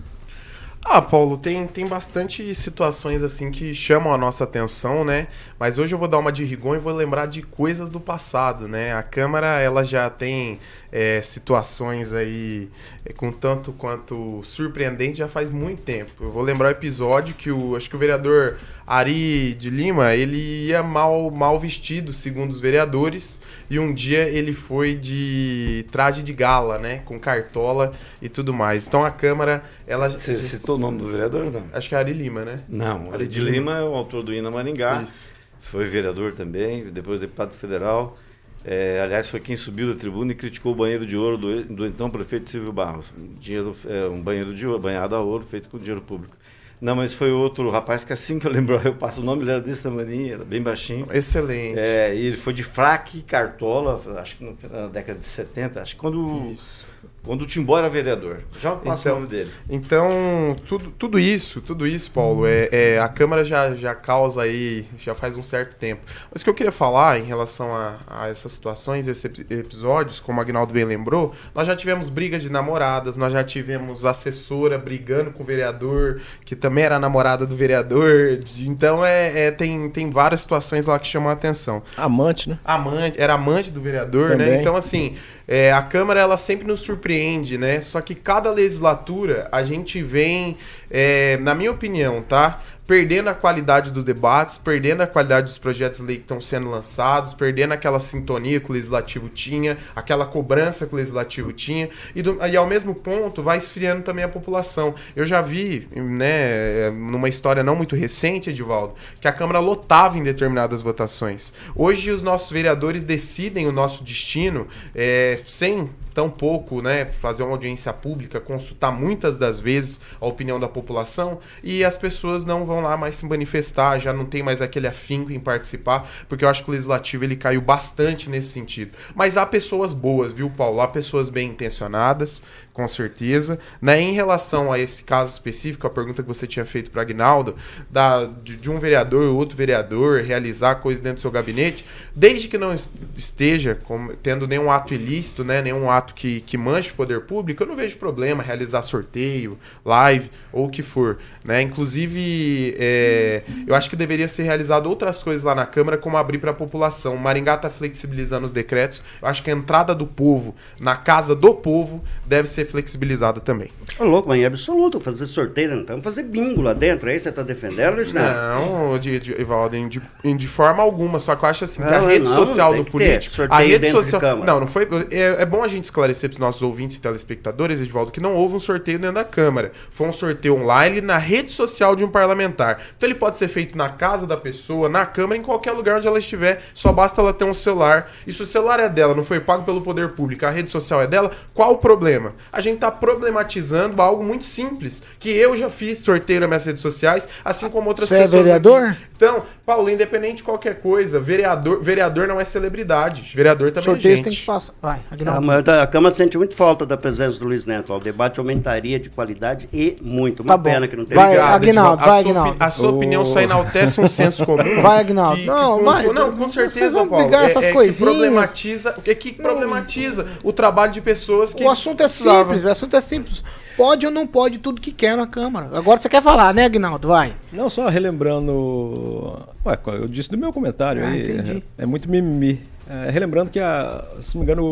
Ah, 0.88 1.02
Paulo, 1.02 1.36
tem, 1.36 1.66
tem 1.66 1.88
bastante 1.88 2.54
situações 2.54 3.24
assim 3.24 3.50
que 3.50 3.74
chamam 3.74 4.14
a 4.14 4.18
nossa 4.20 4.44
atenção, 4.44 5.04
né? 5.04 5.28
Mas 5.60 5.80
hoje 5.80 5.96
eu 5.96 6.00
vou 6.00 6.08
dar 6.08 6.20
uma 6.20 6.32
de 6.32 6.44
Rigon 6.44 6.76
e 6.76 6.80
vou 6.80 6.94
lembrar 6.94 7.26
de 7.26 7.42
coisas 7.42 7.90
do 7.90 8.00
passado, 8.00 8.68
né? 8.68 8.94
A 8.94 9.02
Câmara, 9.02 9.60
ela 9.60 9.84
já 9.84 10.12
tem 10.12 10.60
é, 10.96 11.22
situações 11.22 12.14
aí 12.14 12.70
é, 13.06 13.12
com 13.12 13.30
tanto 13.30 13.74
quanto 13.74 14.40
surpreendente 14.46 15.18
já 15.18 15.28
faz 15.28 15.50
muito 15.50 15.82
tempo. 15.82 16.24
Eu 16.24 16.32
vou 16.32 16.42
lembrar 16.42 16.70
o 16.70 16.72
episódio 16.72 17.36
que 17.36 17.52
o, 17.52 17.76
acho 17.76 17.90
que 17.90 17.98
o 17.98 18.00
vereador 18.00 18.58
Ari 18.88 19.54
de 19.56 19.70
Lima, 19.70 20.16
ele 20.16 20.68
ia 20.68 20.82
mal, 20.82 21.30
mal 21.30 21.60
vestido, 21.60 22.14
segundo 22.14 22.50
os 22.50 22.62
vereadores, 22.62 23.42
e 23.70 23.78
um 23.78 23.94
dia 23.94 24.30
ele 24.30 24.54
foi 24.54 24.96
de 24.96 25.86
traje 25.92 26.24
de 26.24 26.32
gala, 26.32 26.80
né? 26.80 27.02
Com 27.04 27.20
cartola 27.20 27.92
e 28.22 28.30
tudo 28.30 28.54
mais. 28.54 28.88
Então 28.88 29.04
a 29.04 29.12
Câmara, 29.12 29.66
ela... 29.86 30.08
Você 30.08 30.36
citou 30.38 30.78
o 30.78 30.80
nome 30.80 31.00
do 31.00 31.10
vereador, 31.10 31.52
não? 31.52 31.64
Acho 31.74 31.90
que 31.90 31.96
é 31.96 31.98
Ari 31.98 32.14
Lima, 32.14 32.46
né? 32.46 32.62
Não, 32.70 33.14
Ari 33.14 33.28
de 33.28 33.42
Lima 33.42 33.80
é 33.80 33.84
o 33.84 33.94
autor 33.94 34.24
do 34.24 34.34
Ina 34.34 34.50
Maringá. 34.50 35.02
Isso. 35.02 35.30
Foi 35.60 35.84
vereador 35.86 36.32
também, 36.32 36.86
depois 36.86 37.20
deputado 37.20 37.52
federal. 37.52 38.18
É, 38.68 39.00
aliás, 39.00 39.30
foi 39.30 39.40
quem 39.40 39.56
subiu 39.56 39.94
da 39.94 40.00
tribuna 40.00 40.32
e 40.32 40.36
criticou 40.36 40.72
o 40.72 40.76
banheiro 40.76 41.06
de 41.06 41.16
ouro 41.16 41.38
do, 41.38 41.64
do 41.66 41.86
então 41.86 42.10
prefeito 42.10 42.50
Silvio 42.50 42.74
Barros. 42.74 43.14
Dinheiro, 43.40 43.76
é, 43.86 44.08
um 44.08 44.22
banheiro 44.22 44.56
de 44.56 44.66
ouro, 44.66 44.80
banhado 44.80 45.16
a 45.16 45.22
ouro, 45.22 45.46
feito 45.46 45.70
com 45.70 45.78
dinheiro 45.78 46.02
público. 46.02 46.36
Não, 46.82 46.96
mas 46.96 47.14
foi 47.14 47.32
outro 47.32 47.70
rapaz 47.70 48.04
que 48.04 48.12
assim 48.12 48.40
que 48.40 48.48
eu 48.48 48.52
lembro, 48.52 48.82
eu 48.84 48.96
passo 48.96 49.22
o 49.22 49.24
nome, 49.24 49.44
ele 49.44 49.52
era 49.52 49.62
desse 49.62 49.84
tamanho, 49.84 50.34
era 50.34 50.44
bem 50.44 50.62
baixinho. 50.62 51.08
Excelente. 51.14 51.80
É, 51.80 52.16
e 52.16 52.26
ele 52.26 52.38
foi 52.38 52.54
de 52.54 52.64
fraque 52.64 53.22
cartola, 53.22 54.02
acho 54.20 54.36
que 54.38 54.44
na 54.44 54.88
década 54.88 55.20
de 55.20 55.26
70, 55.26 55.82
acho 55.82 55.94
que 55.94 56.02
quando... 56.02 56.52
Isso 56.52 56.88
quando 57.26 57.42
o 57.42 57.46
Timbó 57.46 57.78
era 57.78 57.90
vereador. 57.90 58.42
Já 58.62 58.76
passa 58.76 59.10
então, 59.10 59.14
o 59.14 59.16
nome 59.22 59.28
dele. 59.28 59.52
Então, 59.70 60.56
tudo, 60.68 60.92
tudo 60.92 61.20
isso, 61.20 61.60
tudo 61.60 61.88
isso, 61.88 62.12
Paulo, 62.12 62.46
é, 62.46 62.70
é, 62.72 63.00
a 63.00 63.10
Câmara 63.10 63.44
já, 63.44 63.74
já 63.74 63.96
causa 63.96 64.44
aí, 64.44 64.86
já 64.98 65.16
faz 65.16 65.36
um 65.36 65.42
certo 65.42 65.76
tempo. 65.76 66.02
Mas 66.32 66.42
o 66.42 66.44
que 66.44 66.50
eu 66.50 66.54
queria 66.54 66.72
falar 66.72 67.20
em 67.20 67.24
relação 67.24 67.76
a, 67.76 67.96
a 68.08 68.28
essas 68.30 68.52
situações, 68.52 69.08
esses 69.08 69.26
episódios, 69.50 70.20
como 70.20 70.38
o 70.38 70.42
Agnaldo 70.42 70.74
bem 70.74 70.86
lembrou, 70.86 71.34
nós 71.54 71.66
já 71.66 71.76
tivemos 71.76 72.10
brigas 72.10 72.44
de 72.44 72.50
namoradas, 72.50 73.18
nós 73.18 73.34
já 73.34 73.44
tivemos 73.44 74.06
assessora 74.06 74.78
brigando 74.78 75.32
com 75.32 75.42
o 75.42 75.46
vereador, 75.46 76.22
que 76.46 76.56
também 76.56 76.84
era 76.84 77.00
namorada 77.00 77.46
do 77.46 77.56
vereador. 77.56 78.40
Então, 78.60 79.04
é, 79.04 79.48
é 79.48 79.52
tem, 79.52 79.90
tem 79.90 80.10
várias 80.12 80.42
situações 80.42 80.86
lá 80.86 81.00
que 81.00 81.08
chamam 81.08 81.30
a 81.30 81.34
atenção. 81.34 81.82
Amante, 81.98 82.50
né? 82.50 82.60
Amante, 82.64 83.20
era 83.20 83.34
amante 83.34 83.72
do 83.72 83.82
vereador, 83.82 84.30
né? 84.30 84.36
também. 84.36 84.50
né? 84.52 84.62
Então, 84.62 84.76
assim, 84.76 85.16
é, 85.48 85.72
a 85.72 85.82
Câmara, 85.82 86.20
ela 86.20 86.38
sempre 86.38 86.68
nos 86.68 86.82
surpreende 86.82 87.15
né? 87.58 87.82
Só 87.82 88.02
que 88.02 88.16
cada 88.16 88.52
legislatura 88.52 89.48
a 89.52 89.64
gente 89.64 90.02
vem, 90.02 90.58
é, 90.90 91.38
na 91.38 91.56
minha 91.56 91.72
opinião, 91.72 92.22
tá? 92.22 92.62
perdendo 92.88 93.30
a 93.30 93.34
qualidade 93.34 93.92
dos 93.92 94.04
debates, 94.04 94.58
perdendo 94.58 95.02
a 95.02 95.08
qualidade 95.08 95.46
dos 95.48 95.58
projetos 95.58 96.00
de 96.00 96.06
lei 96.06 96.18
que 96.18 96.24
estão 96.24 96.40
sendo 96.40 96.70
lançados, 96.70 97.34
perdendo 97.34 97.74
aquela 97.74 98.00
sintonia 98.00 98.60
que 98.60 98.70
o 98.70 98.74
legislativo 98.74 99.28
tinha, 99.30 99.78
aquela 99.96 100.26
cobrança 100.26 100.86
que 100.86 100.94
o 100.94 100.98
legislativo 100.98 101.52
tinha, 101.52 101.90
e, 102.16 102.22
do, 102.22 102.38
e 102.46 102.56
ao 102.56 102.68
mesmo 102.68 102.94
ponto 102.94 103.42
vai 103.42 103.58
esfriando 103.58 104.04
também 104.04 104.24
a 104.24 104.30
população. 104.30 104.94
Eu 105.16 105.26
já 105.26 105.42
vi, 105.42 105.88
né, 105.96 106.92
numa 106.92 107.28
história 107.28 107.64
não 107.64 107.76
muito 107.76 107.96
recente, 107.96 108.50
Edivaldo, 108.50 108.94
que 109.20 109.28
a 109.28 109.34
Câmara 109.34 109.60
lotava 109.60 110.18
em 110.18 110.24
determinadas 110.24 110.82
votações. 110.82 111.54
Hoje 111.76 112.12
os 112.12 112.22
nossos 112.22 112.52
vereadores 112.52 113.04
decidem 113.04 113.68
o 113.68 113.72
nosso 113.72 114.04
destino 114.04 114.68
é, 114.94 115.40
sem 115.44 115.90
tão 116.16 116.30
pouco, 116.30 116.82
né, 116.82 117.06
fazer 117.06 117.44
uma 117.44 117.52
audiência 117.52 117.92
pública, 117.92 118.40
consultar 118.40 118.90
muitas 118.90 119.38
das 119.38 119.60
vezes 119.60 120.00
a 120.20 120.26
opinião 120.26 120.58
da 120.58 120.68
população 120.68 121.40
e 121.62 121.84
as 121.84 121.98
pessoas 121.98 122.46
não 122.46 122.66
vão 122.66 122.80
lá 122.80 122.96
mais 122.96 123.18
se 123.18 123.26
manifestar, 123.26 124.00
já 124.00 124.14
não 124.14 124.26
tem 124.26 124.42
mais 124.42 124.62
aquele 124.62 124.88
afinco 124.88 125.34
em 125.34 125.40
participar, 125.40 126.10
porque 126.30 126.46
eu 126.46 126.50
acho 126.50 126.64
que 126.64 126.70
o 126.70 126.72
legislativo 126.72 127.26
ele 127.26 127.36
caiu 127.36 127.60
bastante 127.60 128.30
nesse 128.30 128.48
sentido. 128.48 128.98
Mas 129.14 129.36
há 129.36 129.46
pessoas 129.46 129.92
boas, 129.94 130.32
viu, 130.32 130.50
Paulo? 130.50 130.80
Há 130.80 130.88
pessoas 130.88 131.30
bem 131.30 131.50
intencionadas 131.50 132.42
com 132.76 132.88
certeza. 132.90 133.58
Né? 133.82 134.02
Em 134.02 134.12
relação 134.12 134.72
a 134.72 134.78
esse 134.78 135.02
caso 135.02 135.32
específico, 135.32 135.88
a 135.88 135.90
pergunta 135.90 136.22
que 136.22 136.28
você 136.28 136.46
tinha 136.46 136.66
feito 136.66 136.92
para 136.92 137.02
Agnaldo, 137.02 137.56
da, 137.90 138.26
de, 138.26 138.58
de, 138.58 138.70
um 138.70 138.78
vereador 138.78 139.30
ou 139.30 139.38
outro 139.38 139.56
vereador 139.56 140.22
realizar 140.22 140.76
coisas 140.76 141.02
dentro 141.02 141.16
do 141.16 141.22
seu 141.22 141.32
gabinete, 141.32 141.86
desde 142.14 142.50
que 142.50 142.58
não 142.58 142.76
esteja 143.16 143.76
com, 143.76 144.10
tendo 144.22 144.46
nenhum 144.46 144.70
ato 144.70 144.94
ilícito, 144.94 145.44
né? 145.46 145.62
nenhum 145.62 145.90
ato 145.90 146.14
que, 146.14 146.42
que 146.42 146.58
manche 146.58 146.92
o 146.92 146.96
poder 146.96 147.22
público, 147.22 147.64
eu 147.64 147.68
não 147.68 147.78
vejo 147.78 147.96
problema 147.96 148.44
realizar 148.44 148.82
sorteio, 148.82 149.58
live 149.86 150.30
ou 150.52 150.66
o 150.66 150.70
que 150.70 150.82
for. 150.82 151.18
Né? 151.46 151.62
Inclusive, 151.62 152.76
é, 152.78 153.44
eu 153.66 153.74
acho 153.74 153.90
que 153.90 153.96
deveria 153.96 154.28
ser 154.28 154.44
realizado 154.44 154.88
outras 154.90 155.24
coisas 155.24 155.44
lá 155.44 155.56
na 155.56 155.66
Câmara, 155.66 155.98
como 155.98 156.18
abrir 156.18 156.40
para 156.40 156.52
a 156.52 156.54
população. 156.54 157.16
O 157.16 157.20
Maringá 157.20 157.56
está 157.56 157.70
flexibilizando 157.70 158.46
os 158.46 158.52
decretos. 158.52 159.02
Eu 159.22 159.30
acho 159.30 159.42
que 159.42 159.50
a 159.50 159.54
entrada 159.54 159.96
do 159.96 160.06
povo 160.06 160.54
na 160.78 160.98
casa 160.98 161.34
do 161.34 161.54
povo 161.54 162.04
deve 162.28 162.50
ser 162.50 162.65
ser 162.66 162.72
flexibilizada 162.72 163.40
também. 163.40 163.70
Ô, 164.00 164.04
louco, 164.04 164.28
mas 164.28 164.42
é 164.42 164.46
absoluto. 164.46 165.00
Fazer 165.00 165.26
sorteio, 165.26 165.72
não 165.72 165.82
estamos 165.82 166.04
fazer 166.04 166.24
bingo 166.24 166.62
lá 166.62 166.74
dentro. 166.74 167.10
Aí 167.10 167.20
você 167.20 167.30
está 167.30 167.44
defendendo, 167.44 167.96
Reginaldo? 167.96 168.72
Não, 168.72 169.00
de, 169.00 169.20
de, 169.20 169.42
Evaldo, 169.42 169.76
de, 169.88 170.02
de 170.36 170.48
forma 170.48 170.82
alguma. 170.82 171.20
Só 171.20 171.36
que 171.36 171.46
eu 171.46 171.50
acho 171.50 171.64
assim 171.64 171.82
que 171.82 171.90
Não, 171.90 172.06
a 172.06 172.10
rede 172.10 172.26
não, 172.26 172.34
social 172.34 172.76
do 172.76 172.84
político. 172.84 173.36
A 173.50 173.60
rede 173.60 173.86
de 173.86 173.92
social. 173.92 174.38
Não, 174.38 174.60
não 174.60 174.68
foi. 174.68 174.88
É, 175.12 175.42
é 175.42 175.46
bom 175.46 175.64
a 175.64 175.68
gente 175.68 175.86
esclarecer 175.86 176.30
para 176.30 176.36
os 176.36 176.40
nossos 176.40 176.62
ouvintes 176.62 176.98
e 176.98 177.02
telespectadores, 177.02 177.80
Edvaldo, 177.80 178.12
que 178.12 178.20
não 178.20 178.36
houve 178.36 178.56
um 178.56 178.60
sorteio 178.60 179.00
dentro 179.00 179.16
da 179.16 179.24
Câmara. 179.24 179.72
Foi 179.92 180.08
um 180.08 180.12
sorteio 180.12 180.56
online 180.56 181.02
na 181.02 181.18
rede 181.18 181.52
social 181.52 181.96
de 181.96 182.04
um 182.04 182.10
parlamentar. 182.10 182.82
Então 182.98 183.08
ele 183.08 183.16
pode 183.16 183.38
ser 183.38 183.48
feito 183.48 183.78
na 183.78 183.90
casa 183.90 184.26
da 184.26 184.38
pessoa, 184.38 184.90
na 184.90 185.06
Câmara, 185.06 185.38
em 185.38 185.44
qualquer 185.44 185.72
lugar 185.72 185.98
onde 185.98 186.08
ela 186.08 186.20
estiver. 186.20 186.62
Só 186.74 186.92
basta 186.92 187.22
ela 187.22 187.34
ter 187.34 187.46
um 187.46 187.54
celular. 187.54 188.12
E 188.26 188.34
se 188.34 188.42
o 188.42 188.46
celular 188.46 188.80
é 188.80 188.90
dela, 188.90 189.14
não 189.14 189.24
foi 189.24 189.40
pago 189.40 189.64
pelo 189.64 189.82
poder 189.82 190.10
público, 190.10 190.46
a 190.46 190.50
rede 190.50 190.72
social 190.72 191.02
é 191.02 191.08
dela, 191.08 191.32
qual 191.54 191.74
o 191.74 191.78
problema? 191.78 192.34
A 192.56 192.62
gente 192.62 192.80
tá 192.80 192.90
problematizando 192.90 194.02
algo 194.02 194.24
muito 194.24 194.46
simples, 194.46 195.04
que 195.20 195.30
eu 195.30 195.56
já 195.58 195.70
fiz 195.70 196.00
sorteio 196.00 196.40
nas 196.40 196.48
minhas 196.50 196.66
redes 196.66 196.82
sociais, 196.82 197.28
assim 197.44 197.70
como 197.70 197.90
outras 197.90 198.08
Você 198.08 198.16
é 198.16 198.20
pessoas. 198.22 198.44
vereador? 198.44 198.84
aqui. 198.90 198.98
Então, 199.16 199.44
Paulo, 199.66 199.90
independente 199.90 200.38
de 200.38 200.44
qualquer 200.44 200.82
coisa, 200.82 201.20
vereador, 201.20 201.82
vereador 201.82 202.28
não 202.28 202.40
é 202.40 202.46
celebridade. 202.46 203.32
Vereador 203.36 203.72
também 203.72 203.84
Sorteio 203.86 204.14
é 204.14 204.16
gente. 204.18 204.26
tem 204.26 204.34
que 204.34 204.46
passar. 204.46 204.74
Vai, 204.82 205.00
Ah, 205.10 205.14
Agnaldo. 205.14 205.42
mas 205.48 205.68
a 205.68 205.88
Câmara 205.88 206.14
sente 206.16 206.38
muito 206.38 206.56
falta 206.56 206.86
da 206.86 206.98
presença 206.98 207.40
do 207.40 207.46
Luiz 207.46 207.66
Neto. 207.66 207.94
O 207.94 208.00
debate 208.00 208.40
aumentaria 208.40 209.00
de 209.00 209.10
qualidade 209.10 209.70
e 209.74 209.96
muito. 210.02 210.42
Uma 210.44 210.54
Tá 210.54 210.58
bom. 210.58 210.64
pena 210.70 210.88
que 210.88 210.96
não 210.96 211.06
tem. 211.06 211.16
Vai, 211.16 211.28
Obrigado, 211.28 211.54
Aguinaldo, 211.56 211.98
vai, 212.04 212.08
a 212.08 212.12
sua, 212.12 212.20
Aguinaldo. 212.20 212.56
a 212.60 212.70
sua 212.70 212.90
opinião 212.92 213.26
só 213.26 213.40
enaltece 213.42 214.02
um 214.02 214.08
senso 214.08 214.46
comum. 214.46 214.56
Vai, 214.82 215.00
Agnaldo. 215.00 215.36
que- 215.38 215.42
que 215.44 215.48
Não, 215.48 215.78
com- 215.80 215.84
vai, 215.86 216.08
Não, 216.08 216.36
com 216.38 216.48
certeza, 216.48 217.06
Paulo. 217.06 217.24
brigar 217.24 217.44
É, 217.44 217.46
essas 217.46 217.64
é 217.64 217.68
que 217.68 217.74
coisinhas. 217.74 217.98
problematiza, 218.00 218.96
é 219.06 219.16
que 219.16 219.32
problematiza 219.34 220.28
o 220.44 220.52
trabalho 220.54 220.92
de 220.92 221.02
pessoas 221.02 221.54
que 221.54 221.64
O 221.64 221.70
assunto 221.70 222.02
é 222.02 222.06
precisavam. 222.06 222.45
Simples, 222.46 222.64
o 222.64 222.70
assunto 222.70 222.96
é 222.96 223.02
simples. 223.02 223.44
Pode 223.76 224.06
ou 224.06 224.12
não 224.12 224.26
pode 224.26 224.60
tudo 224.60 224.80
que 224.82 224.92
quer 224.92 225.18
na 225.18 225.28
Câmara. 225.28 225.70
Agora 225.78 226.00
você 226.00 226.08
quer 226.10 226.22
falar, 226.22 226.54
né, 226.54 226.66
Agnaldo? 226.66 227.08
Vai. 227.10 227.34
Não, 227.52 227.70
só 227.70 227.88
relembrando. 227.90 229.40
Ué, 229.66 229.78
eu 230.00 230.08
disse 230.08 230.32
no 230.32 230.38
meu 230.38 230.54
comentário 230.54 231.04
Ah, 231.04 231.10
aí. 231.10 231.62
É, 231.78 231.84
é 231.84 231.86
muito 231.86 232.10
mimimi. 232.10 232.62
É, 232.88 233.10
relembrando 233.10 233.50
que, 233.50 233.60
a, 233.60 234.06
se 234.22 234.36
não 234.36 234.42
me 234.42 234.46
engano, 234.46 234.64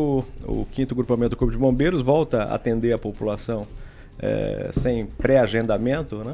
o, 0.46 0.62
o 0.62 0.66
quinto 0.72 0.94
grupamento 0.94 1.32
do 1.32 1.36
Corpo 1.36 1.52
de 1.52 1.58
Bombeiros 1.58 2.02
volta 2.02 2.44
a 2.44 2.56
atender 2.56 2.94
a 2.94 2.98
população 2.98 3.66
é, 4.20 4.70
sem 4.72 5.06
pré-agendamento, 5.06 6.18
né? 6.18 6.34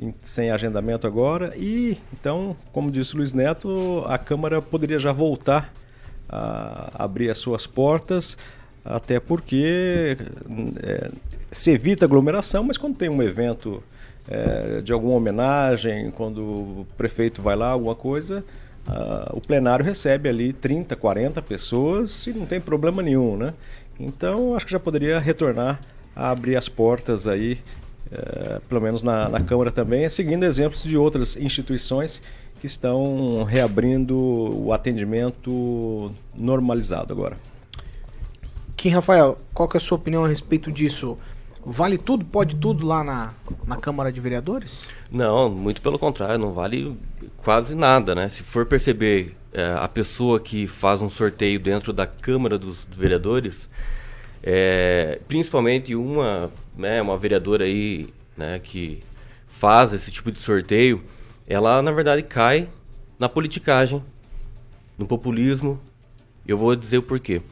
Em- 0.00 0.14
Sem 0.22 0.50
agendamento 0.50 1.06
agora. 1.06 1.52
E, 1.56 1.98
então, 2.12 2.56
como 2.72 2.90
disse 2.90 3.14
o 3.14 3.18
Luiz 3.18 3.32
Neto, 3.32 4.04
a 4.08 4.16
Câmara 4.16 4.62
poderia 4.62 4.98
já 4.98 5.12
voltar 5.12 5.72
a 6.28 6.90
abrir 7.04 7.30
as 7.30 7.38
suas 7.38 7.66
portas, 7.66 8.36
até 8.88 9.20
porque 9.20 10.16
é, 10.82 11.10
se 11.52 11.70
evita 11.70 12.06
aglomeração, 12.06 12.64
mas 12.64 12.78
quando 12.78 12.96
tem 12.96 13.08
um 13.08 13.22
evento 13.22 13.82
é, 14.26 14.80
de 14.80 14.92
alguma 14.92 15.14
homenagem, 15.14 16.10
quando 16.10 16.40
o 16.40 16.86
prefeito 16.96 17.42
vai 17.42 17.54
lá, 17.54 17.68
alguma 17.68 17.94
coisa, 17.94 18.42
ah, 18.86 19.30
o 19.34 19.40
plenário 19.40 19.84
recebe 19.84 20.28
ali 20.28 20.52
30, 20.52 20.96
40 20.96 21.42
pessoas 21.42 22.26
e 22.26 22.32
não 22.32 22.46
tem 22.46 22.60
problema 22.60 23.02
nenhum, 23.02 23.36
né? 23.36 23.52
Então, 24.00 24.54
acho 24.54 24.64
que 24.64 24.72
já 24.72 24.80
poderia 24.80 25.18
retornar 25.18 25.80
a 26.16 26.30
abrir 26.30 26.56
as 26.56 26.68
portas 26.68 27.26
aí, 27.26 27.58
eh, 28.10 28.60
pelo 28.68 28.80
menos 28.80 29.02
na, 29.02 29.28
na 29.28 29.40
Câmara 29.40 29.70
também, 29.70 30.08
seguindo 30.08 30.44
exemplos 30.44 30.82
de 30.84 30.96
outras 30.96 31.36
instituições 31.36 32.22
que 32.60 32.66
estão 32.66 33.42
reabrindo 33.44 34.16
o 34.16 34.72
atendimento 34.72 36.12
normalizado 36.34 37.12
agora. 37.12 37.36
Kim 38.78 38.90
Rafael, 38.90 39.36
qual 39.52 39.68
que 39.68 39.76
é 39.76 39.78
a 39.78 39.80
sua 39.80 39.96
opinião 39.98 40.24
a 40.24 40.28
respeito 40.28 40.70
disso? 40.70 41.18
Vale 41.66 41.98
tudo, 41.98 42.24
pode 42.24 42.54
tudo 42.54 42.86
lá 42.86 43.02
na, 43.02 43.34
na 43.66 43.76
Câmara 43.76 44.12
de 44.12 44.20
Vereadores? 44.20 44.88
Não, 45.10 45.50
muito 45.50 45.82
pelo 45.82 45.98
contrário, 45.98 46.38
não 46.38 46.52
vale 46.52 46.96
quase 47.38 47.74
nada, 47.74 48.14
né? 48.14 48.28
Se 48.28 48.44
for 48.44 48.64
perceber 48.64 49.34
é, 49.52 49.74
a 49.76 49.88
pessoa 49.88 50.38
que 50.38 50.68
faz 50.68 51.02
um 51.02 51.10
sorteio 51.10 51.58
dentro 51.58 51.92
da 51.92 52.06
Câmara 52.06 52.56
dos 52.56 52.86
Vereadores, 52.96 53.68
é, 54.44 55.18
principalmente 55.26 55.96
uma, 55.96 56.48
né, 56.76 57.02
uma 57.02 57.18
vereadora 57.18 57.64
aí, 57.64 58.08
né, 58.36 58.60
que 58.60 59.02
faz 59.48 59.92
esse 59.92 60.12
tipo 60.12 60.30
de 60.30 60.38
sorteio, 60.38 61.02
ela 61.48 61.82
na 61.82 61.90
verdade 61.90 62.22
cai 62.22 62.68
na 63.18 63.28
politicagem, 63.28 64.00
no 64.96 65.04
populismo. 65.04 65.80
Eu 66.46 66.56
vou 66.56 66.76
dizer 66.76 66.98
o 66.98 67.02
porquê. 67.02 67.42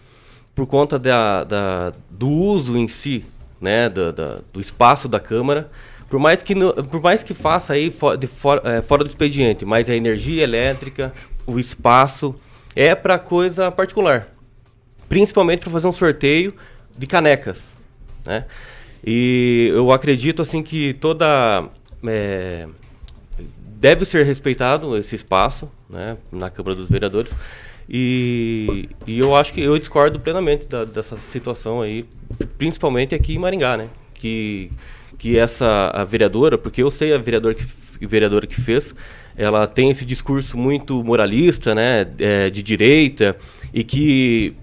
Por 0.56 0.66
conta 0.66 0.98
da, 0.98 1.44
da- 1.44 1.92
do 2.10 2.28
uso 2.28 2.76
em 2.76 2.88
si, 2.88 3.24
né, 3.60 3.88
da- 3.88 4.10
da- 4.10 4.38
do 4.52 4.60
espaço 4.60 5.06
da 5.06 5.20
Câmara, 5.20 5.70
por 6.08 6.18
mais 6.18 6.42
que, 6.42 6.54
no- 6.54 6.72
por 6.84 7.00
mais 7.00 7.22
que 7.22 7.34
faça 7.34 7.74
aí 7.74 7.90
fo- 7.92 8.16
de 8.16 8.26
fora, 8.26 8.62
é, 8.64 8.82
fora 8.82 9.04
do 9.04 9.10
expediente, 9.10 9.64
mas 9.64 9.88
a 9.88 9.94
energia 9.94 10.42
elétrica, 10.42 11.12
o 11.46 11.60
espaço, 11.60 12.34
é 12.74 12.94
para 12.94 13.18
coisa 13.18 13.70
particular. 13.70 14.28
Principalmente 15.08 15.60
para 15.60 15.70
fazer 15.70 15.86
um 15.86 15.92
sorteio 15.92 16.52
de 16.96 17.06
canecas, 17.06 17.64
né? 18.24 18.46
E 19.04 19.70
eu 19.74 19.92
acredito 19.92 20.42
assim 20.42 20.62
que 20.62 20.94
toda 20.94 21.68
é, 22.04 22.66
deve 23.78 24.04
ser 24.06 24.24
respeitado 24.24 24.96
esse 24.96 25.14
espaço, 25.14 25.70
né, 25.88 26.16
na 26.32 26.48
Câmara 26.50 26.74
dos 26.74 26.88
Vereadores. 26.88 27.30
E, 27.88 28.88
e 29.07 29.18
eu 29.18 29.35
acho 29.37 29.53
que 29.53 29.61
eu 29.61 29.79
discordo 29.79 30.18
plenamente 30.18 30.66
da- 30.66 30.85
dessa 30.85 31.16
situação 31.16 31.81
aí, 31.81 32.05
principalmente 32.59 33.14
aqui 33.14 33.35
em 33.35 33.38
Maringá, 33.38 33.77
né? 33.77 33.88
Que, 34.14 34.70
que 35.18 35.38
essa 35.38 35.90
a 35.94 36.05
vereadora, 36.05 36.59
porque 36.59 36.83
eu 36.83 36.90
sei 36.90 37.14
a 37.14 37.18
vereadora 37.18 37.55
que, 37.55 37.64
vereadora 38.07 38.46
que 38.46 38.61
fez, 38.61 38.94
ela 39.37 39.66
tem 39.66 39.90
esse 39.90 40.05
discurso 40.05 40.57
muito 40.59 41.05
moralista, 41.05 41.75
né? 41.75 42.07
é, 42.18 42.51
de 42.51 42.62
direita, 42.62 43.37
e 43.72 43.85
que 43.85 44.55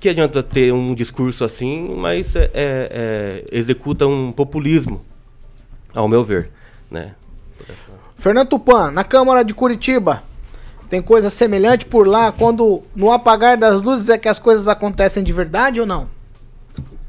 que, 0.00 0.08
adianta 0.08 0.42
ter 0.42 0.72
um 0.72 0.94
discurso 0.94 1.44
assim, 1.44 1.94
mas 1.96 2.34
é, 2.34 2.50
é, 2.54 3.44
executa 3.52 4.06
um 4.06 4.32
populismo, 4.32 5.04
ao 5.94 6.08
meu 6.08 6.24
ver, 6.24 6.50
né? 6.90 7.14
Fernando 8.16 8.48
Tupan, 8.48 8.90
na 8.90 9.04
Câmara 9.04 9.44
de 9.44 9.54
Curitiba, 9.54 10.24
tem 10.92 11.00
coisa 11.00 11.30
semelhante 11.30 11.86
por 11.86 12.06
lá, 12.06 12.30
quando 12.30 12.82
no 12.94 13.10
apagar 13.10 13.56
das 13.56 13.80
luzes 13.80 14.10
é 14.10 14.18
que 14.18 14.28
as 14.28 14.38
coisas 14.38 14.68
acontecem 14.68 15.24
de 15.24 15.32
verdade 15.32 15.80
ou 15.80 15.86
não? 15.86 16.06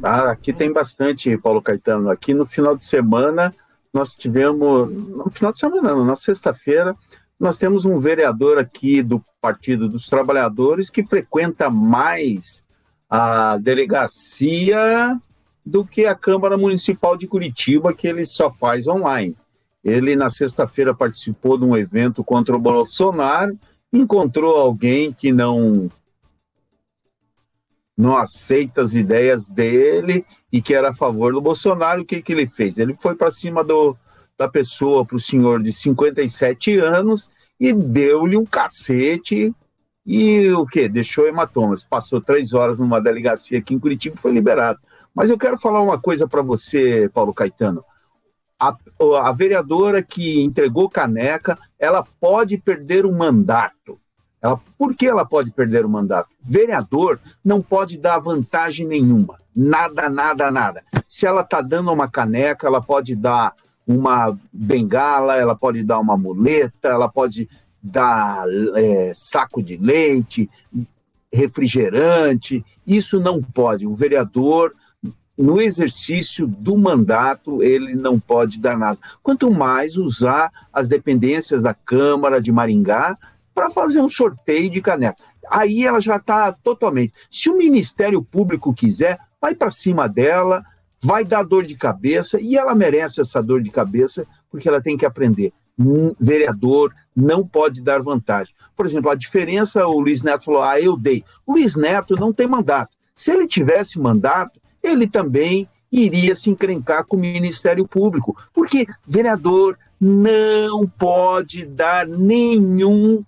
Ah, 0.01 0.31
aqui 0.31 0.53
tem 0.53 0.71
bastante, 0.71 1.37
Paulo 1.37 1.61
Caetano. 1.61 2.09
Aqui 2.09 2.33
no 2.33 2.45
final 2.45 2.77
de 2.77 2.85
semana, 2.85 3.53
nós 3.93 4.15
tivemos. 4.15 4.89
No 4.89 5.29
final 5.29 5.51
de 5.51 5.59
semana, 5.59 5.93
não, 5.93 6.05
na 6.05 6.15
sexta-feira, 6.15 6.95
nós 7.37 7.57
temos 7.57 7.83
um 7.83 7.99
vereador 7.99 8.57
aqui 8.57 9.03
do 9.03 9.21
Partido 9.41 9.89
dos 9.89 10.07
Trabalhadores 10.07 10.89
que 10.89 11.03
frequenta 11.03 11.69
mais 11.69 12.63
a 13.09 13.57
delegacia 13.57 15.19
do 15.65 15.83
que 15.83 16.05
a 16.05 16.15
Câmara 16.15 16.55
Municipal 16.55 17.17
de 17.17 17.27
Curitiba, 17.27 17.93
que 17.93 18.07
ele 18.07 18.23
só 18.23 18.49
faz 18.49 18.87
online. 18.87 19.35
Ele, 19.83 20.15
na 20.15 20.29
sexta-feira, 20.29 20.95
participou 20.95 21.57
de 21.57 21.65
um 21.65 21.75
evento 21.75 22.23
contra 22.23 22.55
o 22.55 22.59
Bolsonaro, 22.59 23.59
encontrou 23.93 24.57
alguém 24.57 25.13
que 25.13 25.31
não 25.31 25.89
não 27.95 28.17
aceita 28.17 28.81
as 28.81 28.95
ideias 28.95 29.47
dele 29.47 30.25
e 30.51 30.61
que 30.61 30.73
era 30.73 30.89
a 30.89 30.95
favor 30.95 31.31
do 31.31 31.39
Bolsonaro, 31.39 32.01
o 32.01 32.05
que, 32.05 32.23
que 32.23 32.33
ele 32.33 32.47
fez? 32.47 32.79
Ele 32.79 32.97
foi 32.99 33.15
para 33.15 33.29
cima 33.29 33.63
do, 33.63 33.95
da 34.35 34.47
pessoa, 34.47 35.05
para 35.05 35.15
o 35.15 35.19
senhor 35.19 35.61
de 35.61 35.71
57 35.71 36.77
anos, 36.79 37.29
e 37.59 37.71
deu-lhe 37.71 38.35
um 38.35 38.45
cacete 38.45 39.53
e 40.05 40.51
o 40.51 40.65
que? 40.65 40.89
Deixou 40.89 41.27
hematomas. 41.27 41.83
Passou 41.83 42.19
três 42.19 42.53
horas 42.53 42.79
numa 42.79 42.99
delegacia 42.99 43.59
aqui 43.59 43.75
em 43.75 43.79
Curitiba 43.79 44.15
e 44.17 44.21
foi 44.21 44.31
liberado. 44.31 44.79
Mas 45.13 45.29
eu 45.29 45.37
quero 45.37 45.57
falar 45.57 45.81
uma 45.81 45.99
coisa 45.99 46.27
para 46.27 46.41
você, 46.41 47.09
Paulo 47.13 47.33
Caetano. 47.33 47.83
A, 48.69 49.27
a 49.27 49.31
vereadora 49.31 50.01
que 50.01 50.41
entregou 50.41 50.89
caneca, 50.89 51.57
ela 51.79 52.03
pode 52.19 52.57
perder 52.57 53.05
o 53.05 53.11
mandato. 53.11 53.99
Ela, 54.41 54.59
por 54.77 54.93
que 54.93 55.07
ela 55.07 55.25
pode 55.25 55.51
perder 55.51 55.85
o 55.85 55.89
mandato? 55.89 56.29
Vereador 56.41 57.19
não 57.43 57.61
pode 57.61 57.97
dar 57.97 58.19
vantagem 58.19 58.85
nenhuma. 58.85 59.39
Nada, 59.55 60.09
nada, 60.09 60.51
nada. 60.51 60.83
Se 61.07 61.25
ela 61.25 61.41
está 61.41 61.61
dando 61.61 61.91
uma 61.91 62.09
caneca, 62.09 62.67
ela 62.67 62.81
pode 62.81 63.15
dar 63.15 63.53
uma 63.85 64.37
bengala, 64.51 65.37
ela 65.37 65.55
pode 65.55 65.83
dar 65.83 65.99
uma 65.99 66.17
muleta, 66.17 66.89
ela 66.89 67.07
pode 67.07 67.47
dar 67.81 68.45
é, 68.75 69.11
saco 69.13 69.61
de 69.61 69.77
leite, 69.77 70.49
refrigerante. 71.31 72.65
Isso 72.85 73.19
não 73.19 73.41
pode. 73.41 73.85
O 73.85 73.93
vereador, 73.93 74.73
no 75.37 75.59
exercício 75.59 76.45
do 76.45 76.77
mandato, 76.77 77.63
ele 77.63 77.95
não 77.95 78.19
pode 78.19 78.59
dar 78.59 78.77
nada. 78.77 78.99
Quanto 79.21 79.51
mais 79.51 79.97
usar 79.97 80.51
as 80.71 80.87
dependências 80.87 81.63
da 81.63 81.73
Câmara 81.73 82.41
de 82.41 82.51
Maringá 82.51 83.17
para 83.53 83.69
fazer 83.69 84.01
um 84.01 84.09
sorteio 84.09 84.69
de 84.69 84.81
caneca. 84.81 85.17
Aí 85.49 85.85
ela 85.85 85.99
já 85.99 86.17
está 86.17 86.51
totalmente. 86.51 87.13
Se 87.29 87.49
o 87.49 87.57
Ministério 87.57 88.23
Público 88.23 88.73
quiser, 88.73 89.19
vai 89.41 89.53
para 89.53 89.69
cima 89.69 90.07
dela, 90.07 90.63
vai 91.01 91.23
dar 91.23 91.43
dor 91.43 91.65
de 91.65 91.75
cabeça 91.75 92.39
e 92.39 92.55
ela 92.55 92.73
merece 92.73 93.21
essa 93.21 93.41
dor 93.41 93.61
de 93.61 93.69
cabeça 93.69 94.25
porque 94.49 94.67
ela 94.67 94.81
tem 94.81 94.97
que 94.97 95.05
aprender. 95.05 95.51
Um 95.77 96.15
vereador 96.19 96.93
não 97.15 97.45
pode 97.45 97.81
dar 97.81 98.01
vantagem. 98.01 98.53
Por 98.75 98.85
exemplo, 98.85 99.09
a 99.09 99.15
diferença, 99.15 99.85
o 99.85 99.99
Luiz 99.99 100.23
Neto 100.23 100.45
falou, 100.45 100.63
ah, 100.63 100.79
eu 100.79 100.95
dei. 100.95 101.23
O 101.45 101.53
Luiz 101.53 101.75
Neto 101.75 102.15
não 102.15 102.31
tem 102.31 102.47
mandato. 102.47 102.95
Se 103.13 103.31
ele 103.31 103.47
tivesse 103.47 103.99
mandato, 103.99 104.59
ele 104.83 105.07
também 105.07 105.67
iria 105.91 106.35
se 106.35 106.49
encrencar 106.49 107.05
com 107.05 107.15
o 107.15 107.19
Ministério 107.19 107.87
Público, 107.87 108.35
porque 108.53 108.85
vereador 109.07 109.77
não 109.99 110.85
pode 110.87 111.65
dar 111.65 112.05
nenhum, 112.05 113.23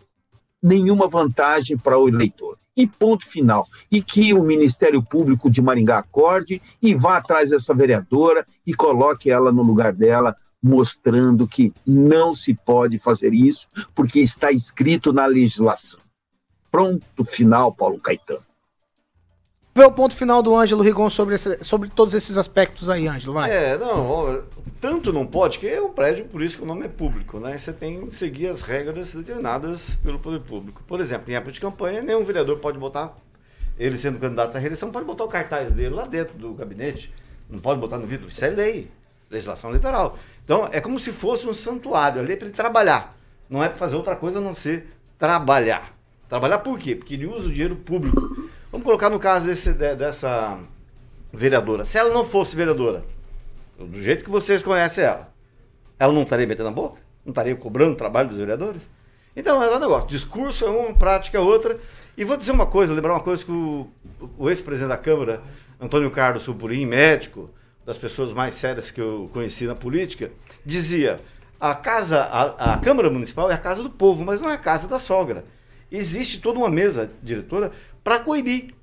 nenhuma 0.62 1.08
vantagem 1.08 1.78
para 1.78 1.98
o 1.98 2.10
eleitor. 2.10 2.58
E 2.76 2.86
ponto 2.86 3.26
final. 3.26 3.66
E 3.90 4.02
que 4.02 4.34
o 4.34 4.44
Ministério 4.44 5.02
Público 5.02 5.50
de 5.50 5.62
Maringá 5.62 6.00
acorde 6.00 6.62
e 6.82 6.94
vá 6.94 7.18
atrás 7.18 7.52
dessa 7.52 7.74
vereadora 7.74 8.46
e 8.68 8.74
coloque 8.74 9.30
ela 9.32 9.52
no 9.52 9.64
lugar 9.64 9.94
dela, 9.94 10.36
mostrando 10.62 11.48
que 11.48 11.72
não 11.86 12.34
se 12.34 12.54
pode 12.54 13.00
fazer 13.00 13.34
isso, 13.34 13.68
porque 13.94 14.20
está 14.20 14.52
escrito 14.52 15.14
na 15.14 15.26
legislação. 15.26 16.02
Pronto, 16.70 17.24
final, 17.24 17.72
Paulo 17.72 17.98
Caetano. 18.00 18.44
Vê 19.78 19.84
o 19.84 19.92
ponto 19.92 20.16
final 20.16 20.42
do 20.42 20.56
Ângelo 20.56 20.82
Rigon 20.82 21.10
sobre, 21.10 21.36
esse, 21.36 21.62
sobre 21.62 21.90
todos 21.90 22.14
esses 22.14 22.38
aspectos 22.38 22.90
aí, 22.90 23.10
Ângelo, 23.10 23.34
vai. 23.34 23.52
É, 23.52 23.78
não, 23.78 24.42
tanto 24.80 25.12
não 25.12 25.28
pode, 25.28 25.60
que 25.60 25.68
é 25.68 25.82
um 25.82 25.92
prédio, 25.92 26.24
por 26.24 26.42
isso 26.42 26.56
que 26.58 26.64
o 26.64 26.66
nome 26.66 26.86
é 26.86 26.88
público, 26.88 27.42
né? 27.42 27.58
Você 27.58 27.74
tem 27.74 28.08
que 28.08 28.16
seguir 28.16 28.48
as 28.48 28.62
regras 28.62 29.14
determinadas 29.14 29.98
pelo 29.98 30.18
poder 30.18 30.40
público. 30.40 30.82
Por 30.88 31.02
exemplo, 31.02 31.30
em 31.30 31.36
época 31.36 31.52
de 31.52 31.60
campanha, 31.60 32.02
nenhum 32.02 32.24
vereador 32.24 32.58
pode 32.60 32.78
botar, 32.78 33.18
ele 33.78 33.98
sendo 33.98 34.18
candidato 34.18 34.56
à 34.56 34.60
reeleição, 34.60 34.90
pode 34.92 35.06
botar 35.06 35.26
o 35.26 35.28
cartaz 35.28 35.70
dele 35.72 35.94
lá 35.94 36.06
dentro 36.06 36.38
do 36.38 36.54
gabinete. 36.54 37.14
Não 37.50 37.60
pode 37.60 37.78
botar 37.78 37.98
no 37.98 38.08
vidro. 38.08 38.30
Isso 38.30 38.46
é 38.46 38.50
lei, 38.50 38.90
legislação 39.30 39.72
eleitoral. 39.72 40.18
Então, 40.46 40.70
é 40.72 40.80
como 40.80 40.98
se 40.98 41.12
fosse 41.12 41.46
um 41.50 41.54
santuário 41.54 42.22
ali 42.22 42.38
para 42.38 42.48
ele 42.48 42.56
trabalhar. 42.56 43.14
Não 43.50 43.62
é 43.62 43.68
para 43.68 43.78
fazer 43.78 43.98
outra 43.98 44.16
coisa 44.16 44.38
a 44.38 44.42
não 44.42 44.56
ser 44.56 44.88
trabalhar. 45.20 45.94
Trabalhar 46.30 46.60
por 46.60 46.80
quê? 46.80 46.96
Porque 46.96 47.16
ele 47.16 47.28
usa 47.28 47.50
o 47.50 47.52
dinheiro 47.52 47.76
público 47.76 48.45
Vamos 48.76 48.88
colocar 48.88 49.10
no 49.10 49.18
caso 49.18 49.46
desse, 49.46 49.72
dessa 49.72 50.60
vereadora. 51.32 51.86
Se 51.86 51.98
ela 51.98 52.14
não 52.14 52.26
fosse 52.26 52.58
vereadora, 52.58 53.06
do 53.80 54.02
jeito 54.02 54.22
que 54.22 54.30
vocês 54.30 54.62
conhecem 54.62 55.06
ela, 55.06 55.34
ela 55.98 56.12
não 56.12 56.24
estaria 56.24 56.46
metendo 56.46 56.68
a 56.68 56.74
boca? 56.74 57.00
Não 57.24 57.32
estaria 57.32 57.56
cobrando 57.56 57.94
o 57.94 57.96
trabalho 57.96 58.28
dos 58.28 58.38
vereadores? 58.38 58.86
Então, 59.34 59.64
é 59.64 59.74
um 59.74 59.80
negócio. 59.80 60.10
Discurso 60.10 60.66
é 60.66 60.70
uma, 60.70 60.94
prática 60.94 61.38
é 61.38 61.40
outra. 61.40 61.80
E 62.18 62.26
vou 62.26 62.36
dizer 62.36 62.52
uma 62.52 62.66
coisa, 62.66 62.94
lembrar 62.94 63.14
uma 63.14 63.22
coisa 63.22 63.46
que 63.46 63.52
o, 63.54 63.88
o 64.38 64.50
ex-presidente 64.50 64.90
da 64.90 64.98
Câmara, 64.98 65.42
Antônio 65.80 66.12
Carlos 66.12 66.44
Supurim, 66.44 66.86
médico, 66.86 67.50
das 67.86 67.98
pessoas 67.98 68.34
mais 68.34 68.56
sérias 68.56 68.92
que 68.92 69.00
eu 69.00 69.30
conheci 69.32 69.66
na 69.66 69.76
política, 69.76 70.32
dizia: 70.66 71.22
a 71.58 71.74
casa, 71.74 72.24
a, 72.24 72.74
a 72.74 72.78
Câmara 72.80 73.10
Municipal 73.10 73.50
é 73.50 73.54
a 73.54 73.58
casa 73.58 73.82
do 73.82 73.90
povo, 73.90 74.26
mas 74.26 74.42
não 74.42 74.50
é 74.50 74.56
a 74.56 74.58
casa 74.58 74.86
da 74.86 75.00
sogra. 75.00 75.46
Existe 75.96 76.40
toda 76.40 76.60
uma 76.60 76.70
mesa 76.70 77.10
diretora 77.22 77.72
para 78.04 78.20
coibir 78.20 78.74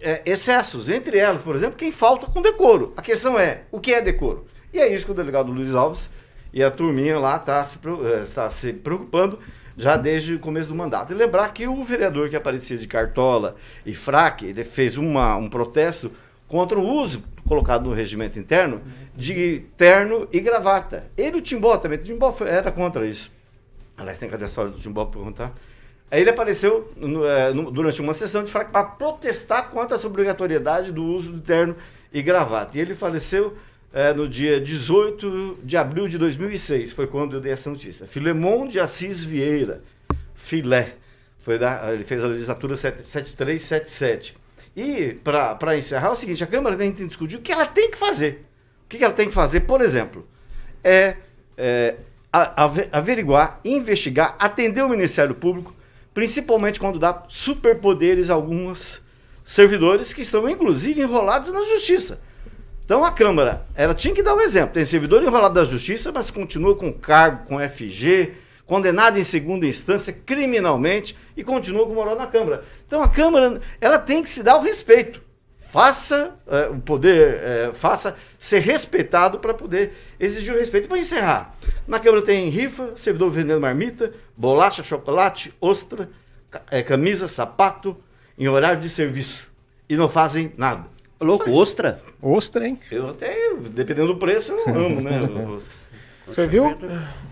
é, 0.00 0.22
excessos. 0.24 0.88
Entre 0.88 1.18
elas, 1.18 1.42
por 1.42 1.54
exemplo, 1.54 1.76
quem 1.76 1.92
falta 1.92 2.26
com 2.26 2.42
decoro. 2.42 2.92
A 2.96 3.02
questão 3.02 3.38
é, 3.38 3.62
o 3.70 3.78
que 3.78 3.92
é 3.92 4.00
decoro? 4.00 4.46
E 4.72 4.78
é 4.78 4.92
isso 4.92 5.04
que 5.04 5.12
o 5.12 5.14
delegado 5.14 5.52
Luiz 5.52 5.74
Alves 5.74 6.10
e 6.52 6.62
a 6.62 6.70
turminha 6.70 7.18
lá 7.18 7.36
está 7.36 7.64
se, 7.64 7.78
é, 8.04 8.24
tá 8.34 8.50
se 8.50 8.72
preocupando 8.72 9.38
já 9.76 9.96
desde 9.96 10.34
o 10.34 10.38
começo 10.38 10.68
do 10.68 10.74
mandato. 10.74 11.12
E 11.12 11.16
lembrar 11.16 11.52
que 11.52 11.66
o 11.66 11.82
vereador 11.82 12.28
que 12.28 12.36
aparecia 12.36 12.76
de 12.76 12.86
cartola 12.86 13.56
e 13.84 13.94
fraque, 13.94 14.46
ele 14.46 14.64
fez 14.64 14.96
uma, 14.96 15.36
um 15.36 15.48
protesto 15.48 16.10
contra 16.48 16.78
o 16.78 16.86
uso 16.86 17.22
colocado 17.46 17.88
no 17.88 17.94
regimento 17.94 18.38
interno 18.38 18.82
de 19.16 19.62
terno 19.76 20.28
e 20.32 20.40
gravata. 20.40 21.06
Ele 21.16 21.38
o 21.38 21.40
Timbó 21.40 21.76
também, 21.76 21.98
o 21.98 22.02
Timbó 22.02 22.34
era 22.40 22.70
contra 22.70 23.06
isso. 23.06 23.30
Aliás, 23.96 24.18
tem 24.18 24.28
cadê 24.28 24.44
a 24.44 24.46
história 24.46 24.70
do 24.70 24.78
Timbó 24.78 25.04
para 25.04 25.20
contar? 25.20 25.52
Aí 26.10 26.20
ele 26.20 26.30
apareceu 26.30 26.92
no, 26.96 27.24
é, 27.24 27.52
no, 27.52 27.70
durante 27.70 28.00
uma 28.00 28.12
sessão 28.12 28.42
de 28.42 28.50
para 28.50 28.84
protestar 28.84 29.70
contra 29.70 29.94
essa 29.94 30.06
obrigatoriedade 30.06 30.90
do 30.90 31.04
uso 31.04 31.30
do 31.30 31.40
terno 31.40 31.76
e 32.12 32.20
gravata. 32.20 32.76
E 32.76 32.80
ele 32.80 32.94
faleceu 32.94 33.56
é, 33.92 34.12
no 34.12 34.28
dia 34.28 34.60
18 34.60 35.60
de 35.62 35.76
abril 35.76 36.08
de 36.08 36.18
2006, 36.18 36.92
foi 36.92 37.06
quando 37.06 37.36
eu 37.36 37.40
dei 37.40 37.52
essa 37.52 37.70
notícia. 37.70 38.06
Filemon 38.06 38.66
de 38.66 38.80
Assis 38.80 39.22
Vieira, 39.22 39.82
Filé, 40.34 40.94
foi 41.40 41.58
da, 41.58 41.92
ele 41.92 42.04
fez 42.04 42.24
a 42.24 42.26
legislatura 42.26 42.76
7377. 42.76 44.36
E, 44.76 45.16
para 45.24 45.76
encerrar, 45.76 46.08
é 46.08 46.12
o 46.12 46.16
seguinte, 46.16 46.42
a 46.42 46.46
Câmara 46.46 46.76
tem 46.76 46.92
que 46.92 47.06
discutir 47.06 47.36
o 47.36 47.40
que 47.40 47.52
ela 47.52 47.66
tem 47.66 47.90
que 47.90 47.98
fazer. 47.98 48.44
O 48.84 48.88
que 48.88 49.02
ela 49.02 49.12
tem 49.12 49.28
que 49.28 49.34
fazer, 49.34 49.60
por 49.60 49.80
exemplo, 49.80 50.26
é, 50.82 51.16
é 51.56 51.96
averiguar, 52.92 53.60
investigar, 53.64 54.36
atender 54.38 54.82
o 54.82 54.88
Ministério 54.88 55.34
Público 55.34 55.74
principalmente 56.12 56.80
quando 56.80 56.98
dá 56.98 57.24
superpoderes 57.28 58.30
a 58.30 58.34
alguns 58.34 59.00
servidores 59.44 60.12
que 60.12 60.20
estão, 60.20 60.48
inclusive, 60.48 61.00
enrolados 61.00 61.50
na 61.50 61.62
justiça. 61.62 62.20
Então 62.84 63.04
a 63.04 63.12
Câmara, 63.12 63.66
ela 63.74 63.94
tinha 63.94 64.14
que 64.14 64.22
dar 64.22 64.34
um 64.34 64.40
exemplo. 64.40 64.74
Tem 64.74 64.84
servidor 64.84 65.22
enrolado 65.22 65.54
da 65.54 65.64
justiça, 65.64 66.10
mas 66.10 66.30
continua 66.30 66.74
com 66.74 66.92
cargo, 66.92 67.46
com 67.46 67.58
FG, 67.60 68.32
condenado 68.66 69.18
em 69.18 69.24
segunda 69.24 69.66
instância 69.66 70.12
criminalmente 70.12 71.16
e 71.36 71.44
continua 71.44 71.86
com 71.86 71.94
moral 71.94 72.16
na 72.16 72.26
Câmara. 72.26 72.64
Então 72.86 73.02
a 73.02 73.08
Câmara, 73.08 73.60
ela 73.80 73.98
tem 73.98 74.22
que 74.22 74.30
se 74.30 74.42
dar 74.42 74.56
o 74.56 74.62
respeito 74.62 75.22
faça 75.70 76.34
uh, 76.46 76.74
o 76.74 76.80
poder, 76.80 77.70
uh, 77.70 77.74
faça 77.74 78.16
ser 78.38 78.58
respeitado 78.58 79.38
para 79.38 79.54
poder 79.54 79.92
exigir 80.18 80.52
o 80.52 80.58
respeito. 80.58 80.88
Para 80.88 80.98
encerrar, 80.98 81.54
na 81.86 82.00
Câmara 82.00 82.22
tem 82.22 82.48
rifa, 82.48 82.92
servidor 82.96 83.30
vendendo 83.30 83.60
marmita, 83.60 84.12
bolacha, 84.40 84.82
chocolate, 84.82 85.52
ostra, 85.60 86.08
é, 86.70 86.82
camisa, 86.82 87.28
sapato, 87.28 87.94
em 88.38 88.48
horário 88.48 88.80
de 88.80 88.88
serviço. 88.88 89.46
E 89.86 89.96
não 89.96 90.08
fazem 90.08 90.52
nada. 90.56 90.86
Louco, 91.20 91.50
ostra? 91.50 92.00
Ostra, 92.22 92.66
hein? 92.66 92.78
Eu 92.90 93.10
até, 93.10 93.54
dependendo 93.70 94.14
do 94.14 94.18
preço, 94.18 94.52
eu 94.52 94.86
amo, 94.86 95.02
né? 95.02 95.20
Você 96.26 96.46
viu? 96.46 96.78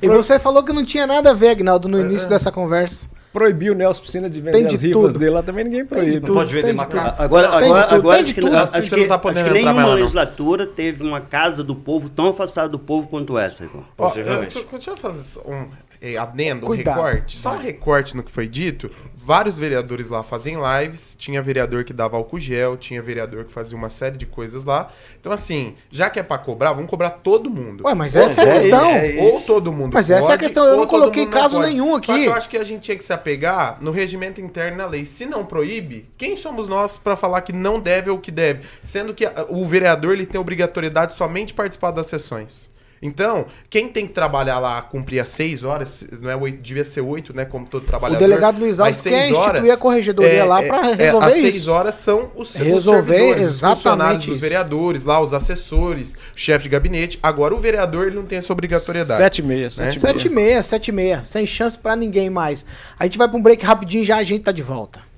E 0.02 0.08
você 0.08 0.40
falou 0.40 0.64
que 0.64 0.72
não 0.72 0.84
tinha 0.84 1.06
nada 1.06 1.30
a 1.30 1.32
ver, 1.32 1.50
Agnaldo, 1.50 1.88
no 1.88 2.00
início 2.00 2.28
dessa 2.28 2.50
conversa 2.50 3.08
proibiu 3.32 3.72
o 3.72 3.76
Nelson 3.76 4.02
Piscina 4.02 4.28
de 4.28 4.40
vender 4.40 4.66
de 4.66 4.74
as 4.74 4.82
rifas 4.82 5.12
tudo. 5.12 5.18
dele 5.18 5.30
lá, 5.30 5.42
também 5.42 5.64
ninguém 5.64 5.84
proíbe. 5.84 6.26
Não 6.26 6.34
pode 6.34 6.52
vender 6.52 6.72
macaco. 6.72 7.22
Agora, 7.22 7.48
agora, 7.48 7.94
agora 7.94 8.22
acho 8.22 8.34
que, 8.34 8.40
acho 8.40 8.72
que, 8.72 8.80
você 8.80 8.96
não 8.96 9.06
tá 9.06 9.18
podendo 9.18 9.44
acho 9.44 9.54
que 9.54 9.62
nenhuma 9.62 9.94
legislatura 9.94 10.66
teve 10.66 11.04
uma 11.04 11.20
casa 11.20 11.62
do 11.62 11.76
povo 11.76 12.08
tão 12.08 12.28
afastada 12.28 12.68
do 12.68 12.78
povo 12.78 13.06
quanto 13.06 13.38
essa, 13.38 13.62
irmão. 13.62 13.84
Ó, 13.96 14.12
eu, 14.16 14.40
deixa 14.40 14.90
eu 14.90 14.96
fazer 14.96 15.40
um 15.46 15.68
é, 16.00 16.16
adendo, 16.16 16.66
um 16.66 16.74
recorte. 16.74 17.36
Só 17.36 17.54
um 17.54 17.58
recorte 17.58 18.16
no 18.16 18.22
que 18.22 18.30
foi 18.30 18.48
dito. 18.48 18.90
Vários 19.16 19.58
vereadores 19.58 20.08
lá 20.08 20.22
fazem 20.22 20.56
lives. 20.56 21.14
Tinha 21.18 21.42
vereador 21.42 21.84
que 21.84 21.92
dava 21.92 22.16
álcool 22.16 22.40
gel, 22.40 22.76
tinha 22.76 23.02
vereador 23.02 23.44
que 23.44 23.52
fazia 23.52 23.76
uma 23.76 23.90
série 23.90 24.16
de 24.16 24.24
coisas 24.24 24.64
lá. 24.64 24.88
Então, 25.20 25.30
assim, 25.30 25.74
já 25.90 26.08
que 26.08 26.18
é 26.18 26.22
pra 26.22 26.38
cobrar, 26.38 26.72
vamos 26.72 26.88
cobrar 26.88 27.10
todo 27.10 27.50
mundo. 27.50 27.84
Ué, 27.84 27.94
mas 27.94 28.16
essa 28.16 28.42
é 28.42 28.50
a 28.50 28.54
questão. 28.54 28.90
É, 28.90 29.16
ou 29.20 29.40
todo 29.42 29.70
mundo 29.70 29.92
Mas 29.92 30.06
pode, 30.06 30.18
essa 30.18 30.32
é 30.32 30.34
a 30.34 30.38
questão. 30.38 30.64
Eu 30.64 30.78
não 30.78 30.86
coloquei 30.86 31.26
caso 31.26 31.60
nenhum 31.60 31.94
aqui. 31.96 32.06
Só 32.06 32.14
que 32.16 32.24
eu 32.24 32.32
acho 32.32 32.48
que 32.48 32.56
a 32.56 32.64
gente 32.64 32.82
tinha 32.82 32.96
que 32.96 33.04
se 33.04 33.12
apegar 33.12 33.76
no 33.82 33.90
regimento 33.90 34.40
interno 34.40 34.78
na 34.78 34.86
lei. 34.86 35.04
Se 35.04 35.26
não 35.26 35.44
proíbe, 35.44 36.08
quem 36.16 36.34
somos 36.34 36.66
nós 36.66 36.96
para 36.96 37.14
falar 37.16 37.42
que 37.42 37.52
não 37.52 37.78
deve 37.78 38.08
ou 38.10 38.18
que 38.18 38.30
deve? 38.30 38.66
Sendo 38.80 39.12
que 39.12 39.24
o 39.50 39.66
vereador 39.66 40.14
ele 40.14 40.24
tem 40.24 40.40
obrigatoriedade 40.40 41.12
somente 41.12 41.48
de 41.48 41.54
participar 41.54 41.90
das 41.90 42.06
sessões. 42.06 42.70
Então, 43.00 43.46
quem 43.70 43.88
tem 43.88 44.06
que 44.06 44.12
trabalhar 44.12 44.58
lá, 44.58 44.80
cumprir 44.82 45.20
as 45.20 45.28
seis 45.28 45.62
horas, 45.62 46.06
não 46.20 46.30
é 46.30 46.36
oito, 46.36 46.60
devia 46.60 46.84
ser 46.84 47.00
oito, 47.00 47.34
né? 47.34 47.44
Como 47.44 47.68
todo 47.68 47.84
trabalhador. 47.84 48.24
O 48.24 48.28
delegado 48.28 48.58
Luiz 48.58 48.80
Alves 48.80 49.00
quer 49.00 49.30
instituir 49.30 49.72
a 49.72 49.76
corregedoria 49.76 50.40
é, 50.40 50.44
lá 50.44 50.62
para 50.62 50.90
é, 50.90 50.94
resolver 50.94 51.26
é, 51.26 51.28
as 51.28 51.36
isso. 51.36 51.46
As 51.46 51.52
seis 51.52 51.68
horas 51.68 51.94
são 51.94 52.30
os, 52.34 52.54
resolver 52.56 53.42
os 53.42 53.48
os 53.50 53.60
funcionários 53.60 54.22
isso. 54.22 54.30
dos 54.30 54.40
vereadores, 54.40 55.04
lá, 55.04 55.20
os 55.20 55.32
assessores, 55.32 56.14
o 56.14 56.38
chefe 56.38 56.64
de 56.64 56.70
gabinete. 56.70 57.18
Agora, 57.22 57.54
o 57.54 57.58
vereador 57.58 58.06
ele 58.06 58.16
não 58.16 58.24
tem 58.24 58.38
essa 58.38 58.52
obrigatoriedade. 58.52 59.18
Sete 59.18 59.38
e 59.38 59.42
meia, 59.42 59.70
sete, 59.70 59.94
né? 59.94 60.00
sete 60.00 60.26
e 60.26 60.30
meia. 60.30 60.62
Sete 60.62 60.88
e 60.88 60.92
meia, 60.92 61.22
sem 61.22 61.46
chance 61.46 61.78
para 61.78 61.94
ninguém 61.94 62.30
mais. 62.30 62.64
A 62.98 63.04
gente 63.04 63.18
vai 63.18 63.28
para 63.28 63.36
um 63.36 63.42
break 63.42 63.64
rapidinho 63.64 64.04
já 64.04 64.16
a 64.16 64.24
gente 64.24 64.44
tá 64.44 64.52
de 64.52 64.62
volta. 64.62 65.08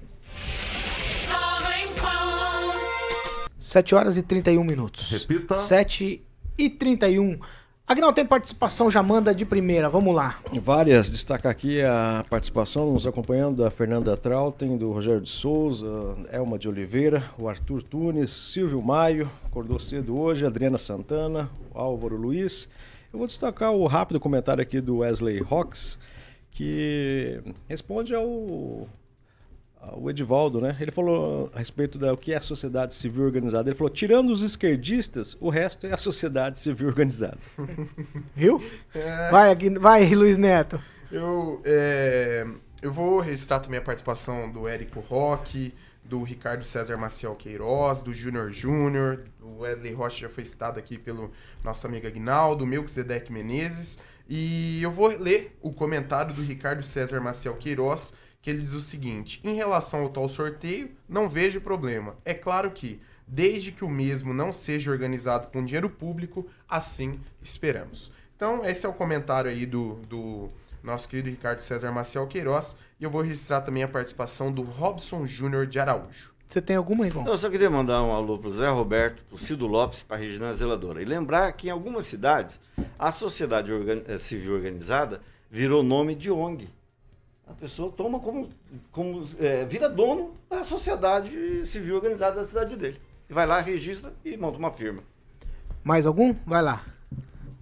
7 3.71 3.95
horas 3.95 4.17
e 4.17 4.23
31 4.23 4.65
minutos. 4.65 5.11
Repita. 5.13 5.55
7 5.55 6.21
e 6.59 6.69
31 6.69 7.39
Agnaldo, 7.91 8.15
tem 8.15 8.25
participação, 8.25 8.89
já 8.89 9.03
manda 9.03 9.35
de 9.35 9.45
primeira, 9.45 9.89
vamos 9.89 10.15
lá. 10.15 10.39
Várias, 10.63 11.11
destaca 11.11 11.51
aqui 11.51 11.83
a 11.83 12.25
participação, 12.31 12.93
nos 12.93 13.05
acompanhando 13.05 13.65
da 13.65 13.69
Fernanda 13.69 14.17
Trautem, 14.17 14.79
do 14.79 14.93
Rogério 14.93 15.21
de 15.21 15.29
Souza, 15.29 16.17
Elma 16.31 16.57
de 16.57 16.69
Oliveira, 16.69 17.21
o 17.37 17.49
Arthur 17.49 17.83
Tunes, 17.83 18.31
Silvio 18.31 18.81
Maio, 18.81 19.29
acordou 19.45 19.81
cedo 19.81 20.17
hoje, 20.17 20.47
Adriana 20.47 20.79
Santana, 20.79 21.51
Álvaro 21.75 22.17
Luiz. 22.17 22.69
Eu 23.13 23.19
vou 23.19 23.27
destacar 23.27 23.73
o 23.73 23.85
rápido 23.89 24.21
comentário 24.21 24.63
aqui 24.63 24.81
do 24.81 24.99
Wesley 24.99 25.41
Rox, 25.41 25.99
que 26.53 27.43
responde 27.69 28.15
ao 28.15 28.87
o 29.97 30.11
Edivaldo, 30.11 30.61
né? 30.61 30.77
Ele 30.81 30.91
falou 30.91 31.51
a 31.55 31.59
respeito 31.59 31.99
da 31.99 32.13
o 32.13 32.17
que 32.17 32.33
é 32.33 32.37
a 32.37 32.41
sociedade 32.41 32.95
civil 32.95 33.25
organizada. 33.25 33.69
Ele 33.69 33.77
falou: 33.77 33.91
tirando 33.91 34.31
os 34.31 34.43
esquerdistas, 34.43 35.37
o 35.41 35.49
resto 35.49 35.87
é 35.87 35.93
a 35.93 35.97
sociedade 35.97 36.59
civil 36.59 36.89
organizada. 36.89 37.39
Viu? 38.37 38.63
Vai, 39.31 39.51
Agui- 39.51 39.79
vai, 39.79 40.15
Luiz 40.15 40.37
Neto. 40.37 40.81
Eu, 41.11 41.61
é, 41.65 42.47
eu 42.83 42.93
vou 42.93 43.19
registrar 43.21 43.61
também 43.61 43.79
a 43.79 43.83
participação 43.83 44.51
do 44.51 44.69
Érico 44.69 45.01
Roque, 45.01 45.75
do 46.05 46.23
Ricardo 46.23 46.65
César 46.65 46.97
Maciel 46.97 47.35
Queiroz, 47.35 48.01
do 48.03 48.13
Júnior 48.13 48.51
Júnior, 48.53 49.25
do 49.39 49.61
Wesley 49.61 49.93
Rocha 49.93 50.21
já 50.23 50.29
foi 50.29 50.45
citado 50.45 50.79
aqui 50.79 50.99
pelo 50.99 51.31
nosso 51.65 51.87
amigo 51.87 52.07
Aguinaldo, 52.07 52.67
Melquisedeque 52.67 53.33
Menezes. 53.33 53.99
E 54.29 54.81
eu 54.83 54.91
vou 54.91 55.09
ler 55.09 55.57
o 55.61 55.73
comentário 55.73 56.33
do 56.35 56.43
Ricardo 56.43 56.83
César 56.85 57.21
Maciel 57.21 57.55
Queiroz, 57.55 58.15
que 58.43 58.51
ele 58.51 58.63
diz 58.63 58.73
o 58.73 58.81
seguinte: 58.81 59.41
em 59.45 59.55
relação 59.55 60.03
ao 60.03 60.09
tal 60.09 60.29
sorteio, 60.29 60.91
não 61.09 61.29
vejo 61.29 61.61
problema. 61.61 62.17
É 62.25 62.33
claro 62.35 62.71
que, 62.71 63.01
desde 63.27 63.73
que 63.73 63.85
o 63.85 63.89
mesmo 63.91 64.33
não 64.35 64.53
seja 64.53 64.91
organizado 64.91 65.49
com 65.49 65.65
dinheiro 65.65 65.91
público, 65.91 66.47
assim 66.69 67.21
esperamos. 67.43 68.11
Então, 68.37 68.65
esse 68.65 68.87
é 68.87 68.89
o 68.89 68.93
comentário 68.95 69.51
aí 69.51 69.67
do, 69.67 69.97
do 70.09 70.49
nosso 70.83 71.07
querido 71.09 71.29
Ricardo 71.29 71.61
César 71.61 71.93
Maciel 71.93 72.27
Queiroz. 72.27 72.77
E 72.99 73.05
eu 73.05 73.11
vou 73.11 73.21
registrar 73.23 73.61
também 73.61 73.83
a 73.83 73.89
participação 73.89 74.51
do 74.53 74.63
Robson 74.63 75.27
Júnior 75.27 75.67
de 75.67 75.79
Araújo. 75.79 76.33
Você 76.47 76.61
tem 76.61 76.75
alguma, 76.77 77.07
Igor? 77.07 77.27
Eu 77.29 77.39
só 77.39 77.49
queria 77.49 77.71
mandar 77.71 78.03
um 78.03 78.13
alô 78.13 78.37
pro 78.39 78.51
Zé 78.51 78.69
Roberto, 78.69 79.23
pro 79.25 79.39
Cido 79.39 79.67
Lopes, 79.67 80.03
pra 80.03 80.17
Regina 80.17 80.53
Zeladora. 80.53 81.01
E 81.01 81.05
lembrar 81.05 81.53
que 81.53 81.69
em 81.69 81.71
algumas 81.71 82.07
cidades, 82.07 82.59
a 82.99 83.13
sociedade 83.13 83.73
organ- 83.73 84.03
eh, 84.09 84.19
civil 84.19 84.55
organizada 84.55 85.21
virou 85.51 85.83
nome 85.83 86.15
de 86.15 86.31
ONG. 86.31 86.69
A 87.51 87.55
pessoa 87.55 87.91
toma 87.91 88.21
como. 88.21 88.49
como 88.93 89.25
eh, 89.41 89.65
vira 89.65 89.89
dono 89.89 90.35
da 90.49 90.63
sociedade 90.63 91.67
civil 91.67 91.97
organizada 91.97 92.41
da 92.41 92.47
cidade 92.47 92.77
dele. 92.77 93.01
E 93.29 93.33
vai 93.33 93.47
lá, 93.47 93.61
registra 93.61 94.13
e 94.25 94.37
monta 94.37 94.57
uma 94.57 94.71
firma. 94.71 95.03
Mais 95.83 96.07
algum? 96.07 96.35
Vai 96.47 96.63
lá. 96.63 96.85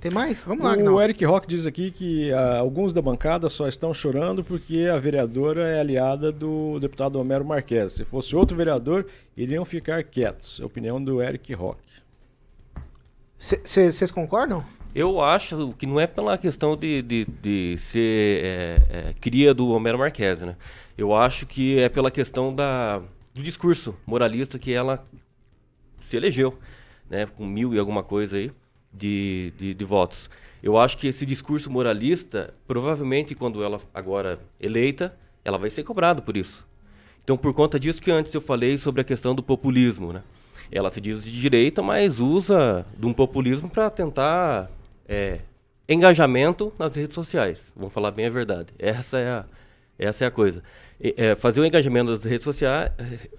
Tem 0.01 0.13
mais? 0.13 0.43
Vamos 0.43 0.63
lá, 0.63 0.71
O 0.71 0.73
Aguinaldo. 0.75 1.03
Eric 1.03 1.25
Rock 1.25 1.49
diz 1.49 1.67
aqui 1.67 1.91
que 1.91 2.33
ah, 2.33 2.59
alguns 2.59 2.93
da 2.93 3.03
bancada 3.03 3.49
só 3.51 3.67
estão 3.67 3.93
chorando 3.93 4.45
porque 4.45 4.89
a 4.93 4.97
vereadora 4.99 5.69
é 5.69 5.81
aliada 5.81 6.31
do 6.31 6.79
deputado 6.79 7.19
Homero 7.19 7.45
Marques. 7.45 7.95
Se 7.95 8.05
fosse 8.05 8.37
outro 8.37 8.57
vereador, 8.57 9.07
iriam 9.37 9.65
ficar 9.65 10.05
quietos. 10.05 10.61
É 10.61 10.63
a 10.63 10.67
opinião 10.67 11.03
do 11.03 11.21
Eric 11.21 11.53
Rock. 11.55 11.81
Vocês 13.39 14.11
concordam? 14.11 14.65
Eu 14.99 15.21
acho 15.21 15.73
que 15.79 15.87
não 15.87 16.01
é 16.01 16.09
pela 16.09 16.37
questão 16.37 16.77
de, 16.77 17.03
de, 17.03 17.25
de 17.25 17.77
ser 17.79 18.45
é, 18.45 18.79
é, 18.91 19.15
cria 19.21 19.55
do 19.55 19.69
Homero 19.69 19.97
Marques, 19.97 20.41
né? 20.41 20.57
Eu 20.97 21.15
acho 21.15 21.47
que 21.47 21.79
é 21.79 21.89
pela 21.89 22.11
questão 22.11 22.53
da, 22.53 23.01
do 23.33 23.41
discurso 23.41 23.95
moralista 24.05 24.59
que 24.59 24.73
ela 24.73 25.07
se 26.01 26.17
elegeu, 26.17 26.59
né? 27.09 27.27
Com 27.27 27.47
mil 27.47 27.73
e 27.73 27.79
alguma 27.79 28.03
coisa 28.03 28.39
aí 28.39 28.51
de, 28.93 29.53
de, 29.57 29.73
de 29.73 29.85
votos. 29.85 30.29
Eu 30.61 30.77
acho 30.77 30.99
que 30.99 31.07
esse 31.07 31.25
discurso 31.25 31.71
moralista, 31.71 32.53
provavelmente 32.67 33.37
quando 33.37 33.63
ela 33.63 33.81
agora 33.95 34.41
eleita, 34.59 35.17
ela 35.45 35.59
vai 35.59 35.71
ser 35.71 35.85
cobrada 35.85 36.21
por 36.21 36.37
isso. 36.37 36.67
Então, 37.23 37.37
por 37.37 37.55
conta 37.55 37.79
disso 37.79 38.03
que 38.03 38.11
antes 38.11 38.35
eu 38.35 38.41
falei 38.41 38.77
sobre 38.77 39.01
a 39.01 39.05
questão 39.05 39.33
do 39.33 39.45
populismo, 39.45 40.13
né? 40.13 40.25
Ela 40.73 40.91
se 40.91 41.01
diz 41.01 41.23
de 41.23 41.31
direita, 41.41 41.83
mas 41.83 42.19
usa 42.19 42.85
de 42.99 43.07
um 43.07 43.13
populismo 43.13 43.71
para 43.71 43.89
tentar 43.91 44.69
é, 45.09 45.39
engajamento 45.89 46.73
nas 46.79 46.95
redes 46.95 47.15
sociais. 47.15 47.73
Vamos 47.75 47.93
falar 47.93 48.11
bem 48.11 48.27
a 48.27 48.31
verdade. 48.31 48.69
Essa 48.79 49.19
é 49.19 49.29
a, 49.29 49.45
essa 49.99 50.25
é 50.25 50.29
a 50.29 50.31
coisa. 50.31 50.63
É, 51.01 51.35
fazer 51.35 51.61
o 51.61 51.65
engajamento 51.65 52.17
das 52.17 52.25
redes 52.25 52.45
sociais, 52.45 52.93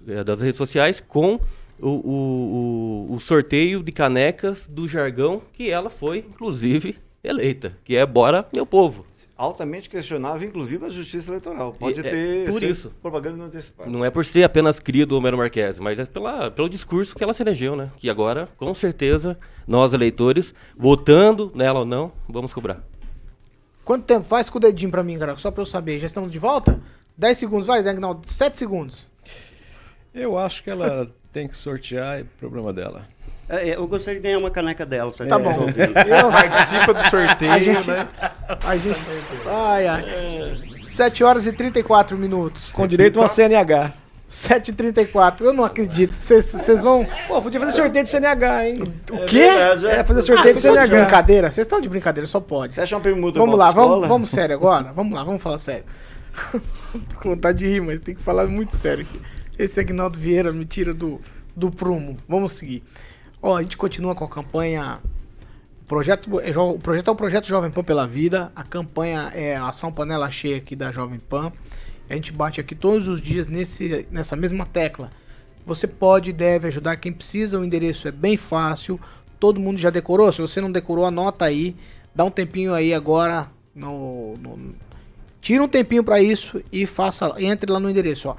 é, 0.08 0.24
das 0.24 0.40
redes 0.40 0.58
sociais 0.58 1.00
com 1.00 1.38
o, 1.78 1.88
o, 1.88 3.08
o, 3.10 3.14
o 3.14 3.20
sorteio 3.20 3.82
de 3.82 3.92
canecas 3.92 4.66
do 4.66 4.88
jargão 4.88 5.42
que 5.52 5.70
ela 5.70 5.90
foi, 5.90 6.18
inclusive, 6.18 6.98
eleita, 7.22 7.72
que 7.84 7.96
é 7.96 8.04
Bora 8.04 8.46
Meu 8.52 8.66
Povo. 8.66 9.06
Altamente 9.40 9.88
questionável, 9.88 10.46
inclusive, 10.46 10.84
a 10.84 10.90
justiça 10.90 11.30
eleitoral. 11.30 11.72
Pode 11.72 11.98
E- 12.02 12.06
é 12.06 12.10
ter 12.10 12.50
por 12.52 12.62
isso. 12.62 12.92
propaganda 13.00 13.44
antecipada. 13.44 13.88
Não 13.88 14.04
é 14.04 14.10
por 14.10 14.22
ser 14.22 14.42
apenas 14.44 14.78
cria 14.78 15.06
do 15.06 15.16
Homero 15.16 15.38
Marques, 15.38 15.78
mas 15.78 15.98
é 15.98 16.04
pela, 16.04 16.50
pelo 16.50 16.68
discurso 16.68 17.16
que 17.16 17.24
ela 17.24 17.32
se 17.32 17.42
elegeu, 17.42 17.74
né? 17.74 17.90
Que 17.96 18.10
agora, 18.10 18.50
com 18.58 18.74
certeza, 18.74 19.38
nós 19.66 19.94
eleitores, 19.94 20.52
votando 20.76 21.50
nela 21.54 21.78
ou 21.80 21.86
não, 21.86 22.12
vamos 22.28 22.52
cobrar. 22.52 22.84
Quanto 23.82 24.04
tempo? 24.04 24.26
Faz 24.26 24.50
com 24.50 24.58
o 24.58 24.60
dedinho 24.60 24.90
pra 24.90 25.02
mim, 25.02 25.18
cara, 25.18 25.34
só 25.38 25.50
pra 25.50 25.62
eu 25.62 25.66
saber. 25.66 25.98
Já 25.98 26.06
estamos 26.06 26.30
de 26.30 26.38
volta? 26.38 26.78
10 27.16 27.38
segundos, 27.38 27.66
vai, 27.66 27.80
Aguinaldo. 27.80 28.20
7 28.28 28.58
segundos. 28.58 29.10
Eu 30.12 30.36
acho 30.36 30.62
que 30.62 30.68
ela 30.68 31.10
tem 31.32 31.48
que 31.48 31.56
sortear, 31.56 32.18
é 32.20 32.24
problema 32.38 32.74
dela. 32.74 33.08
É, 33.52 33.74
eu 33.76 33.86
gostaria 33.88 34.20
de 34.20 34.22
ganhar 34.26 34.38
uma 34.38 34.50
caneca 34.50 34.86
dela. 34.86 35.12
Tá 35.28 35.38
bom. 35.38 35.66
Eu- 36.06 36.30
Participa 36.30 36.94
do 36.94 37.02
sorteio, 37.10 37.52
a 37.52 37.58
gente, 37.58 37.88
né? 37.90 38.06
A 38.64 38.76
gente. 38.76 39.02
Ai, 39.46 39.86
ai. 39.88 40.04
7 40.84 41.24
horas 41.24 41.46
e 41.46 41.52
34 41.52 42.16
minutos. 42.16 42.70
Com 42.70 42.86
direito 42.86 43.18
a 43.18 43.22
uma 43.22 43.28
CNH. 43.28 43.92
7h34. 44.30 45.40
Eu 45.40 45.52
não 45.52 45.64
acredito. 45.64 46.14
Vocês 46.14 46.82
vão. 46.82 47.06
Pô, 47.26 47.42
podia 47.42 47.58
fazer 47.58 47.72
sorteio 47.72 48.04
de 48.04 48.08
CNH, 48.10 48.68
hein? 48.68 48.82
O 49.10 49.24
quê? 49.26 49.38
verdade, 49.40 49.86
é. 49.86 49.90
É, 49.98 50.04
fazer 50.04 50.20
Ah, 50.20 50.22
sorteio 50.22 50.54
de 50.54 50.60
vocês 50.60 50.64
estão 50.64 50.72
de 50.74 50.80
CNH. 50.88 51.02
brincadeira? 51.04 51.50
Vocês 51.50 51.66
estão 51.66 51.80
de 51.80 51.88
brincadeira, 51.88 52.26
só 52.28 52.38
pode. 52.40 52.74
Fecha 52.74 52.94
uma 52.94 53.02
permuta 53.02 53.38
Vamos 53.40 53.58
lá, 53.58 53.70
vamos, 53.72 54.06
vamos 54.06 54.30
sério 54.30 54.54
agora? 54.54 54.92
Vamos 54.92 55.12
lá, 55.12 55.24
vamos 55.24 55.42
falar 55.42 55.58
sério. 55.58 55.84
Tô 56.52 57.20
com 57.20 57.30
vontade 57.30 57.58
de 57.58 57.66
rir, 57.68 57.80
mas 57.80 58.00
tem 58.00 58.14
que 58.14 58.22
falar 58.22 58.46
muito 58.46 58.76
sério 58.76 59.04
aqui. 59.08 59.20
Esse 59.58 59.80
Agnaldo 59.80 60.18
Vieira 60.18 60.52
me 60.52 60.64
tira 60.64 60.94
do, 60.94 61.20
do 61.56 61.70
prumo. 61.70 62.16
Vamos 62.28 62.52
seguir. 62.52 62.82
Ó, 63.42 63.56
a 63.56 63.62
gente 63.62 63.76
continua 63.76 64.14
com 64.14 64.24
a 64.24 64.28
campanha. 64.28 65.00
O 65.82 65.84
projeto, 65.86 66.40
é 66.40 66.56
o 66.56 66.78
projeto 66.78 67.08
é 67.08 67.10
o 67.10 67.16
projeto 67.16 67.46
Jovem 67.48 67.70
Pan 67.70 67.82
pela 67.82 68.06
Vida. 68.06 68.52
A 68.54 68.62
campanha 68.62 69.30
é 69.34 69.56
a 69.56 69.68
ação 69.68 69.90
panela 69.92 70.30
cheia 70.30 70.56
aqui 70.58 70.76
da 70.76 70.92
Jovem 70.92 71.18
Pan. 71.18 71.52
A 72.08 72.14
gente 72.14 72.32
bate 72.32 72.60
aqui 72.60 72.74
todos 72.74 73.08
os 73.08 73.20
dias 73.20 73.46
nesse, 73.46 74.06
nessa 74.10 74.36
mesma 74.36 74.66
tecla. 74.66 75.10
Você 75.66 75.86
pode 75.86 76.30
e 76.30 76.32
deve 76.32 76.68
ajudar 76.68 76.96
quem 76.96 77.12
precisa. 77.12 77.58
O 77.58 77.64
endereço 77.64 78.08
é 78.08 78.12
bem 78.12 78.36
fácil. 78.36 79.00
Todo 79.38 79.60
mundo 79.60 79.78
já 79.78 79.90
decorou. 79.90 80.32
Se 80.32 80.40
você 80.40 80.60
não 80.60 80.70
decorou, 80.70 81.06
anota 81.06 81.44
aí. 81.44 81.76
Dá 82.14 82.24
um 82.24 82.30
tempinho 82.30 82.74
aí 82.74 82.92
agora. 82.92 83.48
No, 83.74 84.36
no- 84.38 84.74
tira 85.40 85.62
um 85.62 85.68
tempinho 85.68 86.02
para 86.04 86.20
isso 86.20 86.60
e 86.72 86.84
faça. 86.86 87.32
Entre 87.38 87.70
lá 87.70 87.78
no 87.80 87.88
endereço, 87.88 88.28
ó. 88.28 88.36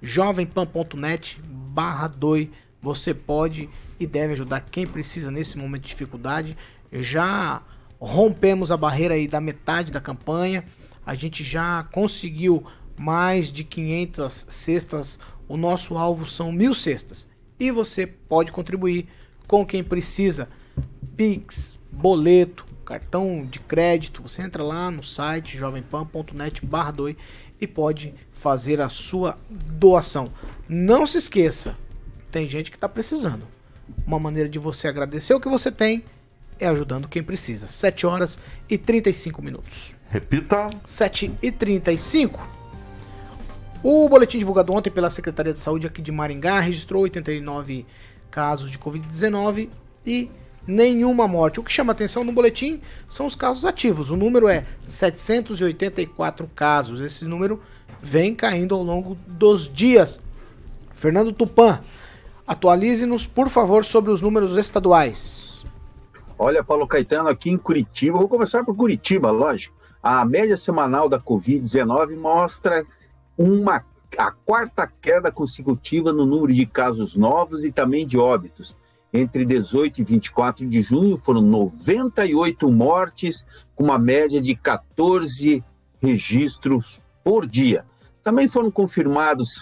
jovempan.net 0.00 1.40
barra 1.44 2.08
2. 2.08 2.48
Você 2.80 3.12
pode 3.12 3.68
e 3.98 4.06
deve 4.06 4.34
ajudar 4.34 4.60
quem 4.60 4.86
precisa 4.86 5.30
nesse 5.30 5.58
momento 5.58 5.82
de 5.82 5.88
dificuldade. 5.88 6.56
Já 6.92 7.62
rompemos 8.00 8.70
a 8.70 8.76
barreira 8.76 9.14
aí 9.14 9.26
da 9.26 9.40
metade 9.40 9.90
da 9.90 10.00
campanha. 10.00 10.64
A 11.04 11.14
gente 11.14 11.42
já 11.42 11.82
conseguiu 11.84 12.64
mais 12.96 13.50
de 13.50 13.64
500 13.64 14.46
cestas. 14.48 15.18
O 15.48 15.56
nosso 15.56 15.96
alvo 15.96 16.26
são 16.26 16.52
mil 16.52 16.74
cestas. 16.74 17.28
E 17.58 17.70
você 17.70 18.06
pode 18.06 18.52
contribuir 18.52 19.08
com 19.46 19.66
quem 19.66 19.82
precisa. 19.82 20.48
Pix, 21.16 21.76
boleto, 21.90 22.64
cartão 22.84 23.44
de 23.44 23.58
crédito. 23.58 24.22
Você 24.22 24.40
entra 24.40 24.62
lá 24.62 24.90
no 24.90 25.02
site 25.02 25.58
jovempan.net 25.58 26.64
barra 26.64 26.92
2 26.92 27.16
e 27.60 27.66
pode 27.66 28.14
fazer 28.30 28.80
a 28.80 28.88
sua 28.88 29.36
doação. 29.50 30.32
Não 30.68 31.06
se 31.06 31.18
esqueça, 31.18 31.76
tem 32.30 32.46
gente 32.46 32.70
que 32.70 32.76
está 32.76 32.88
precisando. 32.88 33.42
Uma 34.06 34.18
maneira 34.18 34.48
de 34.48 34.58
você 34.58 34.88
agradecer 34.88 35.34
o 35.34 35.40
que 35.40 35.48
você 35.48 35.70
tem 35.70 36.04
é 36.58 36.66
ajudando 36.66 37.08
quem 37.08 37.22
precisa. 37.22 37.66
7 37.66 38.06
horas 38.06 38.38
e 38.68 38.76
35 38.76 39.42
minutos. 39.42 39.94
Repita. 40.10 40.70
7 40.84 41.32
e 41.42 41.50
35. 41.50 42.58
O 43.82 44.08
boletim 44.08 44.38
divulgado 44.38 44.72
ontem 44.72 44.90
pela 44.90 45.08
Secretaria 45.08 45.52
de 45.52 45.60
Saúde 45.60 45.86
aqui 45.86 46.02
de 46.02 46.10
Maringá 46.10 46.60
registrou 46.60 47.02
89 47.02 47.86
casos 48.30 48.70
de 48.70 48.78
Covid-19 48.78 49.68
e 50.04 50.30
nenhuma 50.66 51.28
morte. 51.28 51.60
O 51.60 51.62
que 51.62 51.72
chama 51.72 51.92
atenção 51.92 52.24
no 52.24 52.32
boletim 52.32 52.80
são 53.08 53.24
os 53.24 53.36
casos 53.36 53.64
ativos. 53.64 54.10
O 54.10 54.16
número 54.16 54.48
é 54.48 54.66
784 54.84 56.50
casos. 56.54 57.00
Esse 57.00 57.24
número 57.24 57.62
vem 58.00 58.34
caindo 58.34 58.74
ao 58.74 58.82
longo 58.82 59.16
dos 59.26 59.72
dias. 59.72 60.20
Fernando 60.90 61.32
Tupan, 61.32 61.80
atualize-nos, 62.48 63.26
por 63.26 63.50
favor, 63.50 63.84
sobre 63.84 64.10
os 64.10 64.22
números 64.22 64.56
estaduais. 64.56 65.66
Olha, 66.38 66.64
Paulo 66.64 66.86
Caetano, 66.86 67.28
aqui 67.28 67.50
em 67.50 67.58
Curitiba, 67.58 68.18
vou 68.18 68.28
começar 68.28 68.64
por 68.64 68.74
Curitiba, 68.74 69.30
lógico. 69.30 69.76
A 70.02 70.24
média 70.24 70.56
semanal 70.56 71.08
da 71.08 71.20
Covid-19 71.20 72.16
mostra 72.16 72.86
uma, 73.36 73.84
a 74.16 74.30
quarta 74.30 74.90
queda 75.00 75.30
consecutiva 75.30 76.10
no 76.10 76.24
número 76.24 76.54
de 76.54 76.64
casos 76.64 77.14
novos 77.14 77.64
e 77.64 77.70
também 77.70 78.06
de 78.06 78.16
óbitos. 78.16 78.74
Entre 79.12 79.44
18 79.44 80.00
e 80.00 80.04
24 80.04 80.66
de 80.66 80.80
junho 80.80 81.18
foram 81.18 81.42
98 81.42 82.70
mortes, 82.70 83.46
com 83.74 83.84
uma 83.84 83.98
média 83.98 84.40
de 84.40 84.54
14 84.54 85.62
registros 86.00 87.00
por 87.22 87.46
dia. 87.46 87.84
Também 88.22 88.48
foram 88.48 88.70
confirmados 88.70 89.54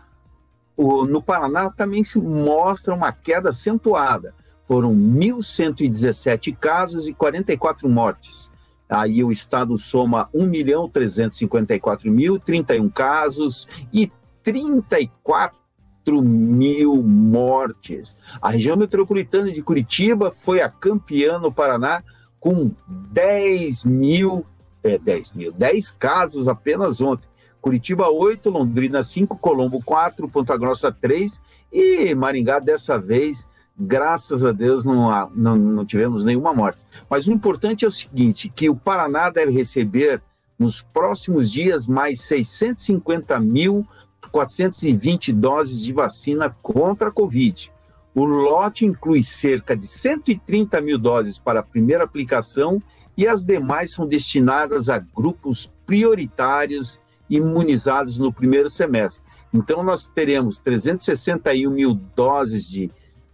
o, 0.77 1.05
no 1.05 1.21
Paraná 1.21 1.69
também 1.69 2.01
se 2.03 2.19
mostra 2.19 2.93
uma 2.93 3.11
queda 3.11 3.49
acentuada. 3.49 4.33
Foram 4.71 4.95
1.117 4.95 6.55
casos 6.55 7.05
e 7.05 7.13
44 7.13 7.89
mortes. 7.89 8.49
Aí 8.87 9.21
o 9.21 9.29
estado 9.29 9.77
soma 9.77 10.29
1.354.031 10.33 12.89
casos 12.89 13.67
e 13.91 14.09
34 14.41 16.21
mil 16.21 17.03
mortes. 17.03 18.15
A 18.41 18.51
região 18.51 18.77
metropolitana 18.77 19.51
de 19.51 19.61
Curitiba 19.61 20.31
foi 20.31 20.61
a 20.61 20.69
campeã 20.69 21.37
no 21.37 21.51
Paraná 21.51 22.01
com 22.39 22.71
10 22.87 23.83
mil, 23.83 24.45
é, 24.81 24.97
10 24.97 25.33
mil, 25.33 25.51
10 25.51 25.91
casos 25.91 26.47
apenas 26.47 27.01
ontem. 27.01 27.27
Curitiba 27.59 28.09
8, 28.09 28.49
Londrina 28.49 29.03
5, 29.03 29.37
Colombo 29.37 29.83
4, 29.83 30.29
Ponta 30.29 30.55
Grossa 30.55 30.93
3 30.93 31.41
e 31.73 32.15
Maringá 32.15 32.59
dessa 32.59 32.97
vez, 32.97 33.45
graças 33.79 34.43
a 34.43 34.51
Deus, 34.51 34.85
não, 34.85 35.09
há, 35.09 35.29
não, 35.33 35.55
não 35.55 35.85
tivemos 35.85 36.23
nenhuma 36.23 36.53
morte. 36.53 36.79
Mas 37.09 37.27
o 37.27 37.31
importante 37.31 37.85
é 37.85 37.87
o 37.87 37.91
seguinte, 37.91 38.49
que 38.49 38.69
o 38.69 38.75
Paraná 38.75 39.29
deve 39.29 39.51
receber 39.51 40.21
nos 40.57 40.81
próximos 40.81 41.51
dias 41.51 41.87
mais 41.87 42.21
650 42.21 43.39
mil 43.39 43.85
420 44.31 45.33
doses 45.33 45.81
de 45.81 45.91
vacina 45.91 46.55
contra 46.61 47.09
a 47.09 47.11
Covid. 47.11 47.71
O 48.13 48.25
lote 48.25 48.85
inclui 48.85 49.23
cerca 49.23 49.75
de 49.75 49.87
130 49.87 50.81
mil 50.81 50.97
doses 50.97 51.37
para 51.37 51.61
a 51.61 51.63
primeira 51.63 52.03
aplicação 52.03 52.81
e 53.15 53.27
as 53.27 53.43
demais 53.43 53.93
são 53.93 54.07
destinadas 54.07 54.89
a 54.89 54.99
grupos 54.99 55.71
prioritários 55.85 56.99
imunizados 57.29 58.17
no 58.17 58.31
primeiro 58.31 58.69
semestre. 58.69 59.23
Então, 59.53 59.83
nós 59.83 60.07
teremos 60.07 60.57
361 60.57 61.69
mil 61.71 61.93
doses 62.15 62.69
de 62.69 62.89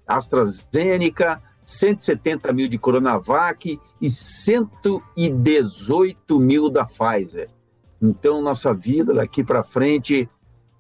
AstraZeneca, 0.07 1.41
170 1.63 2.53
mil 2.53 2.67
de 2.67 2.77
Coronavac 2.77 3.79
e 3.99 4.09
118 4.09 6.39
mil 6.39 6.69
da 6.69 6.85
Pfizer. 6.85 7.49
Então, 8.01 8.41
nossa 8.41 8.73
vida 8.73 9.13
daqui 9.13 9.43
para 9.43 9.63
frente 9.63 10.29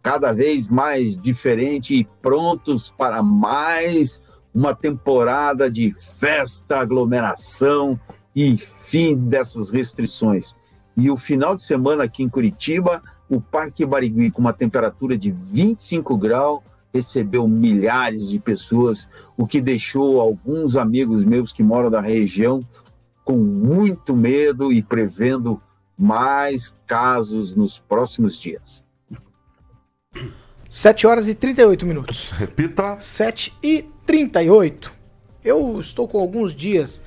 cada 0.01 0.31
vez 0.31 0.69
mais 0.69 1.17
diferente 1.17 1.93
e 1.93 2.05
prontos 2.21 2.89
para 2.89 3.21
mais 3.21 4.21
uma 4.53 4.73
temporada 4.73 5.69
de 5.69 5.91
festa, 5.91 6.79
aglomeração 6.79 7.99
e 8.33 8.57
fim 8.57 9.15
dessas 9.15 9.69
restrições. 9.69 10.55
E 10.95 11.11
o 11.11 11.17
final 11.17 11.55
de 11.55 11.63
semana 11.63 12.05
aqui 12.05 12.23
em 12.23 12.29
Curitiba, 12.29 13.03
o 13.29 13.41
Parque 13.41 13.85
Barigui, 13.85 14.31
com 14.31 14.41
uma 14.41 14.53
temperatura 14.53 15.17
de 15.17 15.31
25 15.31 16.17
graus, 16.17 16.61
recebeu 16.97 17.47
milhares 17.47 18.29
de 18.29 18.39
pessoas, 18.39 19.07
o 19.37 19.45
que 19.45 19.61
deixou 19.61 20.19
alguns 20.19 20.75
amigos 20.75 21.23
meus 21.23 21.51
que 21.51 21.61
moram 21.61 21.89
da 21.89 22.01
região 22.01 22.65
com 23.23 23.37
muito 23.37 24.15
medo 24.15 24.71
e 24.71 24.81
prevendo 24.81 25.61
mais 25.97 26.75
casos 26.85 27.55
nos 27.55 27.77
próximos 27.77 28.39
dias. 28.39 28.83
7 30.69 31.07
horas 31.07 31.27
e 31.27 31.35
38 31.35 31.85
minutos. 31.85 32.31
Repita. 32.31 32.99
7 32.99 33.53
e 33.61 33.85
38. 34.05 34.91
Eu 35.43 35.79
estou 35.79 36.07
com 36.07 36.19
alguns 36.19 36.55
dias 36.55 37.01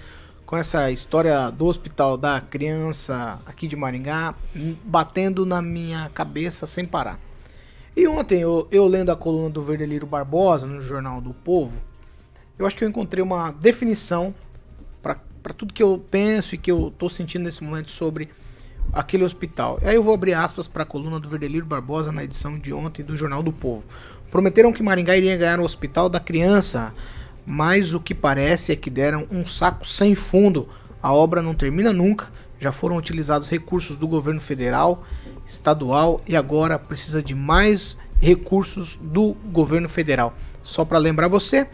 com 0.47 0.57
essa 0.57 0.91
história 0.91 1.51
do 1.51 1.67
hospital 1.67 2.17
da 2.17 2.41
criança 2.41 3.39
aqui 3.47 3.69
de 3.69 3.77
Maringá 3.77 4.35
batendo 4.85 5.45
na 5.45 5.61
minha 5.61 6.11
cabeça 6.15 6.67
sem 6.67 6.87
parar. 6.87 7.19
E 8.01 8.09
ontem, 8.09 8.41
eu, 8.41 8.67
eu 8.71 8.87
lendo 8.87 9.13
a 9.13 9.15
coluna 9.15 9.51
do 9.51 9.63
Verdeliro 9.63 10.07
Barbosa 10.07 10.67
no 10.67 10.81
Jornal 10.81 11.21
do 11.21 11.35
Povo, 11.35 11.77
eu 12.59 12.67
acho 12.67 12.75
que 12.75 12.83
eu 12.83 12.89
encontrei 12.89 13.23
uma 13.23 13.51
definição 13.51 14.35
para 15.03 15.53
tudo 15.55 15.75
que 15.75 15.83
eu 15.83 16.03
penso 16.11 16.55
e 16.55 16.59
que 16.59 16.71
eu 16.71 16.89
estou 16.89 17.11
sentindo 17.11 17.43
nesse 17.43 17.63
momento 17.63 17.91
sobre 17.91 18.31
aquele 18.91 19.23
hospital. 19.23 19.79
Aí 19.83 19.97
eu 19.97 20.03
vou 20.03 20.15
abrir 20.15 20.33
aspas 20.33 20.67
para 20.67 20.83
a 20.83 20.87
coluna 20.87 21.21
do 21.21 21.29
Verdeliro 21.29 21.67
Barbosa 21.67 22.11
na 22.11 22.25
edição 22.25 22.59
de 22.59 22.73
ontem 22.73 23.05
do 23.05 23.15
Jornal 23.19 23.43
do 23.43 23.53
Povo. 23.53 23.85
Prometeram 24.31 24.73
que 24.73 24.83
Maringá 24.83 25.15
iria 25.15 25.37
ganhar 25.37 25.61
o 25.61 25.65
Hospital 25.65 26.09
da 26.09 26.19
Criança, 26.19 26.95
mas 27.45 27.93
o 27.93 28.01
que 28.01 28.15
parece 28.15 28.73
é 28.73 28.77
que 28.77 28.89
deram 28.89 29.27
um 29.31 29.45
saco 29.45 29.87
sem 29.87 30.15
fundo. 30.15 30.71
A 31.03 31.13
obra 31.13 31.43
não 31.43 31.53
termina 31.53 31.93
nunca, 31.93 32.29
já 32.59 32.73
foram 32.73 32.97
utilizados 32.97 33.51
recursos 33.51 33.95
do 33.95 34.09
governo 34.09 34.41
federal, 34.41 35.05
estadual 35.45 36.21
e 36.27 36.37
agora 36.37 36.79
precisa 36.79 37.23
de 37.23 37.35
mais 37.35 37.97
recursos 38.21 38.97
do 38.97 39.35
governo 39.53 39.89
federal. 39.89 40.35
Só 40.63 40.85
para 40.85 40.99
lembrar 40.99 41.29
você, 41.29 41.67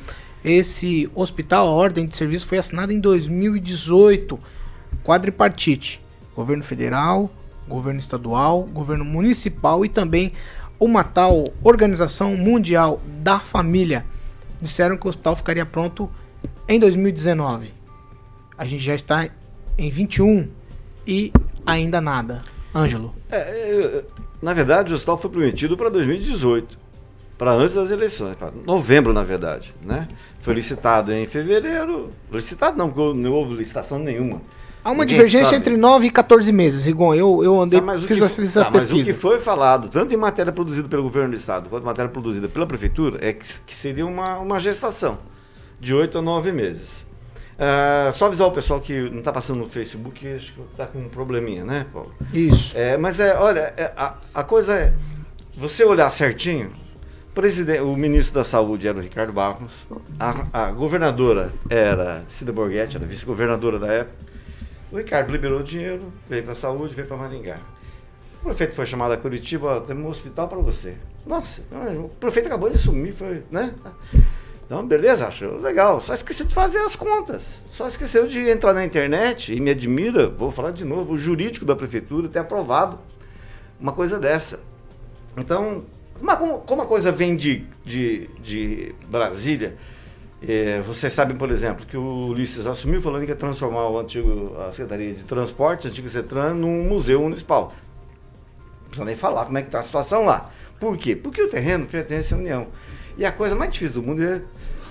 esse 0.44 1.10
hospital, 1.14 1.68
a 1.68 1.72
ordem 1.72 2.06
de 2.06 2.14
serviço 2.14 2.46
foi 2.46 2.58
assinada 2.58 2.92
em 2.92 3.00
2018, 3.00 4.38
quadripartite 5.02 6.00
governo 6.36 6.62
federal, 6.62 7.30
governo 7.66 7.98
estadual, 7.98 8.62
governo 8.64 9.04
municipal 9.04 9.84
e 9.84 9.88
também 9.88 10.32
uma 10.78 11.02
tal 11.02 11.44
Organização 11.64 12.36
Mundial 12.36 13.00
da 13.22 13.40
Família 13.40 14.04
disseram 14.60 14.96
que 14.98 15.06
o 15.06 15.08
hospital 15.08 15.34
ficaria 15.34 15.64
pronto 15.64 16.10
em 16.68 16.78
2019. 16.78 17.72
A 18.56 18.66
gente 18.66 18.82
já 18.82 18.94
está 18.94 19.28
em 19.78 19.88
21 19.88 20.48
e 21.06 21.32
ainda 21.64 22.00
nada. 22.00 22.42
Ângelo. 22.76 23.14
É, 23.30 23.36
é, 23.38 24.04
na 24.42 24.52
verdade, 24.52 24.92
o 24.92 24.94
hospital 24.94 25.16
foi 25.16 25.30
prometido 25.30 25.76
para 25.76 25.88
2018, 25.88 26.78
para 27.38 27.52
antes 27.52 27.74
das 27.74 27.90
eleições, 27.90 28.36
para 28.36 28.50
novembro, 28.64 29.12
na 29.12 29.22
verdade. 29.22 29.74
Né? 29.82 30.06
Foi 30.40 30.54
licitado 30.54 31.12
em 31.12 31.26
fevereiro. 31.26 32.10
Licitado 32.30 32.76
não, 32.76 32.90
porque 32.90 33.18
não 33.18 33.32
houve 33.32 33.54
licitação 33.54 33.98
nenhuma. 33.98 34.40
Há 34.84 34.92
uma 34.92 35.04
Ninguém 35.04 35.16
divergência 35.16 35.46
sabe. 35.46 35.56
entre 35.56 35.76
9 35.76 36.06
e 36.06 36.10
14 36.10 36.52
meses, 36.52 36.84
Rigon. 36.84 37.12
Eu, 37.14 37.42
eu 37.42 37.60
andei, 37.60 37.80
tá, 37.80 37.98
fiz, 37.98 38.20
que, 38.20 38.28
fiz 38.28 38.54
tá, 38.54 38.68
a 38.68 38.70
pesquisa. 38.70 38.94
Mas 38.94 39.08
o 39.08 39.12
que 39.12 39.18
foi 39.18 39.40
falado, 39.40 39.88
tanto 39.88 40.14
em 40.14 40.16
matéria 40.16 40.52
produzida 40.52 40.86
pelo 40.86 41.02
governo 41.02 41.30
do 41.30 41.36
estado, 41.36 41.68
quanto 41.68 41.82
em 41.82 41.86
matéria 41.86 42.10
produzida 42.10 42.46
pela 42.46 42.66
prefeitura, 42.66 43.18
é 43.20 43.32
que, 43.32 43.48
que 43.66 43.74
seria 43.74 44.06
uma, 44.06 44.38
uma 44.38 44.60
gestação 44.60 45.18
de 45.80 45.92
8 45.94 46.18
a 46.18 46.22
9 46.22 46.52
meses. 46.52 47.05
Uh, 47.56 48.12
só 48.12 48.26
avisar 48.26 48.46
o 48.46 48.52
pessoal 48.52 48.78
que 48.80 49.08
não 49.08 49.20
está 49.20 49.32
passando 49.32 49.60
no 49.60 49.68
Facebook, 49.68 50.26
acho 50.28 50.52
que 50.52 50.60
está 50.72 50.86
com 50.86 50.98
um 50.98 51.08
probleminha, 51.08 51.64
né, 51.64 51.86
Paulo? 51.90 52.14
Isso. 52.32 52.76
É, 52.76 52.98
mas 52.98 53.18
é, 53.18 53.34
olha, 53.38 53.72
é, 53.78 53.92
a, 53.96 54.14
a 54.34 54.44
coisa 54.44 54.74
é, 54.74 54.92
você 55.52 55.82
olhar 55.82 56.10
certinho, 56.10 56.70
presidente, 57.34 57.80
o 57.80 57.96
ministro 57.96 58.34
da 58.34 58.44
Saúde 58.44 58.86
era 58.86 58.98
o 58.98 59.00
Ricardo 59.00 59.32
Barros, 59.32 59.86
a, 60.20 60.66
a 60.66 60.70
governadora 60.70 61.50
era 61.70 62.24
Cida 62.28 62.52
Borghetti, 62.52 62.98
era 62.98 63.06
vice-governadora 63.06 63.78
da 63.78 63.86
época, 63.86 64.16
o 64.92 64.98
Ricardo 64.98 65.32
liberou 65.32 65.60
o 65.60 65.64
dinheiro, 65.64 66.12
veio 66.28 66.42
para 66.42 66.52
a 66.52 66.56
saúde, 66.56 66.94
veio 66.94 67.08
para 67.08 67.16
Maringá. 67.16 67.58
O 68.40 68.44
prefeito 68.44 68.74
foi 68.74 68.84
chamado 68.84 69.12
a 69.12 69.16
Curitiba, 69.16 69.78
ó, 69.78 69.80
temos 69.80 70.04
um 70.04 70.08
hospital 70.10 70.46
para 70.46 70.58
você. 70.58 70.94
Nossa, 71.26 71.62
o 72.04 72.08
prefeito 72.20 72.46
acabou 72.46 72.68
de 72.68 72.76
sumir, 72.76 73.14
foi, 73.14 73.42
né? 73.50 73.74
Então, 74.66 74.84
beleza, 74.84 75.28
acho 75.28 75.46
legal. 75.58 76.00
Só 76.00 76.12
esqueceu 76.12 76.44
de 76.44 76.54
fazer 76.54 76.80
as 76.80 76.96
contas. 76.96 77.62
Só 77.70 77.86
esqueceu 77.86 78.26
de 78.26 78.50
entrar 78.50 78.74
na 78.74 78.84
internet 78.84 79.54
e 79.54 79.60
me 79.60 79.70
admira, 79.70 80.28
vou 80.28 80.50
falar 80.50 80.72
de 80.72 80.84
novo, 80.84 81.14
o 81.14 81.18
jurídico 81.18 81.64
da 81.64 81.76
prefeitura 81.76 82.28
ter 82.28 82.40
aprovado 82.40 82.98
uma 83.80 83.92
coisa 83.92 84.18
dessa. 84.18 84.58
Então, 85.36 85.84
como, 86.18 86.58
como 86.60 86.82
a 86.82 86.86
coisa 86.86 87.12
vem 87.12 87.36
de, 87.36 87.64
de, 87.84 88.28
de 88.42 88.94
Brasília, 89.08 89.76
é, 90.42 90.80
vocês 90.80 91.12
sabem, 91.12 91.36
por 91.36 91.50
exemplo, 91.50 91.86
que 91.86 91.96
o 91.96 92.28
Ulisses 92.28 92.66
assumiu 92.66 93.00
falando 93.00 93.24
que 93.24 93.30
ia 93.30 93.36
transformar 93.36 93.88
o 93.88 93.98
antigo, 93.98 94.56
a 94.60 94.72
Secretaria 94.72 95.14
de 95.14 95.24
Transportes, 95.24 95.86
a 95.86 95.88
antiga 95.88 96.08
CETRAN, 96.08 96.54
num 96.54 96.84
museu 96.84 97.22
municipal. 97.22 97.72
Não 98.82 98.88
precisa 98.88 99.04
nem 99.04 99.16
falar 99.16 99.44
como 99.44 99.58
é 99.58 99.62
que 99.62 99.68
está 99.68 99.80
a 99.80 99.84
situação 99.84 100.24
lá. 100.24 100.50
Por 100.80 100.96
quê? 100.96 101.14
Porque 101.14 101.40
o 101.40 101.48
terreno 101.48 101.86
pertence 101.86 102.34
à 102.34 102.36
União. 102.36 102.66
E 103.16 103.24
a 103.24 103.32
coisa 103.32 103.54
mais 103.54 103.70
difícil 103.72 104.00
do 104.00 104.06
mundo 104.06 104.22
é, 104.22 104.42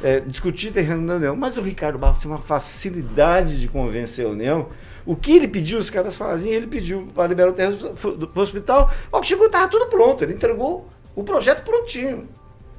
é 0.03 0.19
discutir 0.19 0.71
terreno 0.71 1.05
da 1.07 1.15
União. 1.15 1.35
Mas 1.35 1.57
o 1.57 1.61
Ricardo 1.61 1.97
Barros 1.97 2.19
tem 2.19 2.29
uma 2.29 2.39
facilidade 2.39 3.59
de 3.59 3.67
convencer 3.67 4.25
a 4.25 4.29
União. 4.29 4.69
O 5.05 5.15
que 5.15 5.35
ele 5.35 5.47
pediu, 5.47 5.77
os 5.77 5.89
caras 5.89 6.15
faziam, 6.15 6.51
ele 6.51 6.67
pediu 6.67 7.07
para 7.13 7.27
liberar 7.27 7.49
o 7.49 7.53
terreno 7.53 7.77
do, 7.77 8.41
hospital. 8.41 8.91
Ao 9.11 9.21
que 9.21 9.27
chegou, 9.27 9.45
estava 9.45 9.67
tudo 9.67 9.87
pronto. 9.87 10.23
Ele 10.23 10.33
entregou 10.33 10.89
o 11.15 11.23
projeto 11.23 11.63
prontinho. 11.63 12.27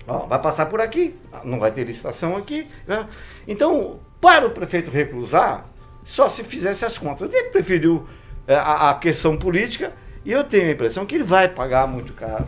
Ó, 0.07 0.27
vai 0.27 0.41
passar 0.41 0.67
por 0.67 0.81
aqui, 0.81 1.17
não 1.45 1.59
vai 1.59 1.73
ter 1.73 1.85
licitação 1.85 2.37
aqui. 2.37 2.67
Né? 2.87 3.07
Então, 3.47 3.99
Para 4.21 4.47
o 4.47 4.51
prefeito 4.51 4.91
recusar, 4.91 5.67
só 6.05 6.29
se 6.29 6.43
fizesse 6.43 6.85
as 6.85 6.97
contas. 6.97 7.31
Ele 7.33 7.51
preferiu 7.51 8.07
é, 8.47 8.55
a, 8.55 8.91
a 8.91 8.95
questão 8.95 9.37
política 9.37 9.93
e 10.25 10.33
eu 10.33 10.43
tenho 10.45 10.69
a 10.69 10.73
impressão 10.73 11.05
que 11.07 11.14
ele 11.14 11.25
vai 11.25 11.49
pagar 11.49 11.87
muito 11.87 12.12
caro. 12.12 12.47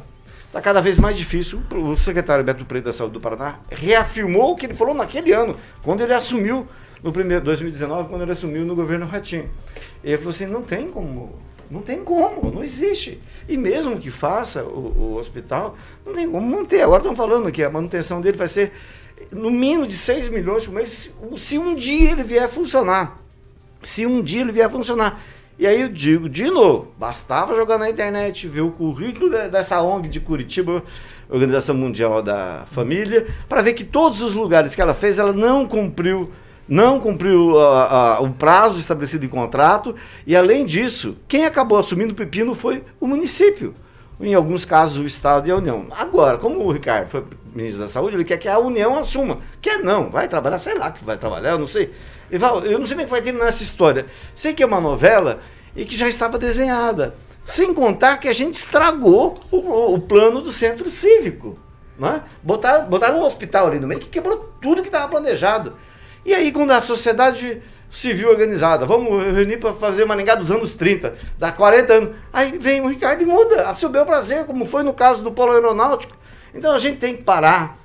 Está 0.49 0.63
cada 0.63 0.81
vez 0.81 0.97
mais 0.97 1.17
difícil. 1.17 1.63
O 1.71 1.95
secretário 1.97 2.43
Beto 2.43 2.65
Preto 2.65 2.87
da 2.87 2.93
Saúde 2.93 3.13
do 3.13 3.21
Paraná 3.21 3.61
reafirmou 3.71 4.53
o 4.53 4.57
que 4.57 4.65
ele 4.65 4.75
falou 4.75 4.95
naquele 4.95 5.33
ano, 5.33 5.55
quando 5.83 6.01
ele 6.01 6.15
assumiu, 6.15 6.67
no 7.03 7.13
primeiro 7.13 7.45
2019, 7.45 8.09
quando 8.09 8.23
ele 8.23 8.33
assumiu 8.33 8.65
no 8.65 8.75
governo 8.75 9.05
Ratinho. 9.05 9.49
Ele 10.03 10.17
falou 10.17 10.31
assim: 10.31 10.47
não 10.47 10.63
tem 10.63 10.91
como, 10.91 11.39
não 11.71 11.83
tem 11.83 12.03
como, 12.03 12.51
não 12.51 12.65
existe. 12.65 13.21
E 13.47 13.59
mesmo 13.59 13.99
que 13.99 14.11
faça 14.11 14.65
o, 14.65 15.13
o 15.13 15.17
hospital, 15.17 15.77
não 16.05 16.15
tem 16.15 16.29
como 16.29 16.57
manter. 16.57 16.81
Agora 16.81 17.03
estão 17.03 17.15
falando 17.15 17.53
que 17.53 17.63
a 17.63 17.69
manutenção 17.69 18.21
dele 18.23 18.39
vai 18.39 18.49
ser 18.49 18.73
no 19.31 19.51
mínimo 19.51 19.87
de 19.87 19.97
6 19.97 20.31
milhões 20.31 20.65
por 20.65 20.73
mês, 20.73 21.11
se 21.37 21.59
um 21.59 21.75
dia 21.75 22.13
ele 22.13 22.23
vier 22.23 22.45
a 22.45 22.49
funcionar. 22.49 23.23
Se 23.83 24.07
um 24.07 24.23
dia 24.23 24.41
ele 24.41 24.53
vier 24.53 24.67
a 24.67 24.71
funcionar. 24.71 25.21
E 25.59 25.67
aí 25.67 25.81
eu 25.81 25.89
digo 25.89 26.29
de 26.29 26.49
novo, 26.49 26.93
bastava 26.97 27.57
jogar 27.57 27.79
na 27.79 27.91
internet, 27.91 28.47
ver 28.47 28.61
o 28.61 28.71
currículo 28.71 29.29
dessa 29.29 29.83
ONG 29.83 30.09
de 30.09 30.21
Curitiba, 30.21 30.85
Organização 31.29 31.75
Mundial 31.75 32.23
da 32.23 32.65
Família, 32.71 33.27
para 33.49 33.61
ver 33.61 33.73
que 33.75 33.83
todos 33.83 34.23
os 34.23 34.35
lugares 34.35 34.77
que 34.77 34.81
ela 34.81 34.95
fez, 34.95 35.19
ela 35.19 35.33
não 35.33 35.67
cumpriu, 35.67 36.31
não 36.69 37.01
cumpriu 37.01 37.55
uh, 37.55 38.21
uh, 38.21 38.25
o 38.25 38.31
prazo 38.31 38.79
estabelecido 38.79 39.27
em 39.27 39.29
contrato. 39.29 39.97
E 40.25 40.37
além 40.37 40.65
disso, 40.65 41.17
quem 41.27 41.45
acabou 41.45 41.77
assumindo 41.77 42.13
o 42.13 42.17
pepino 42.17 42.55
foi 42.55 42.85
o 43.01 43.07
município. 43.09 43.75
Em 44.21 44.35
alguns 44.35 44.65
casos, 44.65 44.99
o 44.99 45.05
Estado 45.05 45.49
e 45.49 45.51
a 45.51 45.57
União. 45.57 45.87
Agora, 45.91 46.39
como 46.39 46.61
o 46.61 46.71
Ricardo 46.71 47.09
foi 47.09 47.25
ministro 47.53 47.83
da 47.83 47.89
Saúde, 47.89 48.15
ele 48.15 48.25
quer 48.25 48.37
que 48.37 48.49
a 48.49 48.61
União 48.61 48.97
assuma. 48.97 49.39
Quer 49.61 49.79
não, 49.79 50.09
vai 50.09 50.29
trabalhar, 50.29 50.61
sei 50.61 50.79
lá 50.79 50.93
que 50.93 51.05
vai 51.05 51.17
trabalhar, 51.17 51.51
eu 51.51 51.59
não 51.59 51.67
sei. 51.67 51.93
Eval, 52.31 52.65
eu 52.65 52.79
não 52.79 52.87
sei 52.87 52.95
como 52.95 53.03
é 53.03 53.05
que 53.05 53.11
vai 53.11 53.23
terminar 53.23 53.49
essa 53.49 53.63
história. 53.63 54.07
Sei 54.35 54.53
que 54.53 54.63
é 54.63 54.67
uma 54.67 54.81
novela 54.81 55.41
e 55.75 55.85
que 55.85 55.97
já 55.97 56.09
estava 56.09 56.39
desenhada. 56.39 57.15
Sem 57.45 57.73
contar 57.73 58.19
que 58.19 58.29
a 58.29 58.33
gente 58.33 58.55
estragou 58.55 59.41
o, 59.51 59.95
o 59.95 60.01
plano 60.01 60.41
do 60.41 60.53
centro 60.53 60.91
cívico. 60.91 61.59
Né? 61.99 62.23
Botaram, 62.43 62.87
botaram 62.89 63.21
um 63.21 63.25
hospital 63.25 63.69
ali 63.69 63.81
no 63.81 63.87
meio 63.87 64.01
que 64.01 64.09
quebrou 64.09 64.53
tudo 64.61 64.83
que 64.83 64.89
estava 64.89 65.09
planejado. 65.09 65.75
E 66.25 66.35
aí, 66.35 66.53
quando 66.53 66.73
a 66.73 66.83
sociedade 66.83 67.63
civil 67.91 68.29
organizada, 68.29 68.85
vamos 68.85 69.25
reunir 69.33 69.57
para 69.57 69.73
fazer 69.73 70.05
Maringá 70.05 70.35
dos 70.35 70.51
anos 70.51 70.75
30, 70.75 71.17
dá 71.39 71.51
40 71.51 71.93
anos. 71.93 72.11
Aí 72.33 72.59
vem 72.59 72.81
o 72.83 72.89
Ricardo 72.89 73.23
e 73.23 73.27
muda, 73.27 73.69
a 73.69 73.75
seu 73.75 73.89
bel 73.89 74.05
prazer, 74.05 74.45
como 74.45 74.67
foi 74.67 74.83
no 74.83 74.93
caso 74.93 75.23
do 75.23 75.33
polo 75.33 75.53
aeronáutico. 75.53 76.17
Então 76.55 76.73
a 76.73 76.79
gente 76.79 76.99
tem 76.99 77.17
que 77.17 77.23
parar 77.23 77.79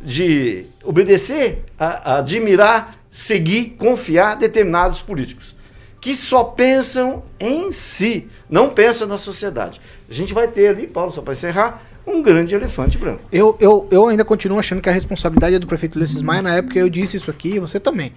de 0.00 0.66
obedecer, 0.84 1.64
a, 1.78 2.12
a 2.12 2.18
admirar 2.18 2.99
seguir, 3.10 3.76
confiar 3.78 4.36
determinados 4.36 5.02
políticos 5.02 5.56
que 6.00 6.16
só 6.16 6.42
pensam 6.44 7.22
em 7.38 7.70
si, 7.70 8.26
não 8.48 8.70
pensam 8.70 9.06
na 9.06 9.18
sociedade. 9.18 9.80
A 10.08 10.14
gente 10.14 10.32
vai 10.32 10.48
ter 10.48 10.68
ali, 10.68 10.86
Paulo, 10.86 11.12
só 11.12 11.20
para 11.20 11.34
encerrar, 11.34 11.82
um 12.06 12.22
grande 12.22 12.54
elefante 12.54 12.96
branco. 12.96 13.20
Eu, 13.30 13.56
eu, 13.60 13.86
eu 13.90 14.08
ainda 14.08 14.24
continuo 14.24 14.58
achando 14.58 14.80
que 14.80 14.88
a 14.88 14.92
responsabilidade 14.92 15.56
é 15.56 15.58
do 15.58 15.66
prefeito 15.66 15.96
Ulisses 15.96 16.22
Maia. 16.22 16.40
Na 16.40 16.56
época 16.56 16.78
eu 16.78 16.88
disse 16.88 17.18
isso 17.18 17.30
aqui, 17.30 17.58
você 17.58 17.78
também. 17.78 18.12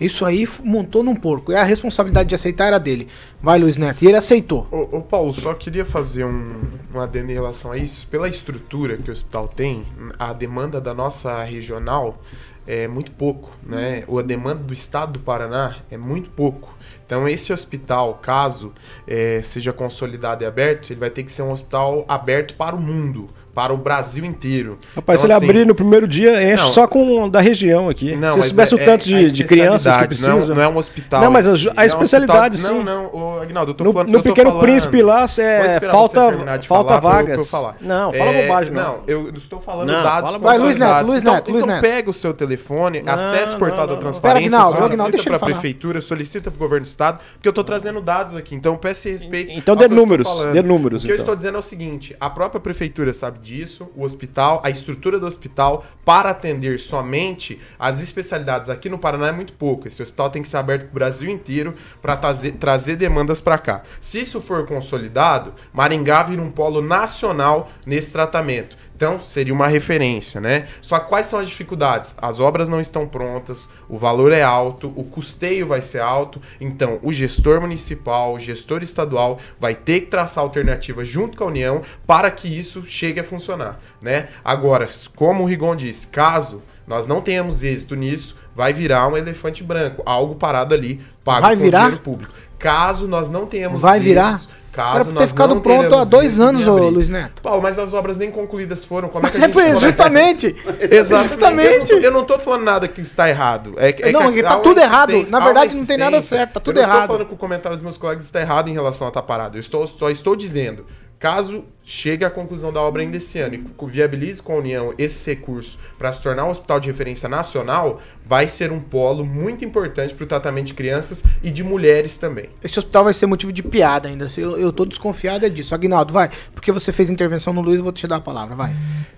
Isso 0.00 0.24
aí 0.24 0.46
montou 0.62 1.02
num 1.02 1.16
porco. 1.16 1.50
E 1.50 1.56
a 1.56 1.64
responsabilidade 1.64 2.28
de 2.28 2.34
aceitar 2.34 2.66
era 2.66 2.78
dele. 2.78 3.08
Vai, 3.42 3.58
Luiz 3.58 3.76
Neto. 3.76 4.04
E 4.04 4.06
ele 4.06 4.16
aceitou. 4.16 4.68
Ô, 4.70 4.98
ô 4.98 5.00
Paulo, 5.00 5.32
só 5.32 5.54
queria 5.54 5.84
fazer 5.84 6.24
um, 6.24 6.70
um 6.94 7.00
adendo 7.00 7.32
em 7.32 7.34
relação 7.34 7.72
a 7.72 7.78
isso. 7.78 8.06
Pela 8.06 8.28
estrutura 8.28 8.96
que 8.96 9.10
o 9.10 9.12
hospital 9.12 9.48
tem, 9.48 9.84
a 10.16 10.32
demanda 10.32 10.80
da 10.80 10.94
nossa 10.94 11.42
regional 11.42 12.20
é 12.68 12.86
muito 12.86 13.10
pouco, 13.12 13.50
né? 13.62 14.04
A 14.06 14.22
demanda 14.22 14.62
do 14.62 14.74
estado 14.74 15.14
do 15.14 15.20
Paraná 15.20 15.78
é 15.90 15.96
muito 15.96 16.28
pouco. 16.28 16.76
Então 17.06 17.26
esse 17.26 17.50
hospital, 17.50 18.20
caso 18.20 18.74
é, 19.06 19.40
seja 19.42 19.72
consolidado 19.72 20.44
e 20.44 20.46
aberto, 20.46 20.90
ele 20.90 21.00
vai 21.00 21.08
ter 21.08 21.22
que 21.22 21.32
ser 21.32 21.40
um 21.40 21.50
hospital 21.50 22.04
aberto 22.06 22.54
para 22.56 22.76
o 22.76 22.80
mundo 22.80 23.30
para 23.58 23.74
o 23.74 23.76
Brasil 23.76 24.24
inteiro. 24.24 24.78
Rapaz, 24.94 25.18
então, 25.18 25.18
se 25.18 25.26
ele 25.26 25.32
assim, 25.32 25.44
abrir 25.44 25.66
no 25.66 25.74
primeiro 25.74 26.06
dia, 26.06 26.40
enche 26.44 26.62
não, 26.62 26.70
só 26.70 26.86
com 26.86 27.28
da 27.28 27.40
região 27.40 27.88
aqui. 27.88 28.14
Não, 28.14 28.40
se 28.40 28.50
soubesse 28.50 28.72
é, 28.72 28.76
o 28.76 28.78
tanto 28.78 29.02
é, 29.02 29.04
de, 29.04 29.32
de 29.32 29.42
crianças 29.42 29.96
que 29.96 30.06
precisam. 30.06 30.38
Não, 30.38 30.54
não, 30.54 30.62
é 30.62 30.68
um 30.68 30.76
hospital. 30.76 31.22
Não, 31.22 31.32
mas 31.32 31.48
a, 31.48 31.72
a 31.76 31.82
é 31.82 31.86
especialidade, 31.86 32.56
um 32.56 32.60
sim. 32.60 32.84
Não, 32.84 33.10
não, 33.10 33.42
Agnaldo, 33.42 33.72
eu 33.72 33.74
tô 33.74 33.82
no, 33.82 33.92
falando. 33.92 34.12
No 34.12 34.22
Pequeno 34.22 34.50
falando, 34.50 34.62
Príncipe 34.62 35.02
lá, 35.02 35.26
é, 35.38 35.80
falta, 35.80 36.20
falta 36.68 37.00
vagas. 37.00 37.32
Pra 37.32 37.42
eu 37.42 37.44
falar. 37.44 37.76
Não, 37.80 38.12
fala 38.12 38.30
é, 38.30 38.42
bobagem, 38.42 38.72
não. 38.72 38.82
Não, 38.82 39.02
eu 39.08 39.30
estou 39.30 39.60
falando 39.60 39.88
dados 39.88 40.36
Vai, 40.36 40.56
Luiz 40.56 40.76
Neto, 40.76 41.06
Luiz 41.08 41.24
Neto, 41.24 41.50
Então, 41.50 41.60
então 41.60 41.80
pega 41.80 42.10
o 42.10 42.12
seu 42.12 42.32
telefone, 42.32 43.02
acesse 43.04 43.56
o 43.56 43.58
portal 43.58 43.88
da 43.88 43.96
transparência, 43.96 44.56
solicita 44.56 45.22
para 45.24 45.36
a 45.36 45.40
prefeitura, 45.40 46.00
solicita 46.00 46.48
para 46.48 46.56
o 46.56 46.60
governo 46.60 46.84
do 46.84 46.88
estado, 46.88 47.18
porque 47.32 47.48
eu 47.48 47.50
estou 47.50 47.64
trazendo 47.64 48.00
dados 48.00 48.36
aqui. 48.36 48.54
Então, 48.54 48.76
peço 48.76 49.08
respeito. 49.08 49.50
Então, 49.52 49.74
dê 49.74 49.88
números. 49.88 50.28
Dê 50.52 50.62
números. 50.62 51.02
O 51.02 51.06
que 51.06 51.10
eu 51.10 51.16
estou 51.16 51.34
dizendo 51.34 51.56
é 51.56 51.58
o 51.58 51.62
seguinte: 51.62 52.14
a 52.20 52.30
própria 52.30 52.60
prefeitura 52.60 53.12
sabe 53.12 53.40
disso, 53.40 53.47
o 53.96 54.04
hospital, 54.04 54.60
a 54.64 54.70
estrutura 54.70 55.18
do 55.18 55.26
hospital 55.26 55.84
para 56.04 56.30
atender 56.30 56.78
somente 56.78 57.58
as 57.78 58.00
especialidades 58.00 58.68
aqui 58.68 58.88
no 58.88 58.98
Paraná 58.98 59.28
é 59.28 59.32
muito 59.32 59.52
pouco. 59.52 59.88
Esse 59.88 60.02
hospital 60.02 60.30
tem 60.30 60.42
que 60.42 60.48
ser 60.48 60.58
aberto 60.58 60.82
para 60.82 60.90
o 60.90 60.94
Brasil 60.94 61.30
inteiro 61.30 61.74
para 62.02 62.16
trazer, 62.16 62.52
trazer 62.52 62.96
demandas 62.96 63.40
para 63.40 63.58
cá. 63.58 63.82
Se 64.00 64.20
isso 64.20 64.40
for 64.40 64.66
consolidado, 64.66 65.54
Maringá 65.72 66.22
vira 66.22 66.42
um 66.42 66.50
polo 66.50 66.82
nacional 66.82 67.70
nesse 67.86 68.12
tratamento. 68.12 68.76
Então, 68.98 69.20
seria 69.20 69.54
uma 69.54 69.68
referência, 69.68 70.40
né? 70.40 70.66
Só 70.80 70.98
quais 70.98 71.26
são 71.26 71.38
as 71.38 71.48
dificuldades? 71.48 72.16
As 72.20 72.40
obras 72.40 72.68
não 72.68 72.80
estão 72.80 73.06
prontas, 73.06 73.70
o 73.88 73.96
valor 73.96 74.32
é 74.32 74.42
alto, 74.42 74.92
o 74.96 75.04
custeio 75.04 75.68
vai 75.68 75.80
ser 75.80 76.00
alto, 76.00 76.42
então 76.60 76.98
o 77.00 77.12
gestor 77.12 77.60
municipal, 77.60 78.34
o 78.34 78.40
gestor 78.40 78.82
estadual 78.82 79.38
vai 79.60 79.76
ter 79.76 80.00
que 80.00 80.06
traçar 80.08 80.42
alternativas 80.42 81.06
junto 81.06 81.38
com 81.38 81.44
a 81.44 81.46
União 81.46 81.80
para 82.08 82.28
que 82.28 82.48
isso 82.48 82.82
chegue 82.84 83.20
a 83.20 83.24
funcionar, 83.24 83.78
né? 84.02 84.30
Agora, 84.44 84.88
como 85.14 85.44
o 85.44 85.46
Rigon 85.46 85.76
disse, 85.76 86.08
caso 86.08 86.60
nós 86.84 87.06
não 87.06 87.20
tenhamos 87.20 87.62
êxito 87.62 87.94
nisso, 87.94 88.36
vai 88.52 88.72
virar 88.72 89.06
um 89.06 89.16
elefante 89.16 89.62
branco, 89.62 90.02
algo 90.04 90.34
parado 90.34 90.74
ali, 90.74 91.00
pago 91.22 91.42
vai 91.42 91.54
virar? 91.54 91.82
dinheiro 91.82 92.02
público. 92.02 92.34
Caso 92.58 93.06
nós 93.06 93.30
não 93.30 93.46
tenhamos 93.46 93.80
vai 93.80 94.00
virar? 94.00 94.40
Caso 94.78 95.10
Era 95.10 95.18
ter 95.18 95.26
ficado 95.26 95.60
pronto 95.60 95.92
há 95.96 96.04
dois 96.04 96.38
anos, 96.38 96.64
ô 96.64 96.88
Luiz 96.88 97.08
Neto. 97.08 97.42
Paulo, 97.42 97.60
mas 97.60 97.80
as 97.80 97.92
obras 97.92 98.16
nem 98.16 98.30
concluídas 98.30 98.84
foram. 98.84 99.08
Como 99.08 99.24
mas 99.24 99.36
é 99.36 99.48
que 99.48 99.58
a 99.58 99.66
gente... 99.66 99.76
É, 99.76 99.80
justamente. 99.80 100.56
Exatamente. 100.88 101.92
Eu 101.94 102.12
não, 102.12 102.22
estou 102.22 102.38
falando 102.38 102.62
nada 102.62 102.86
que 102.86 103.00
está 103.00 103.28
errado. 103.28 103.74
É, 103.76 103.88
é 104.08 104.12
não, 104.12 104.32
que 104.32 104.40
tá 104.40 104.60
tudo 104.60 104.78
errado. 104.78 105.20
Na 105.30 105.40
verdade, 105.40 105.74
não 105.74 105.84
tem 105.84 105.98
nada 105.98 106.20
certo. 106.20 106.52
Tá 106.52 106.60
tudo 106.60 106.78
eu 106.78 106.84
errado. 106.84 106.94
Eu 106.94 107.00
estou 107.00 107.16
falando 107.16 107.28
que 107.28 107.34
o 107.34 107.36
comentário 107.36 107.76
dos 107.76 107.82
meus 107.82 107.98
colegas 107.98 108.22
está 108.22 108.40
errado 108.40 108.68
em 108.68 108.72
relação 108.72 109.08
a 109.08 109.10
estar 109.10 109.20
tá 109.20 109.26
parado. 109.26 109.56
Eu 109.56 109.60
estou, 109.60 109.84
só 109.84 110.10
estou 110.10 110.36
dizendo 110.36 110.86
Caso 111.18 111.64
chegue 111.84 112.24
à 112.24 112.30
conclusão 112.30 112.72
da 112.72 112.80
obra 112.80 113.02
ainda 113.02 113.16
esse 113.16 113.40
ano 113.40 113.54
e 113.54 113.86
viabilize 113.86 114.40
com 114.40 114.52
a 114.52 114.56
União 114.56 114.94
esse 114.98 115.28
recurso 115.30 115.78
para 115.98 116.12
se 116.12 116.22
tornar 116.22 116.44
um 116.44 116.50
hospital 116.50 116.78
de 116.78 116.86
referência 116.86 117.28
nacional, 117.28 118.00
vai 118.24 118.46
ser 118.46 118.70
um 118.70 118.78
polo 118.78 119.24
muito 119.24 119.64
importante 119.64 120.14
para 120.14 120.22
o 120.22 120.26
tratamento 120.26 120.66
de 120.66 120.74
crianças 120.74 121.24
e 121.42 121.50
de 121.50 121.64
mulheres 121.64 122.16
também. 122.18 122.50
Esse 122.62 122.78
hospital 122.78 123.04
vai 123.04 123.14
ser 123.14 123.26
motivo 123.26 123.52
de 123.52 123.62
piada 123.62 124.06
ainda. 124.06 124.26
Eu, 124.36 124.58
eu 124.58 124.72
tô 124.72 124.84
desconfiado 124.84 125.44
é 125.44 125.48
disso. 125.48 125.74
Aguinaldo, 125.74 126.12
vai. 126.12 126.30
Porque 126.54 126.70
você 126.70 126.92
fez 126.92 127.10
intervenção 127.10 127.52
no 127.52 127.62
Luiz, 127.62 127.78
eu 127.78 127.84
vou 127.84 127.92
te 127.92 128.06
dar 128.06 128.16
a 128.16 128.20
palavra, 128.20 128.54
vai. 128.54 128.76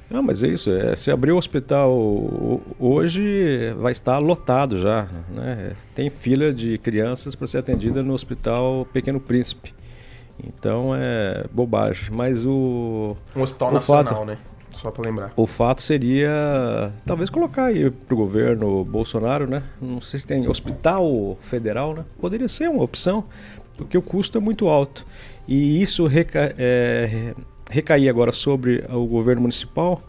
Não, 0.08 0.22
mas 0.22 0.42
é 0.42 0.48
isso. 0.48 0.70
É, 0.70 0.96
se 0.96 1.10
abrir 1.10 1.32
o 1.32 1.36
hospital 1.36 1.92
hoje, 2.78 3.74
vai 3.78 3.92
estar 3.92 4.18
lotado 4.18 4.80
já. 4.80 5.06
Né? 5.28 5.72
Tem 5.94 6.08
fila 6.08 6.52
de 6.52 6.78
crianças 6.78 7.34
para 7.34 7.46
ser 7.46 7.58
atendida 7.58 8.02
no 8.02 8.14
Hospital 8.14 8.86
Pequeno 8.92 9.20
Príncipe. 9.20 9.74
Então 10.46 10.94
é 10.94 11.44
bobagem. 11.52 12.08
Mas 12.10 12.44
o. 12.44 13.16
Um 13.34 13.42
hospital 13.42 13.70
o 13.70 13.74
nacional, 13.74 14.04
fato, 14.04 14.24
né? 14.24 14.38
Só 14.70 14.90
para 14.90 15.02
lembrar. 15.04 15.32
O 15.36 15.46
fato 15.46 15.82
seria 15.82 16.92
talvez 17.04 17.28
colocar 17.28 17.66
aí 17.66 17.90
pro 17.90 18.16
governo 18.16 18.84
Bolsonaro, 18.84 19.46
né? 19.46 19.62
Não 19.80 20.00
sei 20.00 20.20
se 20.20 20.26
tem 20.26 20.48
hospital 20.48 21.36
federal, 21.40 21.94
né? 21.94 22.04
Poderia 22.20 22.48
ser 22.48 22.70
uma 22.70 22.82
opção, 22.82 23.24
porque 23.76 23.98
o 23.98 24.02
custo 24.02 24.38
é 24.38 24.40
muito 24.40 24.68
alto. 24.68 25.04
E 25.46 25.82
isso 25.82 26.06
reca 26.06 26.54
é, 26.56 27.34
recair 27.68 28.08
agora 28.08 28.32
sobre 28.32 28.84
o 28.88 29.06
governo 29.06 29.42
municipal. 29.42 30.02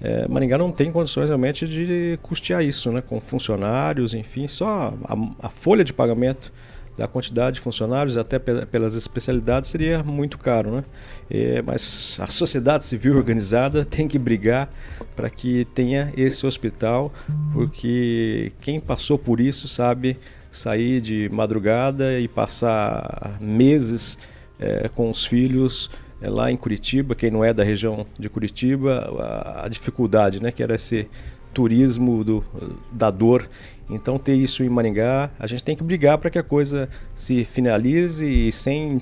É, 0.00 0.26
Maringá 0.28 0.58
não 0.58 0.70
tem 0.70 0.92
condições 0.92 1.28
realmente 1.28 1.66
de 1.66 2.18
custear 2.22 2.62
isso, 2.64 2.90
né? 2.90 3.02
Com 3.02 3.20
funcionários, 3.20 4.14
enfim, 4.14 4.46
só 4.46 4.94
a, 5.04 5.46
a 5.46 5.48
folha 5.48 5.84
de 5.84 5.92
pagamento 5.92 6.52
da 6.96 7.06
quantidade 7.06 7.56
de 7.56 7.60
funcionários, 7.60 8.16
até 8.16 8.38
pelas 8.38 8.94
especialidades, 8.94 9.70
seria 9.70 10.02
muito 10.02 10.38
caro. 10.38 10.76
Né? 10.76 10.84
É, 11.30 11.62
mas 11.62 12.18
a 12.20 12.28
sociedade 12.28 12.84
civil 12.84 13.16
organizada 13.18 13.84
tem 13.84 14.08
que 14.08 14.18
brigar 14.18 14.70
para 15.14 15.28
que 15.28 15.64
tenha 15.74 16.12
esse 16.16 16.46
hospital, 16.46 17.12
porque 17.52 18.52
quem 18.60 18.80
passou 18.80 19.18
por 19.18 19.40
isso 19.40 19.68
sabe 19.68 20.18
sair 20.50 21.00
de 21.00 21.28
madrugada 21.30 22.18
e 22.18 22.26
passar 22.26 23.36
meses 23.40 24.16
é, 24.58 24.88
com 24.88 25.10
os 25.10 25.24
filhos 25.24 25.90
é, 26.20 26.30
lá 26.30 26.50
em 26.50 26.56
Curitiba, 26.56 27.14
quem 27.14 27.30
não 27.30 27.44
é 27.44 27.52
da 27.52 27.62
região 27.62 28.06
de 28.18 28.28
Curitiba, 28.28 29.10
a, 29.18 29.66
a 29.66 29.68
dificuldade 29.68 30.42
né, 30.42 30.50
que 30.50 30.62
era 30.62 30.78
ser 30.78 31.10
turismo 31.52 32.22
do, 32.22 32.44
da 32.92 33.10
dor. 33.10 33.48
Então, 33.88 34.18
ter 34.18 34.34
isso 34.34 34.64
em 34.64 34.68
Maringá, 34.68 35.30
a 35.38 35.46
gente 35.46 35.62
tem 35.62 35.76
que 35.76 35.84
brigar 35.84 36.18
para 36.18 36.30
que 36.30 36.38
a 36.38 36.42
coisa 36.42 36.88
se 37.14 37.44
finalize 37.44 38.24
e 38.24 38.50
sem, 38.50 39.00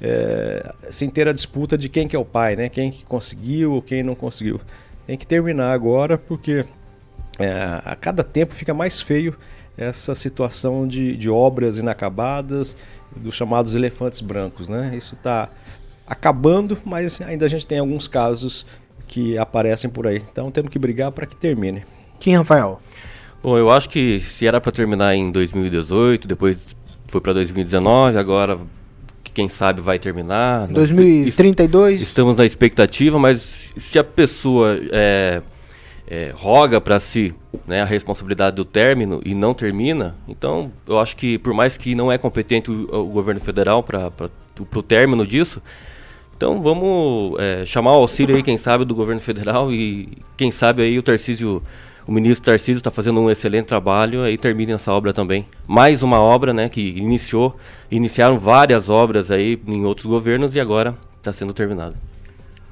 é, 0.00 0.72
sem 0.88 1.10
ter 1.10 1.26
a 1.26 1.32
disputa 1.32 1.76
de 1.76 1.88
quem 1.88 2.06
que 2.06 2.14
é 2.14 2.18
o 2.18 2.24
pai, 2.24 2.54
né? 2.54 2.68
quem 2.68 2.90
que 2.90 3.04
conseguiu 3.04 3.72
ou 3.72 3.82
quem 3.82 4.02
não 4.02 4.14
conseguiu. 4.14 4.60
Tem 5.06 5.16
que 5.16 5.26
terminar 5.26 5.72
agora, 5.72 6.16
porque 6.16 6.64
é, 7.38 7.80
a 7.84 7.96
cada 7.96 8.22
tempo 8.22 8.54
fica 8.54 8.72
mais 8.72 9.00
feio 9.00 9.36
essa 9.76 10.14
situação 10.14 10.86
de, 10.86 11.16
de 11.16 11.28
obras 11.28 11.78
inacabadas, 11.78 12.76
dos 13.16 13.34
chamados 13.34 13.74
elefantes 13.74 14.20
brancos. 14.20 14.68
Né? 14.68 14.92
Isso 14.94 15.14
está 15.14 15.48
acabando, 16.06 16.78
mas 16.84 17.20
ainda 17.20 17.46
a 17.46 17.48
gente 17.48 17.66
tem 17.66 17.78
alguns 17.78 18.06
casos 18.06 18.66
que 19.08 19.36
aparecem 19.38 19.90
por 19.90 20.06
aí. 20.06 20.22
Então 20.30 20.50
temos 20.50 20.70
que 20.70 20.78
brigar 20.78 21.10
para 21.10 21.26
que 21.26 21.34
termine. 21.34 21.84
Quem, 22.18 22.36
Rafael? 22.36 22.80
Bom, 23.42 23.56
eu 23.56 23.70
acho 23.70 23.88
que 23.88 24.20
se 24.20 24.46
era 24.46 24.60
para 24.60 24.70
terminar 24.70 25.14
em 25.14 25.30
2018, 25.30 26.28
depois 26.28 26.76
foi 27.06 27.20
para 27.20 27.32
2019, 27.32 28.18
agora 28.18 28.58
quem 29.32 29.48
sabe 29.48 29.80
vai 29.80 29.98
terminar. 29.98 30.66
2032. 30.68 32.02
Estamos 32.02 32.36
na 32.36 32.44
expectativa, 32.44 33.18
mas 33.18 33.72
se 33.76 33.98
a 33.98 34.04
pessoa 34.04 34.78
é, 34.92 35.40
é, 36.06 36.32
roga 36.34 36.80
para 36.80 37.00
si 37.00 37.34
né, 37.66 37.80
a 37.80 37.84
responsabilidade 37.86 38.56
do 38.56 38.64
término 38.64 39.22
e 39.24 39.34
não 39.34 39.54
termina, 39.54 40.16
então 40.28 40.70
eu 40.86 40.98
acho 41.00 41.16
que 41.16 41.38
por 41.38 41.54
mais 41.54 41.78
que 41.78 41.94
não 41.94 42.12
é 42.12 42.18
competente 42.18 42.70
o, 42.70 42.94
o 42.94 43.06
governo 43.06 43.40
federal 43.40 43.82
para 43.82 44.12
o 44.74 44.82
término 44.82 45.26
disso, 45.26 45.62
então 46.36 46.60
vamos 46.60 47.38
é, 47.38 47.64
chamar 47.64 47.92
o 47.92 48.00
auxílio 48.00 48.36
aí, 48.36 48.42
quem 48.42 48.58
sabe, 48.58 48.84
do 48.84 48.94
governo 48.94 49.20
federal 49.20 49.72
e 49.72 50.08
quem 50.36 50.50
sabe 50.50 50.82
aí 50.82 50.98
o 50.98 51.02
Tarcísio 51.02 51.62
o 52.10 52.12
ministro 52.12 52.46
Tarcísio 52.46 52.78
está 52.78 52.90
fazendo 52.90 53.20
um 53.20 53.30
excelente 53.30 53.66
trabalho 53.66 54.28
e 54.28 54.36
termina 54.36 54.72
essa 54.72 54.90
obra 54.92 55.12
também. 55.12 55.46
Mais 55.64 56.02
uma 56.02 56.18
obra, 56.18 56.52
né, 56.52 56.68
que 56.68 56.80
iniciou, 56.80 57.56
iniciaram 57.88 58.36
várias 58.36 58.88
obras 58.90 59.30
aí 59.30 59.62
em 59.64 59.84
outros 59.84 60.06
governos 60.06 60.56
e 60.56 60.58
agora 60.58 60.96
está 61.18 61.32
sendo 61.32 61.54
terminada. 61.54 61.94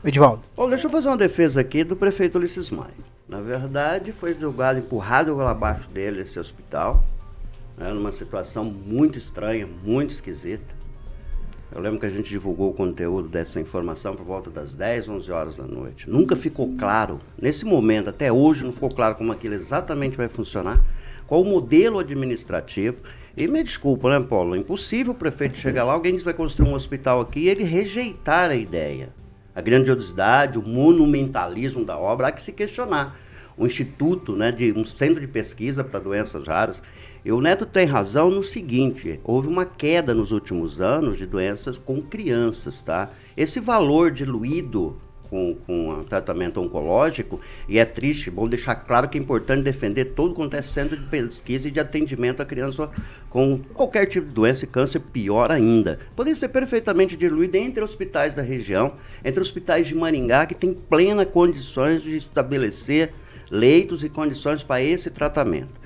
Edivaldo. 0.04 0.42
Bom, 0.56 0.68
deixa 0.68 0.88
eu 0.88 0.90
fazer 0.90 1.06
uma 1.06 1.16
defesa 1.16 1.60
aqui 1.60 1.84
do 1.84 1.94
prefeito 1.94 2.36
Ulisses 2.36 2.68
Maia. 2.68 2.90
Na 3.28 3.40
verdade, 3.40 4.10
foi 4.10 4.34
jogado, 4.34 4.80
empurrado 4.80 5.36
lá 5.36 5.52
abaixo 5.52 5.88
dele 5.88 6.22
esse 6.22 6.36
hospital, 6.36 7.04
né, 7.76 7.92
numa 7.92 8.10
situação 8.10 8.64
muito 8.64 9.18
estranha, 9.18 9.68
muito 9.84 10.10
esquisita. 10.10 10.74
Eu 11.70 11.82
lembro 11.82 12.00
que 12.00 12.06
a 12.06 12.10
gente 12.10 12.30
divulgou 12.30 12.70
o 12.70 12.74
conteúdo 12.74 13.28
dessa 13.28 13.60
informação 13.60 14.16
por 14.16 14.24
volta 14.24 14.50
das 14.50 14.74
10, 14.74 15.08
11 15.08 15.30
horas 15.30 15.56
da 15.58 15.64
noite. 15.64 16.08
Nunca 16.08 16.34
ficou 16.34 16.74
claro, 16.78 17.18
nesse 17.40 17.66
momento, 17.66 18.08
até 18.08 18.32
hoje, 18.32 18.64
não 18.64 18.72
ficou 18.72 18.88
claro 18.88 19.16
como 19.16 19.32
aquilo 19.32 19.54
exatamente 19.54 20.16
vai 20.16 20.28
funcionar, 20.28 20.82
qual 21.26 21.42
o 21.42 21.44
modelo 21.44 21.98
administrativo. 21.98 22.96
E 23.36 23.46
me 23.46 23.62
desculpa, 23.62 24.08
né, 24.08 24.26
Paulo? 24.26 24.54
É 24.54 24.58
impossível 24.58 25.12
o 25.12 25.16
prefeito 25.16 25.58
chegar 25.58 25.84
lá, 25.84 25.92
alguém 25.92 26.14
diz 26.14 26.24
vai 26.24 26.34
construir 26.34 26.70
um 26.70 26.74
hospital 26.74 27.20
aqui 27.20 27.40
e 27.40 27.48
ele 27.48 27.64
rejeitar 27.64 28.50
a 28.50 28.56
ideia. 28.56 29.10
A 29.54 29.60
grandiosidade, 29.60 30.58
o 30.58 30.66
monumentalismo 30.66 31.84
da 31.84 31.98
obra, 31.98 32.28
há 32.28 32.32
que 32.32 32.42
se 32.42 32.50
questionar. 32.50 33.14
O 33.58 33.66
instituto, 33.66 34.36
né, 34.36 34.52
de 34.52 34.72
um 34.72 34.86
centro 34.86 35.20
de 35.20 35.26
pesquisa 35.26 35.82
para 35.82 35.98
doenças 35.98 36.46
raras, 36.46 36.80
e 37.24 37.32
o 37.32 37.40
Neto 37.40 37.66
tem 37.66 37.84
razão 37.84 38.30
no 38.30 38.44
seguinte: 38.44 39.20
houve 39.24 39.48
uma 39.48 39.66
queda 39.66 40.14
nos 40.14 40.30
últimos 40.30 40.80
anos 40.80 41.18
de 41.18 41.26
doenças 41.26 41.76
com 41.76 42.00
crianças, 42.00 42.80
tá? 42.80 43.10
Esse 43.36 43.58
valor 43.58 44.10
diluído 44.10 44.96
com, 45.28 45.56
com 45.66 46.04
tratamento 46.04 46.60
oncológico, 46.60 47.40
e 47.68 47.78
é 47.78 47.84
triste, 47.84 48.30
bom 48.30 48.48
deixar 48.48 48.74
claro 48.76 49.08
que 49.08 49.18
é 49.18 49.20
importante 49.20 49.62
defender 49.62 50.06
todo 50.06 50.34
quanto 50.34 50.54
é 50.54 50.62
centro 50.62 50.96
de 50.96 51.04
pesquisa 51.04 51.68
e 51.68 51.70
de 51.70 51.80
atendimento 51.80 52.40
à 52.40 52.46
criança 52.46 52.90
com 53.28 53.58
qualquer 53.74 54.06
tipo 54.06 54.26
de 54.26 54.32
doença 54.32 54.64
e 54.64 54.68
câncer, 54.68 55.00
pior 55.00 55.50
ainda. 55.50 55.98
Poderia 56.16 56.36
ser 56.36 56.48
perfeitamente 56.48 57.16
diluído 57.16 57.56
entre 57.56 57.82
hospitais 57.82 58.34
da 58.34 58.42
região, 58.42 58.94
entre 59.24 59.40
hospitais 59.40 59.86
de 59.86 59.94
Maringá, 59.94 60.46
que 60.46 60.54
tem 60.54 60.72
plena 60.72 61.26
condições 61.26 62.02
de 62.02 62.16
estabelecer 62.16 63.12
leitos 63.50 64.04
e 64.04 64.08
condições 64.08 64.62
para 64.62 64.82
esse 64.82 65.10
tratamento. 65.10 65.78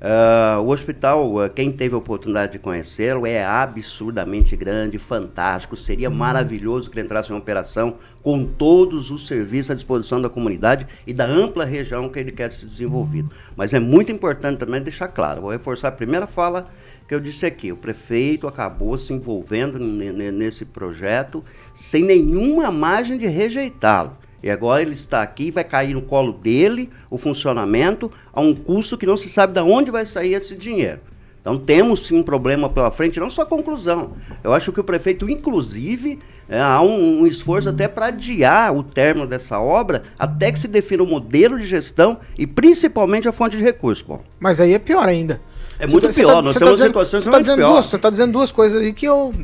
Uh, 0.00 0.58
o 0.62 0.68
hospital, 0.70 1.34
uh, 1.34 1.50
quem 1.50 1.70
teve 1.70 1.94
a 1.94 1.98
oportunidade 1.98 2.52
de 2.52 2.58
conhecê-lo, 2.58 3.26
é 3.26 3.44
absurdamente 3.44 4.56
grande, 4.56 4.96
fantástico. 4.96 5.76
Seria 5.76 6.08
uhum. 6.08 6.16
maravilhoso 6.16 6.88
que 6.88 6.98
ele 6.98 7.04
entrasse 7.04 7.30
em 7.30 7.36
operação 7.36 7.96
com 8.22 8.46
todos 8.46 9.10
os 9.10 9.26
serviços 9.26 9.72
à 9.72 9.74
disposição 9.74 10.18
da 10.18 10.30
comunidade 10.30 10.86
e 11.06 11.12
da 11.12 11.26
ampla 11.26 11.66
região 11.66 12.08
que 12.08 12.18
ele 12.18 12.32
quer 12.32 12.50
se 12.50 12.64
desenvolvido. 12.64 13.30
Mas 13.54 13.74
é 13.74 13.78
muito 13.78 14.10
importante 14.10 14.58
também 14.58 14.80
deixar 14.80 15.08
claro, 15.08 15.42
vou 15.42 15.50
reforçar 15.50 15.88
a 15.88 15.92
primeira 15.92 16.26
fala 16.26 16.70
que 17.06 17.14
eu 17.14 17.20
disse 17.20 17.44
aqui. 17.44 17.70
O 17.70 17.76
prefeito 17.76 18.48
acabou 18.48 18.96
se 18.96 19.12
envolvendo 19.12 19.78
nesse 19.78 20.64
projeto 20.64 21.44
sem 21.74 22.04
nenhuma 22.04 22.70
margem 22.70 23.18
de 23.18 23.26
rejeitá-lo. 23.26 24.16
E 24.42 24.50
agora 24.50 24.82
ele 24.82 24.94
está 24.94 25.22
aqui 25.22 25.44
e 25.44 25.50
vai 25.50 25.64
cair 25.64 25.94
no 25.94 26.02
colo 26.02 26.32
dele 26.32 26.90
o 27.10 27.18
funcionamento 27.18 28.10
a 28.32 28.40
um 28.40 28.54
custo 28.54 28.96
que 28.96 29.06
não 29.06 29.16
se 29.16 29.28
sabe 29.28 29.52
de 29.54 29.60
onde 29.60 29.90
vai 29.90 30.06
sair 30.06 30.34
esse 30.34 30.56
dinheiro. 30.56 31.00
Então 31.40 31.58
temos 31.58 32.06
sim 32.06 32.18
um 32.18 32.22
problema 32.22 32.68
pela 32.68 32.90
frente, 32.90 33.18
não 33.18 33.30
só 33.30 33.42
a 33.42 33.46
conclusão. 33.46 34.12
Eu 34.44 34.52
acho 34.52 34.72
que 34.72 34.80
o 34.80 34.84
prefeito, 34.84 35.28
inclusive, 35.28 36.18
é, 36.48 36.60
há 36.60 36.82
um, 36.82 37.22
um, 37.22 37.26
esforço 37.26 37.68
até 37.68 37.88
para 37.88 38.06
adiar 38.06 38.76
o 38.76 38.82
término 38.82 39.26
dessa 39.26 39.58
obra 39.58 40.02
até 40.18 40.52
que 40.52 40.60
se 40.60 40.68
defina 40.68 41.02
o 41.02 41.06
modelo 41.06 41.58
de 41.58 41.64
gestão 41.64 42.18
e 42.36 42.46
principalmente 42.46 43.28
a 43.28 43.32
fonte 43.32 43.56
de 43.56 43.62
recursos. 43.62 44.04
Bom. 44.06 44.22
Mas 44.38 44.60
aí 44.60 44.74
é 44.74 44.78
pior 44.78 45.08
ainda. 45.08 45.40
É 45.78 45.86
muito 45.86 46.08
tá, 46.08 46.12
pior, 46.12 46.34
tá, 46.34 46.42
nós 46.42 46.56
temos 46.56 46.78
tá 46.78 46.86
situações 46.86 47.22
você 47.24 47.30
tá 47.30 47.38
dizendo 47.38 47.62
duas, 47.62 47.86
Você 47.86 47.96
está 47.96 48.10
dizendo 48.10 48.32
duas 48.32 48.52
coisas 48.52 48.82
aí 48.82 48.92
que 48.92 49.06
eu, 49.06 49.34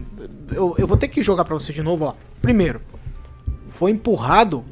eu, 0.53 0.75
eu 0.77 0.87
vou 0.87 0.99
ter 0.99 1.09
que 1.09 1.23
jogar 1.23 1.47
para 1.47 1.55
você 1.55 1.73
de 1.73 1.83
novo. 1.83 2.05
Ó. 2.05 2.15
Primeiro, 2.43 2.83
foi 3.77 3.91
empurrado, 3.91 4.65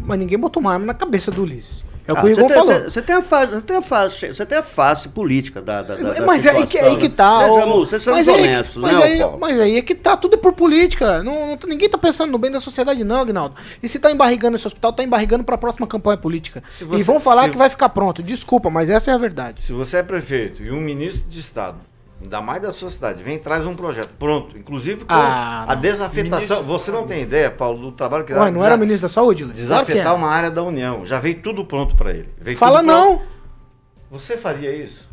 mas 0.00 0.18
ninguém 0.18 0.38
botou 0.38 0.60
uma 0.60 0.72
arma 0.72 0.84
na 0.84 0.94
cabeça 0.94 1.30
do 1.30 1.42
Ulisses. 1.42 1.84
É 2.08 2.12
o 2.12 2.14
que 2.14 2.20
ah, 2.22 2.24
o 2.24 2.28
Igor 2.30 2.48
falou. 2.48 2.84
Você 2.84 3.02
tem, 3.02 3.14
a 3.14 3.20
face, 3.20 3.52
você, 3.52 3.60
tem 3.60 3.76
a 3.76 3.82
face, 3.82 4.26
você 4.28 4.46
tem 4.46 4.58
a 4.58 4.62
face 4.62 5.08
política 5.10 5.60
da, 5.60 5.82
da, 5.82 5.94
da 5.94 6.26
Mas 6.26 6.46
é 6.46 6.50
aí 6.50 6.66
que, 6.66 6.78
aí 6.78 6.96
que 6.96 7.08
tá. 7.10 7.44
Sejamos, 7.44 7.90
sejamos 7.90 8.26
mas, 8.26 8.28
honestos, 8.28 8.82
aí, 8.82 8.92
mas, 8.92 8.98
né, 8.98 9.04
aí, 9.04 9.38
mas 9.38 9.60
aí 9.60 9.76
é 9.76 9.82
que 9.82 9.94
tá, 9.94 10.16
tudo 10.16 10.34
é 10.34 10.38
por 10.38 10.54
política. 10.54 11.22
Não, 11.22 11.48
não, 11.48 11.58
ninguém 11.66 11.86
tá 11.86 11.98
pensando 11.98 12.32
no 12.32 12.38
bem 12.38 12.50
da 12.50 12.60
sociedade, 12.60 13.04
não, 13.04 13.20
Agnaldo. 13.20 13.56
E 13.82 13.88
se 13.88 13.98
tá 13.98 14.10
embarrigando 14.10 14.56
esse 14.56 14.66
hospital, 14.66 14.90
tá 14.94 15.04
embarrigando 15.04 15.44
pra 15.44 15.58
próxima 15.58 15.86
campanha 15.86 16.16
política. 16.16 16.64
Você, 16.70 16.86
e 16.90 17.02
vão 17.02 17.20
falar 17.20 17.44
se, 17.44 17.50
que 17.50 17.58
vai 17.58 17.68
ficar 17.68 17.90
pronto. 17.90 18.22
Desculpa, 18.22 18.70
mas 18.70 18.88
essa 18.88 19.10
é 19.10 19.14
a 19.14 19.18
verdade. 19.18 19.62
Se 19.62 19.72
você 19.72 19.98
é 19.98 20.02
prefeito 20.02 20.62
e 20.62 20.70
um 20.70 20.80
ministro 20.80 21.28
de 21.28 21.38
Estado 21.38 21.76
ainda 22.20 22.40
mais 22.40 22.60
da 22.60 22.72
sua 22.72 22.90
cidade, 22.90 23.22
vem 23.22 23.38
traz 23.38 23.64
um 23.64 23.74
projeto 23.74 24.10
pronto, 24.18 24.56
inclusive 24.58 25.04
com 25.04 25.14
ah, 25.14 25.64
a 25.68 25.74
desafetação. 25.74 26.62
Você 26.62 26.90
não 26.90 27.06
tem 27.06 27.22
ideia, 27.22 27.50
Paulo, 27.50 27.78
do 27.78 27.92
trabalho 27.92 28.24
que 28.24 28.32
Ué, 28.32 28.50
não 28.50 28.64
era 28.64 28.76
ministro 28.76 29.08
da 29.08 29.12
Saúde, 29.12 29.44
Luiz? 29.44 29.56
Desafetar 29.56 30.02
claro 30.02 30.18
uma 30.18 30.28
área 30.28 30.50
da 30.50 30.62
União. 30.62 31.06
Já 31.06 31.20
veio 31.20 31.40
tudo 31.40 31.64
pronto 31.64 31.96
para 31.96 32.10
ele. 32.10 32.28
Veio 32.38 32.56
Fala 32.56 32.82
não. 32.82 33.22
Você 34.10 34.36
faria 34.36 34.74
isso? 34.74 35.08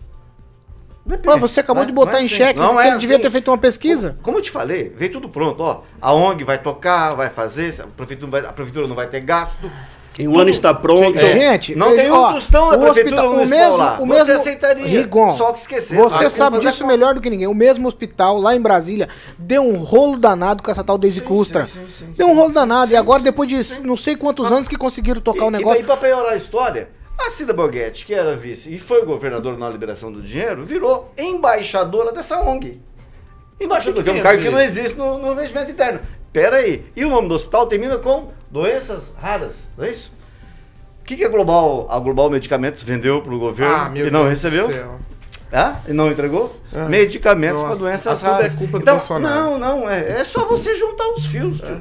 Depende, 1.06 1.40
você 1.40 1.60
acabou 1.60 1.84
é, 1.84 1.86
de 1.86 1.94
botar 1.94 2.18
é 2.18 2.24
em 2.24 2.26
assim. 2.26 2.36
xeque, 2.36 2.58
não 2.58 2.82
é 2.82 2.88
ele 2.88 2.98
devia 2.98 3.18
assim. 3.18 3.24
ter 3.24 3.30
feito 3.30 3.52
uma 3.52 3.60
pesquisa. 3.60 4.10
Como, 4.10 4.24
como, 4.24 4.38
eu 4.40 4.42
te 4.42 4.50
falei, 4.50 4.90
veio 4.90 5.12
tudo 5.12 5.30
pronto. 5.30 5.62
Ó, 5.62 5.84
a 6.02 6.12
ONG 6.12 6.44
vai 6.44 6.58
tocar, 6.58 7.14
vai 7.14 7.30
fazer, 7.30 7.80
a 7.80 7.86
prefeitura, 7.86 8.32
vai, 8.32 8.50
a 8.50 8.52
prefeitura 8.52 8.88
não 8.88 8.96
vai 8.96 9.08
ter 9.08 9.20
gasto. 9.20 9.70
Em 10.18 10.28
um 10.28 10.40
ano 10.40 10.50
está 10.50 10.74
pronto. 10.74 11.18
É. 11.18 11.34
Gente, 11.34 11.76
não 11.76 11.94
tem 11.94 12.10
um 12.10 12.16
ó, 12.16 12.34
tostão 12.34 12.70
da 12.70 12.78
prefeitura 12.78 13.28
hospital, 13.28 13.34
o 13.34 13.48
mesmo, 13.48 13.78
lá. 13.78 13.98
O 14.00 14.06
mesmo, 14.06 14.26
você 14.26 14.32
aceitaria. 14.32 14.86
Rigon, 14.86 15.36
só 15.36 15.52
que 15.52 15.60
esquecer. 15.60 15.98
Você 15.98 16.30
sabe 16.30 16.60
disso 16.60 16.84
com... 16.84 16.88
melhor 16.88 17.14
do 17.14 17.22
que 17.22 17.30
ninguém. 17.30 17.48
O 17.48 17.54
mesmo 17.54 17.88
hospital 17.88 18.40
lá 18.40 18.56
em 18.56 18.62
Brasília 18.62 19.10
deu 19.38 19.62
um 19.62 19.78
rolo 19.78 20.18
danado 20.18 20.64
com 20.64 20.72
essa 20.72 20.84
tal 20.84 20.98
Daisy 20.98 21.20
Custra. 21.20 21.66
Sim, 21.66 21.82
sim, 21.88 22.06
sim, 22.06 22.14
deu 22.16 22.28
um 22.28 22.36
rolo 22.36 22.54
danado. 22.54 22.94
e 22.94 22.96
agora, 22.96 23.22
depois 23.22 23.50
de 23.50 23.84
não 23.84 23.98
sei 23.98 24.16
quantos 24.16 24.50
anos 24.52 24.70
que 24.70 24.78
conseguiram 24.78 25.20
tocar 25.20 25.46
e, 25.46 25.48
o 25.48 25.52
negócio. 25.52 25.82
E, 25.82 25.84
e 25.84 25.86
pra 25.86 25.98
piorar 25.98 26.32
a 26.32 26.36
história, 26.38 26.90
a 27.18 27.30
Cida 27.30 27.52
Borghetti, 27.52 28.06
que 28.06 28.14
era 28.14 28.38
vice 28.38 28.74
e 28.74 28.78
foi 28.78 29.04
governador 29.06 29.58
na 29.58 29.70
liberação 29.70 30.12
do 30.12 30.22
dinheiro, 30.22 30.64
virou 30.64 31.12
embaixadora 31.18 32.14
dessa 32.14 32.40
ONG. 32.40 32.82
Embaixador, 33.60 34.04
que, 34.04 34.12
que 34.12 34.18
é 34.18 34.20
um 34.20 34.24
cargo 34.24 34.44
que 34.44 34.50
não 34.50 34.60
existe 34.60 34.98
no, 34.98 35.18
no 35.18 35.34
investimento 35.34 35.72
interno. 35.72 36.00
Pera 36.32 36.58
aí. 36.58 36.86
E 36.96 37.06
o 37.06 37.10
nome 37.10 37.30
do 37.30 37.34
hospital 37.34 37.66
termina 37.66 37.98
com 37.98 38.30
doenças 38.50 39.12
raras, 39.20 39.68
não 39.78 39.86
é 39.86 39.92
isso? 39.92 40.12
O 41.02 41.06
que, 41.06 41.18
que 41.18 41.24
a 41.24 41.30
Global, 41.30 41.88
a 41.90 42.00
Global 42.00 42.30
Medicamentos 42.30 42.82
vendeu 42.82 43.22
para 43.22 43.34
o 43.34 43.40
governo 43.40 43.76
ah, 43.76 43.92
e 43.94 44.10
não 44.10 44.24
Deus 44.24 44.42
recebeu? 44.42 45.00
Ah, 45.54 45.76
e 45.88 45.94
não 45.94 46.12
entregou? 46.12 46.60
Ah, 46.74 46.86
Medicamentos 46.86 47.62
para 47.62 47.76
doenças 47.76 48.24
é 48.24 48.26
raras. 48.26 48.54
É 48.54 48.58
culpa 48.58 48.78
então, 48.80 48.98
do 48.98 49.20
não, 49.20 49.60
não, 49.60 49.90
é, 49.90 50.20
é 50.20 50.24
só 50.24 50.46
você 50.46 50.76
juntar 50.76 51.08
os 51.10 51.26
fios. 51.28 51.62
É. 51.62 51.78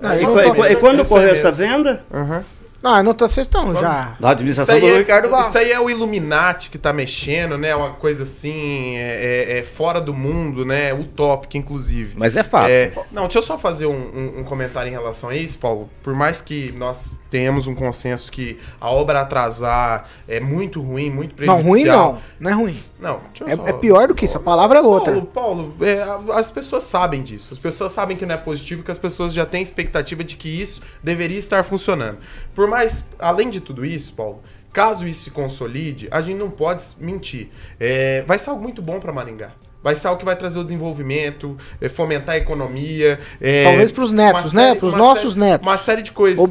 Ah, 0.00 0.16
e, 0.16 0.72
e, 0.72 0.76
quando 0.76 1.00
ocorreu 1.00 1.30
essa 1.30 1.50
venda? 1.50 2.04
Uhum. 2.12 2.42
Ah, 2.82 3.02
não 3.02 3.12
tá, 3.12 3.26
vocês 3.26 3.46
estão 3.46 3.74
já. 3.74 4.16
Da 4.20 4.30
administração 4.30 4.76
Isso 4.76 4.86
do 4.86 4.90
aí, 4.90 4.96
é, 4.96 4.98
Ricardo 5.00 5.28
Barros. 5.28 5.48
isso 5.48 5.58
aí 5.58 5.72
é 5.72 5.80
o 5.80 5.90
Illuminati 5.90 6.70
que 6.70 6.78
tá 6.78 6.92
mexendo, 6.92 7.58
né? 7.58 7.74
Uma 7.74 7.90
coisa 7.94 8.22
assim, 8.22 8.96
é, 8.96 9.56
é- 9.56 9.58
é 9.58 9.62
fora 9.64 10.00
do 10.00 10.14
mundo, 10.14 10.64
né? 10.64 10.94
Utópica, 10.94 11.58
inclusive. 11.58 12.14
Mas 12.16 12.36
é 12.36 12.44
fato. 12.44 12.68
É, 12.70 12.92
não, 13.10 13.22
deixa 13.22 13.38
eu 13.38 13.42
só 13.42 13.58
fazer 13.58 13.86
um, 13.86 13.90
um- 13.92 14.40
um 14.40 14.44
comentário 14.44 14.88
em 14.88 14.92
relação 14.92 15.30
a 15.30 15.36
isso, 15.36 15.58
Paulo. 15.58 15.90
Por 16.04 16.14
mais 16.14 16.40
que 16.40 16.70
nós 16.78 17.16
tenhamos 17.28 17.66
um 17.66 17.74
consenso 17.74 18.30
que 18.30 18.58
a 18.80 18.88
obra 18.90 19.22
atrasar 19.22 20.04
é 20.28 20.38
muito 20.38 20.80
ruim, 20.80 21.10
muito 21.10 21.30
Não, 21.44 21.56
prejudicial. 21.56 21.68
ruim 21.68 21.84
não. 21.84 22.18
Não 22.38 22.50
é 22.50 22.54
ruim. 22.54 22.82
Não, 23.00 23.20
deixa 23.32 23.44
eu 23.44 23.56
só- 23.56 23.66
É, 23.66 23.70
é 23.70 23.72
pior 23.74 24.08
do 24.08 24.14
que 24.14 24.24
isso. 24.24 24.36
A 24.36 24.40
palavra 24.40 24.78
é 24.78 24.82
outra. 24.82 25.12
Paulo, 25.12 25.26
Paulo, 25.26 25.74
é, 25.84 26.02
as 26.32 26.50
pessoas 26.50 26.82
sabem 26.84 27.22
disso. 27.22 27.52
As 27.52 27.58
pessoas 27.58 27.92
sabem 27.92 28.16
que 28.16 28.26
não 28.26 28.34
é 28.34 28.38
positivo, 28.38 28.82
que 28.82 28.90
as 28.90 28.98
pessoas 28.98 29.32
já 29.32 29.46
têm 29.46 29.62
expectativa 29.62 30.24
de 30.24 30.36
que 30.36 30.48
isso 30.48 30.80
deveria 31.02 31.38
estar 31.38 31.62
funcionando. 31.62 32.18
Por 32.54 32.66
mais, 32.68 33.04
além 33.18 33.50
de 33.50 33.60
tudo 33.60 33.84
isso, 33.84 34.12
Paulo, 34.14 34.42
caso 34.72 35.06
isso 35.06 35.22
se 35.24 35.30
consolide, 35.30 36.08
a 36.10 36.20
gente 36.20 36.38
não 36.38 36.50
pode 36.50 36.82
mentir. 36.98 37.50
É, 37.78 38.22
vai 38.26 38.38
ser 38.38 38.50
algo 38.50 38.62
muito 38.62 38.82
bom 38.82 38.98
para 38.98 39.12
Maringá. 39.12 39.52
Vai 39.82 39.94
ser 39.94 40.08
algo 40.08 40.18
que 40.18 40.24
vai 40.24 40.34
trazer 40.34 40.58
o 40.58 40.64
desenvolvimento, 40.64 41.56
é, 41.80 41.88
fomentar 41.88 42.34
a 42.34 42.38
economia. 42.38 43.18
é, 43.40 43.64
Talvez 43.64 43.92
pros 43.92 44.10
netos, 44.10 44.52
uma 44.52 44.62
né? 44.62 44.74
Pros 44.74 44.92
uma 44.92 44.98
nossos 44.98 45.34
netos. 45.36 45.66
Uma 45.66 45.78
série 45.78 46.02
de 46.02 46.10
coisas. 46.12 46.44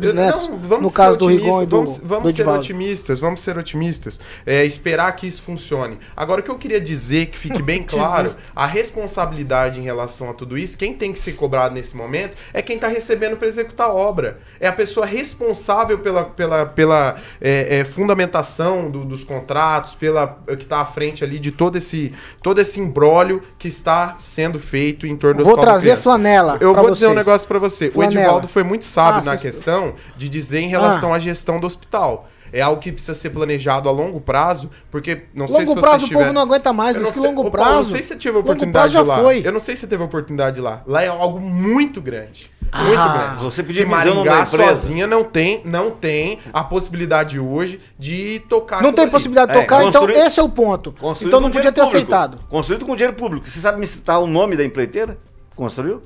Não, 0.49 0.59
vamos 0.59 0.83
no 0.83 0.89
ser 0.89 0.95
caso 0.97 1.17
do 1.17 1.25
otimistas, 1.25 1.45
Rigon 1.51 1.63
e 1.63 1.65
do- 1.65 1.69
vamos, 2.07 2.31
do 2.31 2.35
ser 2.35 2.47
otimistas, 2.59 3.19
vamos 3.19 3.41
ser 3.41 3.57
otimistas. 3.57 4.19
É, 4.45 4.63
esperar 4.65 5.13
que 5.15 5.27
isso 5.27 5.41
funcione. 5.41 5.99
Agora, 6.15 6.39
o 6.39 6.43
que 6.43 6.49
eu 6.49 6.57
queria 6.57 6.79
dizer, 6.79 7.27
que 7.27 7.37
fique 7.37 7.61
bem 7.61 7.83
claro, 7.87 8.33
a 8.55 8.65
responsabilidade 8.65 9.79
em 9.79 9.83
relação 9.83 10.29
a 10.29 10.33
tudo 10.33 10.57
isso, 10.57 10.77
quem 10.77 10.93
tem 10.93 11.11
que 11.11 11.19
ser 11.19 11.33
cobrado 11.33 11.73
nesse 11.75 11.95
momento 11.97 12.37
é 12.53 12.61
quem 12.61 12.75
está 12.77 12.87
recebendo 12.87 13.37
para 13.37 13.47
executar 13.47 13.87
a 13.89 13.93
obra. 13.93 14.39
É 14.59 14.67
a 14.67 14.73
pessoa 14.73 15.05
responsável 15.05 15.99
pela, 15.99 16.23
pela, 16.25 16.65
pela 16.65 17.15
é, 17.41 17.79
é, 17.79 17.83
fundamentação 17.85 18.89
do- 18.89 19.05
dos 19.05 19.23
contratos, 19.23 19.95
pela 19.95 20.39
que 20.47 20.63
está 20.63 20.79
à 20.79 20.85
frente 20.85 21.23
ali 21.23 21.39
de 21.39 21.51
todo 21.51 21.77
esse, 21.77 22.13
todo 22.41 22.59
esse 22.59 22.79
imbróglio 23.23 23.41
que 23.57 23.67
está 23.67 24.15
sendo 24.19 24.59
feito 24.59 25.05
em 25.07 25.15
torno 25.15 25.39
do 25.39 25.43
Vou 25.45 25.53
Hospital 25.53 25.65
da 25.65 25.71
trazer 25.71 25.89
Criança. 25.91 26.03
flanela 26.03 26.57
Eu 26.61 26.73
vou 26.75 26.91
dizer 26.91 27.05
um 27.07 27.09
vocês. 27.13 27.25
negócio 27.25 27.47
para 27.47 27.59
você. 27.59 27.91
Flanela. 27.91 28.15
O 28.15 28.19
Edivaldo 28.21 28.47
foi 28.47 28.63
muito 28.63 28.85
sábio 28.85 29.21
Ah, 29.21 29.25
na 29.25 29.37
vocês- 29.37 29.55
questão 29.55 29.93
de 30.15 30.29
dizer 30.29 30.59
em 30.59 30.67
relação 30.67 31.13
Ah. 31.13 31.17
à 31.17 31.19
gestão 31.19 31.59
do 31.59 31.67
hospital. 31.67 32.27
É 32.53 32.61
algo 32.61 32.81
que 32.81 32.93
precisa 32.93 33.13
ser 33.13 33.31
planejado 33.31 33.89
a 33.89 33.91
longo 33.91 34.21
prazo, 34.21 34.71
porque 34.89 35.23
não 35.35 35.49
sei 35.49 35.65
se 35.65 35.69
Longo 35.69 35.81
você 35.81 35.87
prazo 35.87 35.97
o 35.97 36.05
estiver... 36.05 36.21
povo 36.21 36.33
não 36.33 36.41
aguenta 36.43 36.71
mais, 36.71 36.95
Eu 36.95 37.01
mas 37.01 37.09
não 37.09 37.13
que 37.13 37.19
sei- 37.27 37.35
longo 37.35 37.51
prazo. 37.51 37.73
não 37.75 37.83
sei 37.83 38.01
se 38.01 38.07
você 38.07 38.15
teve 38.15 38.29
a 38.29 38.31
Longo 38.31 38.39
oportunidade 38.51 38.97
lá. 39.01 39.17
foi. 39.21 39.41
Eu 39.45 39.51
não 39.51 39.59
sei 39.59 39.75
se 39.75 39.81
você 39.81 39.87
teve 39.87 40.01
a 40.01 40.05
oportunidade 40.05 40.55
de 40.55 40.61
lá. 40.61 40.81
Lá 40.87 41.03
é 41.03 41.07
algo 41.07 41.41
muito 41.41 41.99
grande. 42.01 42.49
Ah. 42.71 42.83
Grande. 42.83 43.43
Você 43.43 43.63
podia 43.63 43.83
que 43.83 43.89
Maringá 43.89 44.45
sozinha 44.45 45.07
não 45.07 45.23
tem, 45.23 45.61
não 45.65 45.91
tem 45.91 46.39
a 46.53 46.63
possibilidade 46.63 47.39
hoje 47.39 47.79
de 47.97 48.39
tocar 48.49 48.81
Não 48.81 48.91
tem 48.93 49.03
ali. 49.03 49.11
possibilidade 49.11 49.51
de 49.51 49.57
É, 49.57 49.61
tocar, 49.61 49.83
então 49.83 50.01
construir- 50.01 50.25
esse 50.25 50.39
é 50.39 50.43
o 50.43 50.49
ponto. 50.49 50.93
Então 51.21 51.39
não 51.39 51.49
podia 51.49 51.71
ter 51.71 51.81
público. 51.81 51.97
aceitado. 51.97 52.39
Construído 52.49 52.85
com 52.85 52.95
dinheiro 52.95 53.15
público. 53.15 53.49
Você 53.49 53.59
sabe 53.59 53.79
me 53.79 53.87
citar 53.87 54.19
o 54.21 54.27
nome 54.27 54.55
da 54.55 54.63
empreiteira? 54.63 55.17
Construiu? 55.55 56.01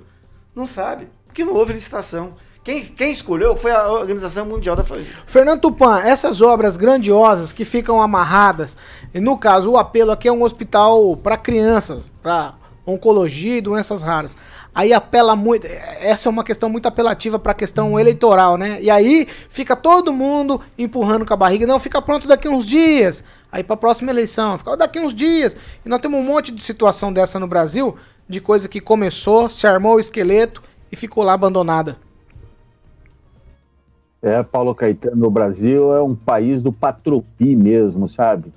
Não 0.55 0.65
sabe. 0.67 1.07
Porque 1.27 1.43
não 1.45 1.53
houve 1.53 1.73
licitação. 1.73 2.33
Quem, 2.63 2.83
quem 2.85 3.11
escolheu 3.11 3.55
foi 3.55 3.71
a 3.71 3.89
Organização 3.91 4.45
Mundial 4.45 4.75
da 4.75 4.83
Família. 4.83 5.09
Fernando 5.25 5.61
Tupan, 5.61 5.99
essas 6.01 6.41
obras 6.41 6.77
grandiosas 6.77 7.51
que 7.51 7.65
ficam 7.65 7.99
amarradas, 7.99 8.77
e 9.13 9.19
no 9.19 9.35
caso 9.35 9.71
o 9.71 9.77
apelo 9.77 10.11
aqui 10.11 10.27
é 10.27 10.31
um 10.31 10.43
hospital 10.43 11.17
para 11.17 11.37
crianças, 11.37 12.03
para 12.21 12.53
oncologia 12.85 13.57
e 13.57 13.61
doenças 13.61 14.03
raras. 14.03 14.37
Aí 14.73 14.93
apela 14.93 15.35
muito, 15.35 15.67
essa 15.67 16.29
é 16.29 16.29
uma 16.29 16.45
questão 16.45 16.69
muito 16.69 16.85
apelativa 16.85 17.37
para 17.37 17.51
a 17.51 17.55
questão 17.55 17.99
eleitoral, 17.99 18.57
né? 18.57 18.81
E 18.81 18.89
aí 18.89 19.27
fica 19.49 19.75
todo 19.75 20.13
mundo 20.13 20.61
empurrando 20.77 21.25
com 21.25 21.33
a 21.33 21.37
barriga, 21.37 21.67
não, 21.67 21.77
fica 21.77 22.01
pronto 22.01 22.25
daqui 22.25 22.47
uns 22.47 22.65
dias. 22.65 23.21
Aí 23.51 23.63
para 23.63 23.73
a 23.73 23.77
próxima 23.77 24.11
eleição, 24.11 24.57
fica 24.57 24.77
daqui 24.77 24.97
uns 24.97 25.13
dias. 25.13 25.57
E 25.85 25.89
nós 25.89 25.99
temos 25.99 26.17
um 26.17 26.23
monte 26.23 26.53
de 26.53 26.63
situação 26.63 27.11
dessa 27.11 27.37
no 27.37 27.47
Brasil, 27.47 27.97
de 28.29 28.39
coisa 28.39 28.69
que 28.69 28.79
começou, 28.79 29.49
se 29.49 29.67
armou 29.67 29.95
o 29.95 29.99
esqueleto 29.99 30.63
e 30.89 30.95
ficou 30.95 31.21
lá 31.21 31.33
abandonada. 31.33 31.97
É, 34.21 34.41
Paulo 34.43 34.73
Caetano, 34.73 35.27
o 35.27 35.31
Brasil 35.31 35.93
é 35.93 36.01
um 36.01 36.15
país 36.15 36.61
do 36.61 36.71
patropi 36.71 37.57
mesmo, 37.57 38.07
sabe? 38.07 38.53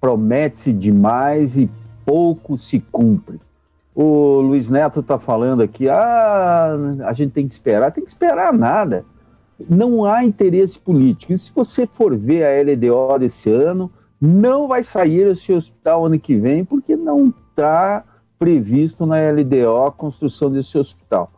Promete-se 0.00 0.72
demais 0.72 1.58
e 1.58 1.68
pouco 2.06 2.56
se 2.56 2.80
cumpre. 2.80 3.38
O 3.94 4.40
Luiz 4.40 4.68
Neto 4.68 5.00
está 5.00 5.18
falando 5.18 5.62
aqui, 5.62 5.88
ah, 5.88 6.76
a 7.04 7.12
gente 7.12 7.32
tem 7.32 7.46
que 7.46 7.52
esperar. 7.52 7.92
Tem 7.92 8.04
que 8.04 8.10
esperar 8.10 8.52
nada. 8.52 9.04
Não 9.68 10.04
há 10.04 10.24
interesse 10.24 10.78
político. 10.78 11.32
E 11.32 11.38
se 11.38 11.52
você 11.54 11.86
for 11.86 12.16
ver 12.16 12.44
a 12.44 12.62
LDO 12.62 13.18
desse 13.20 13.50
ano, 13.50 13.90
não 14.20 14.66
vai 14.66 14.82
sair 14.82 15.28
esse 15.28 15.52
hospital 15.52 16.06
ano 16.06 16.18
que 16.18 16.34
vem, 16.34 16.64
porque 16.64 16.96
não 16.96 17.32
está 17.50 18.04
previsto 18.38 19.06
na 19.06 19.16
LDO 19.30 19.84
a 19.86 19.92
construção 19.92 20.50
desse 20.50 20.76
hospital. 20.76 21.30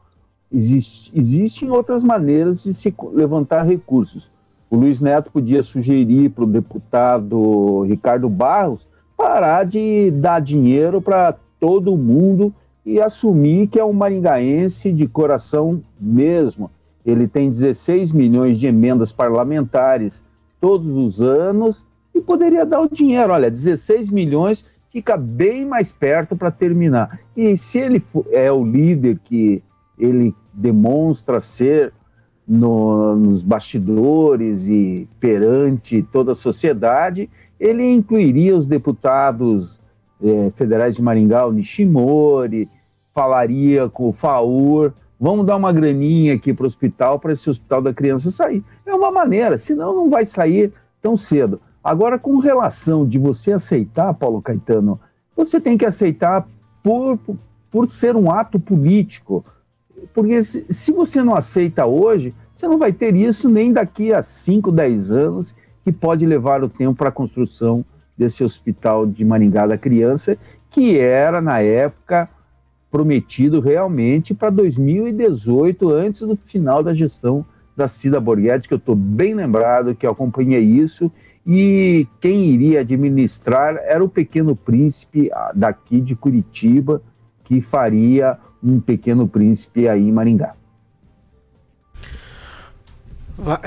Existe, 0.51 1.13
existem 1.17 1.71
outras 1.71 2.03
maneiras 2.03 2.63
de 2.63 2.73
se 2.73 2.95
levantar 3.13 3.67
recursos. 3.67 4.31
O 4.71 4.77
Luiz 4.77 5.01
Neto 5.01 5.31
podia 5.31 5.63
sugerir 5.63 6.31
para 6.31 6.45
o 6.45 6.47
deputado 6.47 7.83
Ricardo 7.83 8.29
Barros 8.29 8.87
parar 9.17 9.65
de 9.65 10.11
dar 10.11 10.41
dinheiro 10.41 11.01
para 11.01 11.35
todo 11.59 11.97
mundo 11.97 12.53
e 12.85 13.01
assumir 13.01 13.67
que 13.67 13.81
é 13.81 13.85
um 13.85 13.93
maringaense 13.93 14.93
de 14.93 15.07
coração 15.09 15.83
mesmo. 16.01 16.71
Ele 17.05 17.27
tem 17.27 17.49
16 17.51 18.13
milhões 18.13 18.59
de 18.59 18.67
emendas 18.67 19.13
parlamentares 19.13 20.25
todos 20.61 20.95
os 20.95 21.23
anos 21.23 21.85
e 22.15 22.21
poderia 22.21 22.65
dar 22.65 22.81
o 22.81 22.89
dinheiro. 22.89 23.33
Olha, 23.33 23.51
16 23.51 24.11
milhões 24.11 24.65
fica 24.91 25.17
bem 25.17 25.65
mais 25.67 25.93
perto 25.93 26.37
para 26.37 26.51
terminar. 26.51 27.21
E 27.37 27.57
se 27.57 27.79
ele 27.79 28.03
é 28.33 28.51
o 28.51 28.65
líder 28.65 29.19
que 29.25 29.63
ele 29.99 30.35
demonstra 30.53 31.41
ser 31.41 31.93
no- 32.47 33.17
nos 33.17 33.43
bastidores 33.43 34.67
e 34.69 35.09
perante 35.19 36.03
toda 36.03 36.33
a 36.33 36.37
sociedade, 36.37 37.29
ele 37.59 37.85
incluiria 37.85 38.57
os 38.57 38.67
deputados 38.67 39.76
eh, 40.23 40.51
federais 40.55 40.97
de 40.97 41.03
Maringá, 41.03 41.47
o 41.47 41.53
Nishimori, 41.53 42.69
falaria 43.15 43.89
com 43.89 44.09
o 44.09 44.13
FAUR, 44.13 44.93
vamos 45.19 45.47
dar 45.47 45.57
uma 45.57 45.73
graninha 45.73 46.35
aqui 46.35 46.53
para 46.53 46.65
o 46.65 46.67
hospital, 46.67 47.19
para 47.19 47.33
esse 47.33 47.49
hospital 47.49 47.81
da 47.81 47.95
criança 47.95 48.31
sair. 48.31 48.63
É 48.85 48.95
uma 48.95 49.11
maneira, 49.11 49.57
senão 49.57 49.95
não 49.95 50.11
vai 50.11 50.27
sair 50.27 50.73
tão 51.01 51.17
cedo. 51.17 51.61
Agora, 51.83 52.19
com 52.19 52.39
relação 52.39 53.07
de 53.07 53.19
você 53.19 53.53
aceitar, 53.53 54.13
Paulo 54.15 54.43
Caetano, 54.43 55.01
você 55.37 55.61
tem 55.61 55.79
que 55.79 55.87
aceitar 55.87 56.47
por, 56.83 57.19
por 57.71 57.89
ser 57.89 58.17
um 58.17 58.31
ato 58.31 58.59
político. 58.59 59.45
Porque 60.13 60.43
se, 60.43 60.67
se 60.69 60.93
você 60.93 61.23
não 61.23 61.35
aceita 61.35 61.87
hoje, 61.87 62.35
você 62.55 62.67
não 62.67 62.79
vai 62.79 62.93
ter 62.93 63.15
isso 63.15 63.49
nem 63.49 63.73
daqui 63.73 64.13
a 64.13 64.21
5, 64.21 64.73
10 64.73 65.13
anos, 65.13 65.55
que 65.85 65.93
pode 65.93 66.27
levar 66.27 66.65
o 66.65 66.69
tempo 66.69 66.97
para 66.97 67.11
a 67.11 67.13
construção 67.13 67.85
desse 68.17 68.43
hospital 68.43 69.07
de 69.07 69.25
Maringá 69.25 69.67
da 69.67 69.79
Criança, 69.79 70.39
que 70.71 70.99
era, 70.99 71.41
na 71.41 71.61
época, 71.61 72.29
prometido 72.91 73.61
realmente 73.61 74.33
para 74.33 74.51
2018, 74.51 75.91
antes 75.91 76.21
do 76.23 76.37
final 76.37 76.83
da 76.83 76.95
gestão 76.95 77.45
da 77.77 77.87
Cida 77.87 78.19
Borghetti, 78.19 78.69
que 78.69 78.75
eu 78.75 78.79
estou 78.79 78.95
bem 78.95 79.35
lembrado, 79.35 79.95
que 79.95 80.07
eu 80.07 80.11
acompanhei 80.11 80.63
isso, 80.63 81.13
e 81.47 82.09
quem 82.21 82.47
iria 82.47 82.81
administrar 82.81 83.77
era 83.77 84.03
o 84.03 84.09
Pequeno 84.09 84.57
Príncipe 84.57 85.31
ah, 85.33 85.53
daqui 85.55 86.01
de 86.01 86.17
Curitiba, 86.17 87.03
que 87.45 87.61
faria 87.61 88.39
um 88.63 88.81
Pequeno 88.81 89.29
Príncipe 89.29 89.89
aí 89.89 90.09
em 90.09 90.13
Maringá. 90.13 90.55
Vai, 93.39 93.61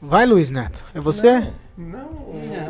vai 0.00 0.26
Luiz 0.26 0.50
Neto. 0.50 0.86
É 0.94 1.00
você? 1.00 1.40
Não, 1.40 1.52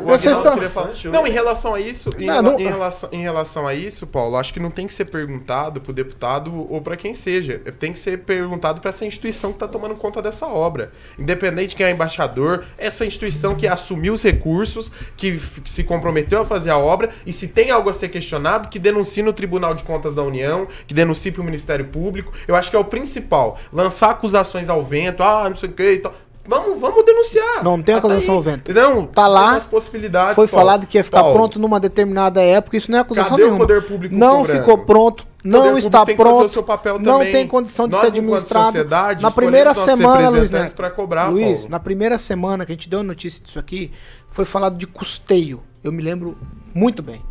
Vocês 0.05 0.21
Vocês 0.21 0.37
estão- 0.37 0.53
queria 0.53 0.69
falar. 0.69 0.91
Não, 1.11 1.27
em 1.27 1.31
relação 1.31 1.73
a 1.75 1.79
isso, 1.79 2.09
em, 2.17 2.25
Não, 2.25 2.33
rela- 2.35 2.41
não- 2.51 2.59
em 2.59 2.63
relação, 2.67 3.09
em 3.11 3.21
relação 3.21 3.67
a 3.67 3.73
isso, 3.73 4.07
Paulo, 4.07 4.35
acho 4.37 4.53
que 4.53 4.59
não 4.59 4.71
tem 4.71 4.87
que 4.87 4.93
ser 4.93 5.05
perguntado 5.05 5.81
pro 5.81 5.93
deputado 5.93 6.67
ou 6.71 6.81
para 6.81 6.95
quem 6.97 7.13
seja. 7.13 7.59
Tem 7.59 7.91
que 7.93 7.99
ser 7.99 8.19
perguntado 8.19 8.79
para 8.81 8.89
essa 8.89 9.05
instituição 9.05 9.51
que 9.53 9.59
tá 9.59 9.67
tomando 9.67 9.95
conta 9.95 10.21
dessa 10.21 10.47
obra. 10.47 10.91
Independente 11.19 11.69
de 11.69 11.75
quem 11.75 11.85
é 11.85 11.91
embaixador, 11.91 12.63
essa 12.77 13.05
instituição 13.05 13.55
que 13.55 13.67
assumiu 13.67 14.13
os 14.13 14.23
recursos, 14.23 14.91
que 15.17 15.39
se 15.65 15.83
comprometeu 15.83 16.41
a 16.41 16.45
fazer 16.45 16.69
a 16.71 16.77
obra, 16.77 17.09
e 17.25 17.31
se 17.33 17.47
tem 17.47 17.69
algo 17.71 17.89
a 17.89 17.93
ser 17.93 18.09
questionado, 18.09 18.69
que 18.69 18.79
denuncie 18.79 19.21
no 19.23 19.33
Tribunal 19.33 19.73
de 19.75 19.83
Contas 19.83 20.15
da 20.15 20.23
União, 20.23 20.67
que 20.87 20.93
denuncie 20.93 21.31
pro 21.31 21.43
Ministério 21.43 21.85
Público. 21.85 22.31
Eu 22.47 22.55
acho 22.55 22.69
que 22.69 22.75
é 22.75 22.79
o 22.79 22.85
principal. 22.85 23.57
Lançar 23.71 24.11
acusações 24.11 24.69
ao 24.69 24.83
vento, 24.83 25.21
ah, 25.23 25.47
não 25.49 25.55
sei 25.55 25.69
o 25.69 25.71
que 25.73 25.91
e 25.93 25.97
tal. 25.99 26.13
Vamos, 26.47 26.79
vamos 26.79 27.05
denunciar. 27.05 27.63
Não 27.63 27.81
tem 27.81 27.93
Ah, 27.95 28.01
tá 28.01 28.07
acusação 28.07 28.35
ao 28.35 28.41
vento. 28.41 28.73
Não, 28.73 29.05
Tá 29.05 29.27
lá, 29.27 29.59
possibilidades. 29.61 30.33
Foi 30.35 30.47
Paulo. 30.47 30.65
falado 30.65 30.87
que 30.87 30.97
ia 30.97 31.03
ficar 31.03 31.21
Paulo, 31.21 31.35
pronto 31.35 31.59
numa 31.59 31.79
determinada 31.79 32.41
época, 32.41 32.77
isso 32.77 32.89
não 32.89 32.97
é 32.97 33.01
acusação 33.01 33.31
Cadê 33.31 33.43
o 33.43 33.45
nenhuma. 33.45 33.59
poder 33.67 33.81
público 33.83 34.15
não 34.15 34.37
cobrando? 34.39 34.59
ficou 34.59 34.77
pronto, 34.79 35.27
não 35.43 35.77
está 35.77 36.03
pronto, 36.05 36.59
o 36.95 36.99
não 36.99 37.19
também. 37.19 37.31
tem 37.31 37.47
condição 37.47 37.85
de 37.87 37.91
Nós, 37.91 38.01
ser 38.01 38.07
administrado. 38.07 38.71
na 39.21 39.31
primeira 39.31 39.73
semana, 39.75 40.29
Luiz 40.29 40.49
cobrar, 40.95 41.27
Luiz, 41.29 41.59
Paulo. 41.61 41.69
na 41.71 41.79
primeira 41.79 42.17
semana 42.17 42.65
que 42.65 42.71
a 42.71 42.75
gente 42.75 42.89
deu 42.89 43.01
a 43.01 43.03
notícia 43.03 43.43
disso 43.43 43.59
aqui, 43.59 43.91
foi 44.29 44.43
falado 44.43 44.77
de 44.77 44.87
custeio. 44.87 45.61
Eu 45.83 45.91
me 45.91 46.01
lembro 46.01 46.35
muito 46.73 47.03
bem. 47.03 47.21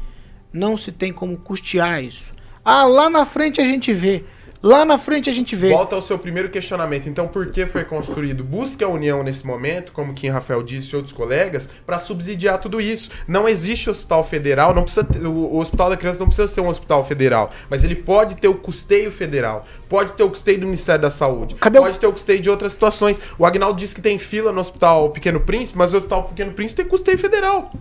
Não 0.52 0.76
se 0.78 0.92
tem 0.92 1.12
como 1.12 1.36
custear 1.36 2.02
isso. 2.02 2.32
Ah, 2.64 2.84
lá 2.84 3.10
na 3.10 3.24
frente 3.24 3.60
a 3.60 3.64
gente 3.64 3.92
vê. 3.92 4.24
Lá 4.62 4.84
na 4.84 4.98
frente 4.98 5.30
a 5.30 5.32
gente 5.32 5.56
vê. 5.56 5.70
Volta 5.70 5.94
ao 5.94 6.02
seu 6.02 6.18
primeiro 6.18 6.50
questionamento. 6.50 7.08
Então, 7.08 7.26
por 7.26 7.46
que 7.50 7.64
foi 7.64 7.82
construído? 7.82 8.44
Busque 8.44 8.84
a 8.84 8.88
união 8.88 9.22
nesse 9.22 9.46
momento, 9.46 9.90
como 9.90 10.12
Kim 10.12 10.28
Rafael 10.28 10.62
disse 10.62 10.92
e 10.92 10.96
outros 10.96 11.14
colegas, 11.14 11.66
para 11.86 11.98
subsidiar 11.98 12.58
tudo 12.58 12.78
isso. 12.78 13.10
Não 13.26 13.48
existe 13.48 13.88
hospital 13.88 14.22
federal, 14.22 14.74
não 14.74 14.82
precisa 14.82 15.04
ter- 15.04 15.26
o, 15.26 15.32
o 15.32 15.58
Hospital 15.58 15.88
da 15.88 15.96
Criança 15.96 16.20
não 16.20 16.26
precisa 16.26 16.46
ser 16.46 16.60
um 16.60 16.68
hospital 16.68 17.02
federal, 17.04 17.50
mas 17.70 17.84
ele 17.84 17.94
pode 17.94 18.34
ter 18.36 18.48
o 18.48 18.54
custeio 18.54 19.10
federal, 19.10 19.64
pode 19.88 20.12
ter 20.12 20.24
o 20.24 20.28
custeio 20.28 20.58
do 20.60 20.66
Ministério 20.66 21.00
da 21.00 21.10
Saúde, 21.10 21.54
pode 21.54 21.98
ter 21.98 22.06
o 22.06 22.12
custeio 22.12 22.40
de 22.40 22.50
outras 22.50 22.74
situações. 22.74 23.18
O 23.38 23.46
Agnaldo 23.46 23.78
disse 23.78 23.94
que 23.94 24.02
tem 24.02 24.18
fila 24.18 24.52
no 24.52 24.60
Hospital 24.60 25.08
Pequeno 25.10 25.40
Príncipe, 25.40 25.78
mas 25.78 25.94
o 25.94 25.96
Hospital 25.96 26.24
Pequeno 26.24 26.52
Príncipe 26.52 26.82
tem 26.82 26.90
custeio 26.90 27.16
federal. 27.18 27.72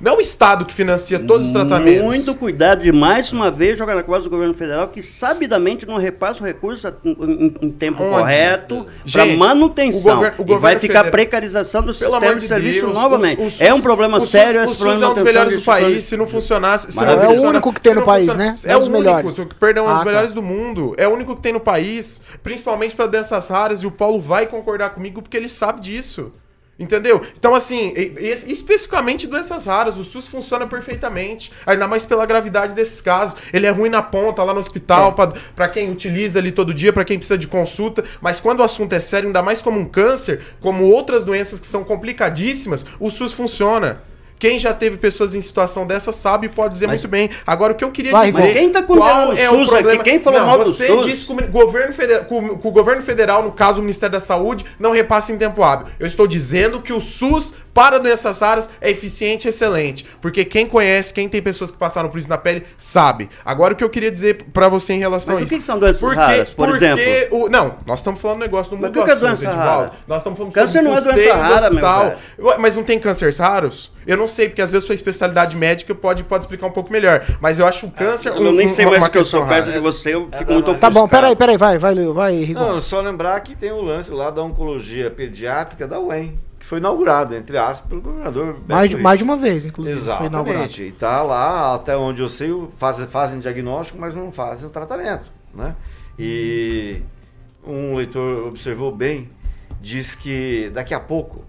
Não 0.00 0.12
é 0.12 0.16
o 0.16 0.20
Estado 0.20 0.64
que 0.64 0.72
financia 0.72 1.18
todos 1.18 1.48
os 1.48 1.52
tratamentos. 1.52 2.04
Muito 2.04 2.32
cuidado 2.36 2.82
de 2.84 2.92
mais 2.92 3.32
uma 3.32 3.50
vez 3.50 3.76
jogar 3.76 3.96
na 3.96 4.02
costas 4.04 4.24
do 4.24 4.30
governo 4.30 4.54
federal 4.54 4.86
que 4.88 5.02
sabidamente 5.02 5.84
não 5.86 5.96
repassa 5.96 6.40
o 6.40 6.46
recurso 6.46 6.86
a- 6.86 6.92
em, 7.04 7.10
em- 7.10 7.54
em 7.62 7.70
tempo 7.70 8.00
Onde? 8.04 8.12
correto 8.12 8.86
para 9.12 9.26
manutenção. 9.26 10.12
o 10.12 10.14
governo- 10.16 10.36
o 10.38 10.42
e 10.42 10.44
vai 10.46 10.54
governo 10.56 10.80
ficar 10.80 10.92
federal- 10.98 11.10
precarização 11.10 11.80
do 11.82 11.92
Pelo 11.92 12.12
sistema 12.12 12.34
de 12.34 12.40
de 12.42 12.46
serviço 12.46 12.80
Deus, 12.86 12.92
novamente. 12.92 13.40
o- 13.40 13.46
o 13.46 13.50
SUS- 13.50 13.60
é 13.60 13.74
um 13.74 13.80
problema 13.82 14.20
sério 14.20 14.60
O 14.60 14.64
esse 14.64 14.74
SUS 14.74 14.78
problema 14.78 15.04
é 15.04 15.08
um 15.08 15.14
dos 15.14 15.22
melhores 15.24 15.54
do 15.56 15.62
país. 15.62 16.04
Se 16.04 16.16
não 16.16 16.26
funcionasse. 16.28 16.92
Se 16.92 17.04
não 17.04 17.12
é 17.20 17.28
o 17.28 17.42
único 17.42 17.72
que 17.72 17.80
tem 17.80 17.94
no 17.94 18.04
país, 18.04 18.26
né? 18.28 18.54
É, 18.64 18.72
É 18.72 18.74
o 18.74 18.78
um 18.78 18.80
dos 18.82 18.88
único. 18.88 19.02
melhores. 19.04 19.34
Perdão, 19.58 19.84
é 19.84 19.88
um 19.88 19.90
Ah, 19.90 19.94
dos 19.94 20.02
tá. 20.02 20.06
melhores 20.06 20.32
do 20.32 20.42
mundo. 20.42 20.94
É 20.96 21.08
o 21.08 21.12
único 21.12 21.34
que 21.34 21.42
tem 21.42 21.52
no 21.52 21.60
país. 21.60 22.20
Principalmente 22.42 22.94
para 22.94 23.06
doenças 23.06 23.48
raras. 23.48 23.82
E 23.82 23.86
o 23.86 23.90
Paulo 23.90 24.20
vai 24.20 24.46
concordar 24.46 24.90
comigo 24.90 25.20
porque 25.22 25.36
ele 25.36 25.48
sabe 25.48 25.80
disso. 25.80 26.30
Entendeu? 26.78 27.20
Então, 27.36 27.56
assim, 27.56 27.92
especificamente 28.46 29.26
doenças 29.26 29.66
raras, 29.66 29.98
o 29.98 30.04
SUS 30.04 30.28
funciona 30.28 30.64
perfeitamente. 30.64 31.50
Ainda 31.66 31.88
mais 31.88 32.06
pela 32.06 32.24
gravidade 32.24 32.72
desses 32.74 33.00
casos. 33.00 33.36
Ele 33.52 33.66
é 33.66 33.70
ruim 33.70 33.88
na 33.88 34.00
ponta, 34.00 34.44
lá 34.44 34.52
no 34.52 34.60
É. 34.60 34.62
hospital, 34.62 35.12
pra 35.12 35.32
para 35.56 35.68
quem 35.68 35.90
utiliza 35.90 36.38
ali 36.38 36.52
todo 36.52 36.72
dia, 36.72 36.92
para 36.92 37.04
quem 37.04 37.18
precisa 37.18 37.36
de 37.36 37.48
consulta. 37.48 38.04
Mas 38.20 38.38
quando 38.38 38.60
o 38.60 38.62
assunto 38.62 38.92
é 38.92 39.00
sério, 39.00 39.26
ainda 39.26 39.42
mais 39.42 39.60
como 39.60 39.78
um 39.80 39.84
câncer, 39.84 40.40
como 40.60 40.84
outras 40.84 41.24
doenças 41.24 41.58
que 41.58 41.66
são 41.66 41.82
complicadíssimas, 41.82 42.86
o 43.00 43.10
SUS 43.10 43.32
funciona. 43.32 44.00
Quem 44.38 44.58
já 44.58 44.72
teve 44.72 44.96
pessoas 44.96 45.34
em 45.34 45.42
situação 45.42 45.86
dessa 45.86 46.12
sabe 46.12 46.46
e 46.46 46.48
pode 46.50 46.74
dizer 46.74 46.86
muito 46.86 47.08
bem. 47.08 47.30
Agora, 47.46 47.72
o 47.72 47.76
que 47.76 47.84
eu 47.84 47.90
queria 47.90 48.12
Vai, 48.12 48.26
dizer. 48.26 48.42
mas 48.42 48.52
quem 48.52 48.70
tá 48.70 48.82
qual 48.82 49.28
o 49.28 49.32
é 49.32 49.36
SUS 49.36 49.68
o 49.68 49.70
problema? 49.70 50.00
aqui? 50.00 50.10
Quem 50.10 50.20
falou 50.20 50.40
não, 50.40 50.46
mal 50.46 50.58
do 50.58 50.64
você 50.66 50.86
SUS? 50.86 51.06
disse 51.06 51.26
que 51.26 51.32
o 51.32 51.48
governo, 51.48 51.92
federal, 51.92 52.24
que 52.24 52.34
o 52.34 52.70
governo 52.70 53.02
federal, 53.02 53.42
no 53.42 53.52
caso 53.52 53.80
o 53.80 53.82
Ministério 53.82 54.12
da 54.12 54.20
Saúde, 54.20 54.64
não 54.78 54.92
repassa 54.92 55.32
em 55.32 55.38
tempo 55.38 55.62
hábil. 55.62 55.86
Eu 55.98 56.06
estou 56.06 56.26
dizendo 56.26 56.80
que 56.80 56.92
o 56.92 57.00
SUS 57.00 57.54
para 57.78 58.00
doenças 58.00 58.40
raras 58.40 58.68
é 58.80 58.90
eficiente 58.90 59.46
e 59.46 59.50
excelente. 59.50 60.04
Porque 60.20 60.44
quem 60.44 60.66
conhece, 60.66 61.14
quem 61.14 61.28
tem 61.28 61.40
pessoas 61.40 61.70
que 61.70 61.78
passaram 61.78 62.08
por 62.08 62.18
isso 62.18 62.28
na 62.28 62.36
pele, 62.36 62.64
sabe. 62.76 63.28
Agora, 63.44 63.72
o 63.72 63.76
que 63.76 63.84
eu 63.84 63.88
queria 63.88 64.10
dizer 64.10 64.42
pra 64.52 64.68
você 64.68 64.94
em 64.94 64.98
relação 64.98 65.36
Mas 65.36 65.42
a 65.42 65.44
isso. 65.44 65.54
que 65.54 65.60
que 65.60 65.66
são 65.66 65.78
doenças 65.78 66.12
raras, 66.12 66.52
por 66.52 66.66
porque 66.66 66.84
exemplo? 66.84 67.44
O, 67.44 67.48
não, 67.48 67.76
nós 67.86 68.00
estamos 68.00 68.20
falando 68.20 68.38
um 68.38 68.40
negócio 68.40 68.70
do 68.70 68.82
Mas 68.82 68.90
mundo 68.90 68.98
o 68.98 69.00
que 69.00 69.04
que 69.04 69.10
é 69.10 69.14
assunto, 69.14 69.26
doença 69.28 69.46
Edivaldo. 69.46 69.92
Nós 70.08 70.20
estamos 70.20 70.36
falando 70.38 70.52
Câncer 70.52 70.72
sobre 70.72 70.88
não 70.88 70.96
é 70.96 71.00
doença 71.00 71.34
do 71.34 71.40
rara, 71.40 71.70
meu. 71.70 72.46
Ué, 72.48 72.58
Mas 72.58 72.76
não 72.76 72.82
tem 72.82 72.98
cânceres 72.98 73.38
raros? 73.38 73.92
Eu 74.04 74.16
não 74.16 74.26
sei, 74.26 74.48
porque 74.48 74.62
às 74.62 74.72
vezes 74.72 74.84
sua 74.84 74.94
especialidade 74.96 75.56
médica 75.56 75.94
pode, 75.94 76.24
pode 76.24 76.44
explicar 76.44 76.66
um 76.66 76.72
pouco 76.72 76.92
melhor. 76.92 77.24
Mas 77.40 77.60
eu 77.60 77.66
acho 77.66 77.86
o 77.86 77.90
câncer. 77.92 78.32
Eu 78.32 78.52
nem 78.52 78.68
sei 78.68 78.86
mais 78.86 78.98
uma 78.98 79.08
que 79.08 79.18
eu 79.18 79.24
sou 79.24 79.46
perto 79.46 79.70
de 79.70 79.78
você, 79.78 80.14
eu 80.14 80.28
fico 80.36 80.52
muito 80.52 80.74
Tá 80.74 80.90
bom, 80.90 81.06
peraí, 81.06 81.36
peraí, 81.36 81.56
vai, 81.56 81.78
vai, 81.78 81.94
vai, 81.94 82.34
Rigon. 82.42 82.58
Não, 82.58 82.80
só 82.80 83.00
lembrar 83.00 83.38
que 83.40 83.54
tem 83.54 83.70
o 83.70 83.82
lance 83.82 84.10
lá 84.10 84.30
da 84.30 84.42
oncologia 84.42 85.10
pediátrica 85.10 85.86
da 85.86 86.00
UEM, 86.00 86.38
foi 86.68 86.78
inaugurado, 86.78 87.34
entre 87.34 87.56
aspas, 87.56 87.88
pelo 87.88 88.00
governador. 88.02 88.56
Mais, 88.68 88.92
mais 88.94 89.18
de 89.18 89.24
uma 89.24 89.36
vez, 89.36 89.64
inclusive, 89.64 89.98
foi 90.00 90.26
inaugurado. 90.26 90.48
Exatamente. 90.64 90.82
E 90.82 90.92
tá 90.92 91.22
lá, 91.22 91.74
até 91.74 91.96
onde 91.96 92.20
eu 92.20 92.28
sei, 92.28 92.50
fazem, 92.76 93.06
fazem 93.06 93.40
diagnóstico, 93.40 93.98
mas 93.98 94.14
não 94.14 94.30
fazem 94.30 94.66
o 94.66 94.70
tratamento. 94.70 95.24
Né? 95.54 95.74
E 96.18 97.00
um 97.66 97.94
leitor 97.94 98.48
observou 98.48 98.94
bem, 98.94 99.30
diz 99.80 100.14
que 100.14 100.70
daqui 100.74 100.92
a 100.92 101.00
pouco, 101.00 101.44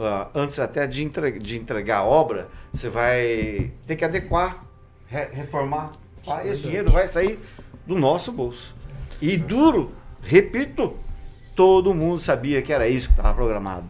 ah, 0.00 0.28
antes 0.34 0.58
até 0.58 0.86
de, 0.86 1.02
entre- 1.04 1.38
de 1.38 1.56
entregar 1.56 1.98
a 1.98 2.04
obra, 2.04 2.48
você 2.72 2.88
vai 2.88 3.70
ter 3.86 3.94
que 3.96 4.04
adequar, 4.04 4.64
re- 5.06 5.28
reformar. 5.32 5.92
Ah, 6.26 6.44
esse 6.46 6.62
dinheiro 6.62 6.90
vai 6.90 7.06
sair 7.06 7.38
do 7.86 7.94
nosso 7.94 8.32
bolso. 8.32 8.74
E 9.20 9.36
duro, 9.36 9.92
repito, 10.22 10.94
todo 11.54 11.94
mundo 11.94 12.18
sabia 12.18 12.60
que 12.62 12.72
era 12.72 12.88
isso 12.88 13.08
que 13.08 13.14
estava 13.14 13.34
programado. 13.34 13.84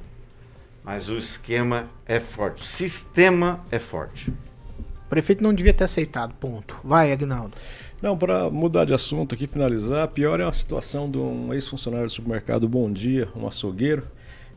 Mas 0.84 1.08
o 1.08 1.16
esquema 1.16 1.88
é 2.06 2.20
forte, 2.20 2.62
o 2.62 2.66
sistema 2.66 3.64
é 3.70 3.78
forte. 3.78 4.30
O 4.30 5.08
prefeito 5.08 5.42
não 5.42 5.54
devia 5.54 5.72
ter 5.72 5.84
aceitado, 5.84 6.34
ponto. 6.34 6.76
Vai, 6.84 7.12
Agnaldo. 7.12 7.54
Não, 8.02 8.18
para 8.18 8.50
mudar 8.50 8.84
de 8.84 8.92
assunto 8.92 9.34
aqui, 9.34 9.46
finalizar, 9.46 10.08
pior 10.08 10.40
é 10.40 10.44
uma 10.44 10.52
situação 10.52 11.10
de 11.10 11.16
um 11.18 11.54
ex-funcionário 11.54 12.06
do 12.06 12.12
supermercado 12.12 12.68
Bom 12.68 12.90
Dia, 12.92 13.28
um 13.34 13.46
açougueiro. 13.46 14.06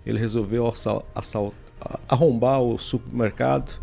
Ele 0.06 0.20
resolveu 0.20 0.68
assal- 0.68 1.06
assal- 1.16 1.54
a- 1.80 2.00
arrombar 2.10 2.60
o 2.62 2.78
supermercado 2.78 3.80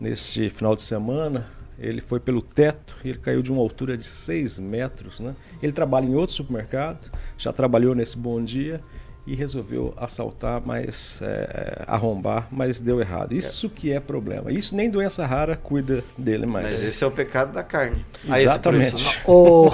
neste 0.00 0.50
final 0.50 0.74
de 0.74 0.82
semana. 0.82 1.46
Ele 1.78 2.00
foi 2.00 2.18
pelo 2.18 2.40
teto 2.40 2.96
e 3.04 3.08
ele 3.10 3.18
caiu 3.18 3.42
de 3.42 3.52
uma 3.52 3.60
altura 3.60 3.96
de 3.96 4.04
6 4.04 4.58
metros. 4.58 5.20
Né? 5.20 5.34
Ele 5.62 5.72
trabalha 5.72 6.06
em 6.06 6.14
outro 6.14 6.34
supermercado, 6.34 7.10
já 7.36 7.52
trabalhou 7.52 7.94
nesse 7.94 8.16
Bom 8.16 8.42
Dia 8.42 8.80
e 9.26 9.34
resolveu 9.34 9.94
assaltar, 9.96 10.60
mas 10.64 11.18
é, 11.22 11.82
arrombar, 11.86 12.46
mas 12.52 12.80
deu 12.80 13.00
errado. 13.00 13.32
Isso 13.32 13.70
que 13.70 13.90
é 13.90 13.98
problema. 13.98 14.52
Isso 14.52 14.76
nem 14.76 14.90
doença 14.90 15.24
rara 15.24 15.56
cuida 15.56 16.04
dele 16.16 16.44
mais. 16.44 16.66
Mas 16.66 16.84
esse 16.84 17.02
é 17.02 17.06
o 17.06 17.10
pecado 17.10 17.52
da 17.52 17.62
carne. 17.62 18.04
A 18.28 18.38
esse 18.38 18.50
Exatamente. 18.50 19.20
Ô, 19.24 19.68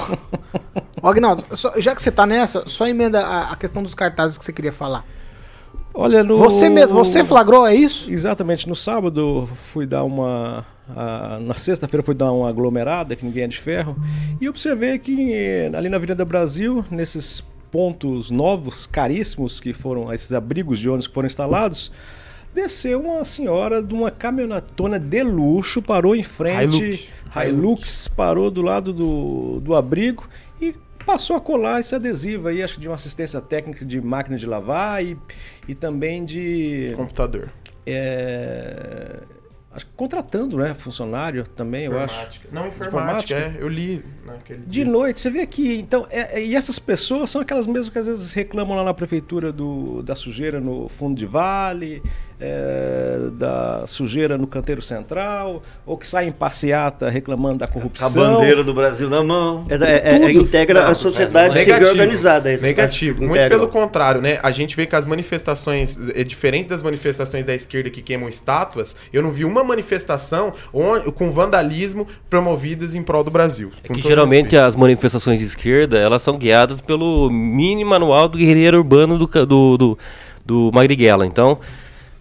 Ô, 1.02 1.08
Agnaldo, 1.08 1.44
só- 1.56 1.72
já 1.80 1.94
que 1.96 2.02
você 2.02 2.12
tá 2.12 2.24
nessa, 2.26 2.62
só 2.68 2.86
emenda 2.86 3.20
a, 3.26 3.52
a 3.52 3.56
questão 3.56 3.82
dos 3.82 3.94
cartazes 3.94 4.38
que 4.38 4.44
você 4.44 4.52
queria 4.52 4.72
falar. 4.72 5.04
Olha, 5.92 6.22
no... 6.22 6.38
Você 6.38 6.68
mesmo, 6.68 6.96
você 6.96 7.24
flagrou, 7.24 7.66
é 7.66 7.74
isso? 7.74 8.08
Exatamente. 8.10 8.68
No 8.68 8.76
sábado 8.76 9.48
fui 9.72 9.84
dar 9.84 10.04
uma. 10.04 10.64
a- 10.96 11.38
na 11.40 11.54
sexta-feira 11.54 12.04
fui 12.04 12.14
dar 12.14 12.30
uma 12.30 12.48
aglomerada, 12.48 13.16
que 13.16 13.24
ninguém 13.24 13.42
é 13.42 13.48
de 13.48 13.58
ferro, 13.58 13.96
e 14.40 14.48
observei 14.48 14.96
que 15.00 15.32
eh, 15.34 15.70
ali 15.74 15.88
na 15.88 15.96
Avenida 15.96 16.24
Brasil, 16.24 16.84
nesses 16.88 17.42
pontos 17.70 18.30
novos, 18.30 18.86
caríssimos, 18.86 19.60
que 19.60 19.72
foram 19.72 20.12
esses 20.12 20.32
abrigos 20.32 20.78
de 20.78 20.88
ônibus 20.88 21.06
que 21.06 21.14
foram 21.14 21.26
instalados, 21.26 21.90
desceu 22.54 23.00
uma 23.00 23.24
senhora 23.24 23.82
de 23.82 23.94
uma 23.94 24.10
caminhonetona 24.10 24.98
de 24.98 25.22
luxo, 25.22 25.80
parou 25.80 26.14
em 26.14 26.22
frente. 26.22 27.08
Hilux. 27.34 27.46
Hilux, 27.46 28.08
parou 28.08 28.50
do 28.50 28.62
lado 28.62 28.92
do, 28.92 29.60
do 29.60 29.74
abrigo 29.74 30.28
e 30.60 30.74
passou 31.06 31.36
a 31.36 31.40
colar 31.40 31.80
esse 31.80 31.94
adesivo 31.94 32.48
aí, 32.48 32.62
acho 32.62 32.74
que 32.74 32.80
de 32.80 32.88
uma 32.88 32.94
assistência 32.94 33.40
técnica 33.40 33.84
de 33.84 34.00
máquina 34.00 34.36
de 34.36 34.46
lavar 34.46 35.04
e, 35.04 35.16
e 35.68 35.74
também 35.74 36.24
de. 36.24 36.92
Computador. 36.96 37.50
É, 37.86 39.20
acho 39.72 39.86
que 39.86 39.92
contratando, 39.94 40.56
né? 40.56 40.74
Funcionário 40.74 41.44
também, 41.44 41.84
eu 41.86 41.98
acho. 41.98 42.14
Informática. 42.14 42.48
Não, 42.52 42.66
informática, 42.68 43.34
é. 43.34 43.56
Eu 43.58 43.68
li 43.68 44.04
naquele 44.26 44.64
De 44.66 44.84
noite, 44.84 45.20
você 45.20 45.30
vê 45.30 45.40
aqui, 45.40 45.78
então, 45.78 46.06
é- 46.10 46.40
é- 46.40 46.44
e 46.44 46.54
essas 46.56 46.78
pessoas 46.78 47.30
são 47.30 47.40
aquelas 47.40 47.66
mesmas 47.66 47.88
que 47.88 47.98
às 47.98 48.06
vezes 48.06 48.32
reclamam 48.32 48.76
lá 48.76 48.84
na 48.84 48.94
prefeitura 48.94 49.52
do, 49.52 50.02
da 50.02 50.16
sujeira 50.16 50.60
no 50.60 50.88
fundo 50.88 51.16
de 51.16 51.26
vale, 51.26 52.02
é, 52.40 53.18
da 53.32 53.84
sujeira 53.86 54.38
no 54.38 54.46
canteiro 54.46 54.80
central, 54.80 55.62
ou 55.84 55.96
que 55.96 56.06
saem 56.06 56.30
em 56.30 56.32
passeata 56.32 57.08
reclamando 57.10 57.58
da 57.58 57.66
Com 57.66 57.74
corrupção. 57.74 58.08
a 58.24 58.30
bandeira 58.38 58.64
do 58.64 58.72
Brasil 58.72 59.08
na 59.10 59.22
mão. 59.22 59.66
É, 59.68 59.74
é- 59.74 60.14
é- 60.14 60.18
Tudo. 60.32 60.40
integra 60.40 60.88
a 60.88 60.94
sociedade 60.94 61.58
civil 61.62 61.88
organizada. 61.88 62.52
isso, 62.52 62.62
Negativo. 62.62 63.20
né? 63.20 63.26
Muito 63.26 63.38
Integra. 63.40 63.58
pelo 63.58 63.68
contrário, 63.68 64.20
né? 64.22 64.38
A 64.42 64.50
gente 64.50 64.74
vê 64.76 64.86
que 64.86 64.96
as 64.96 65.04
manifestações, 65.06 65.98
é 66.14 66.24
diferente 66.24 66.68
das 66.68 66.82
manifestações 66.82 67.44
da 67.44 67.54
esquerda 67.54 67.90
que 67.90 68.00
queimam 68.02 68.28
estátuas, 68.28 68.96
eu 69.12 69.22
não 69.22 69.30
vi 69.30 69.44
uma 69.44 69.62
manifestação 69.62 70.52
onde- 70.72 71.10
com 71.12 71.30
vandalismo 71.30 72.06
promovidas 72.28 72.94
em 72.94 73.02
prol 73.02 73.22
do 73.22 73.30
Brasil. 73.30 73.70
É 73.84 73.88
Com 73.88 73.94
que 73.94 74.02
geralmente 74.02 74.56
as 74.56 74.74
manifestações 74.74 75.38
de 75.40 75.46
esquerda 75.46 75.98
elas 75.98 76.22
são 76.22 76.38
guiadas 76.38 76.80
pelo 76.80 77.28
mini 77.30 77.84
manual 77.84 78.28
do 78.28 78.38
guerreiro 78.38 78.78
urbano 78.78 79.18
do, 79.18 79.26
do, 79.46 79.76
do, 79.78 79.98
do 80.44 80.70
Marighella. 80.72 81.26
Então, 81.26 81.58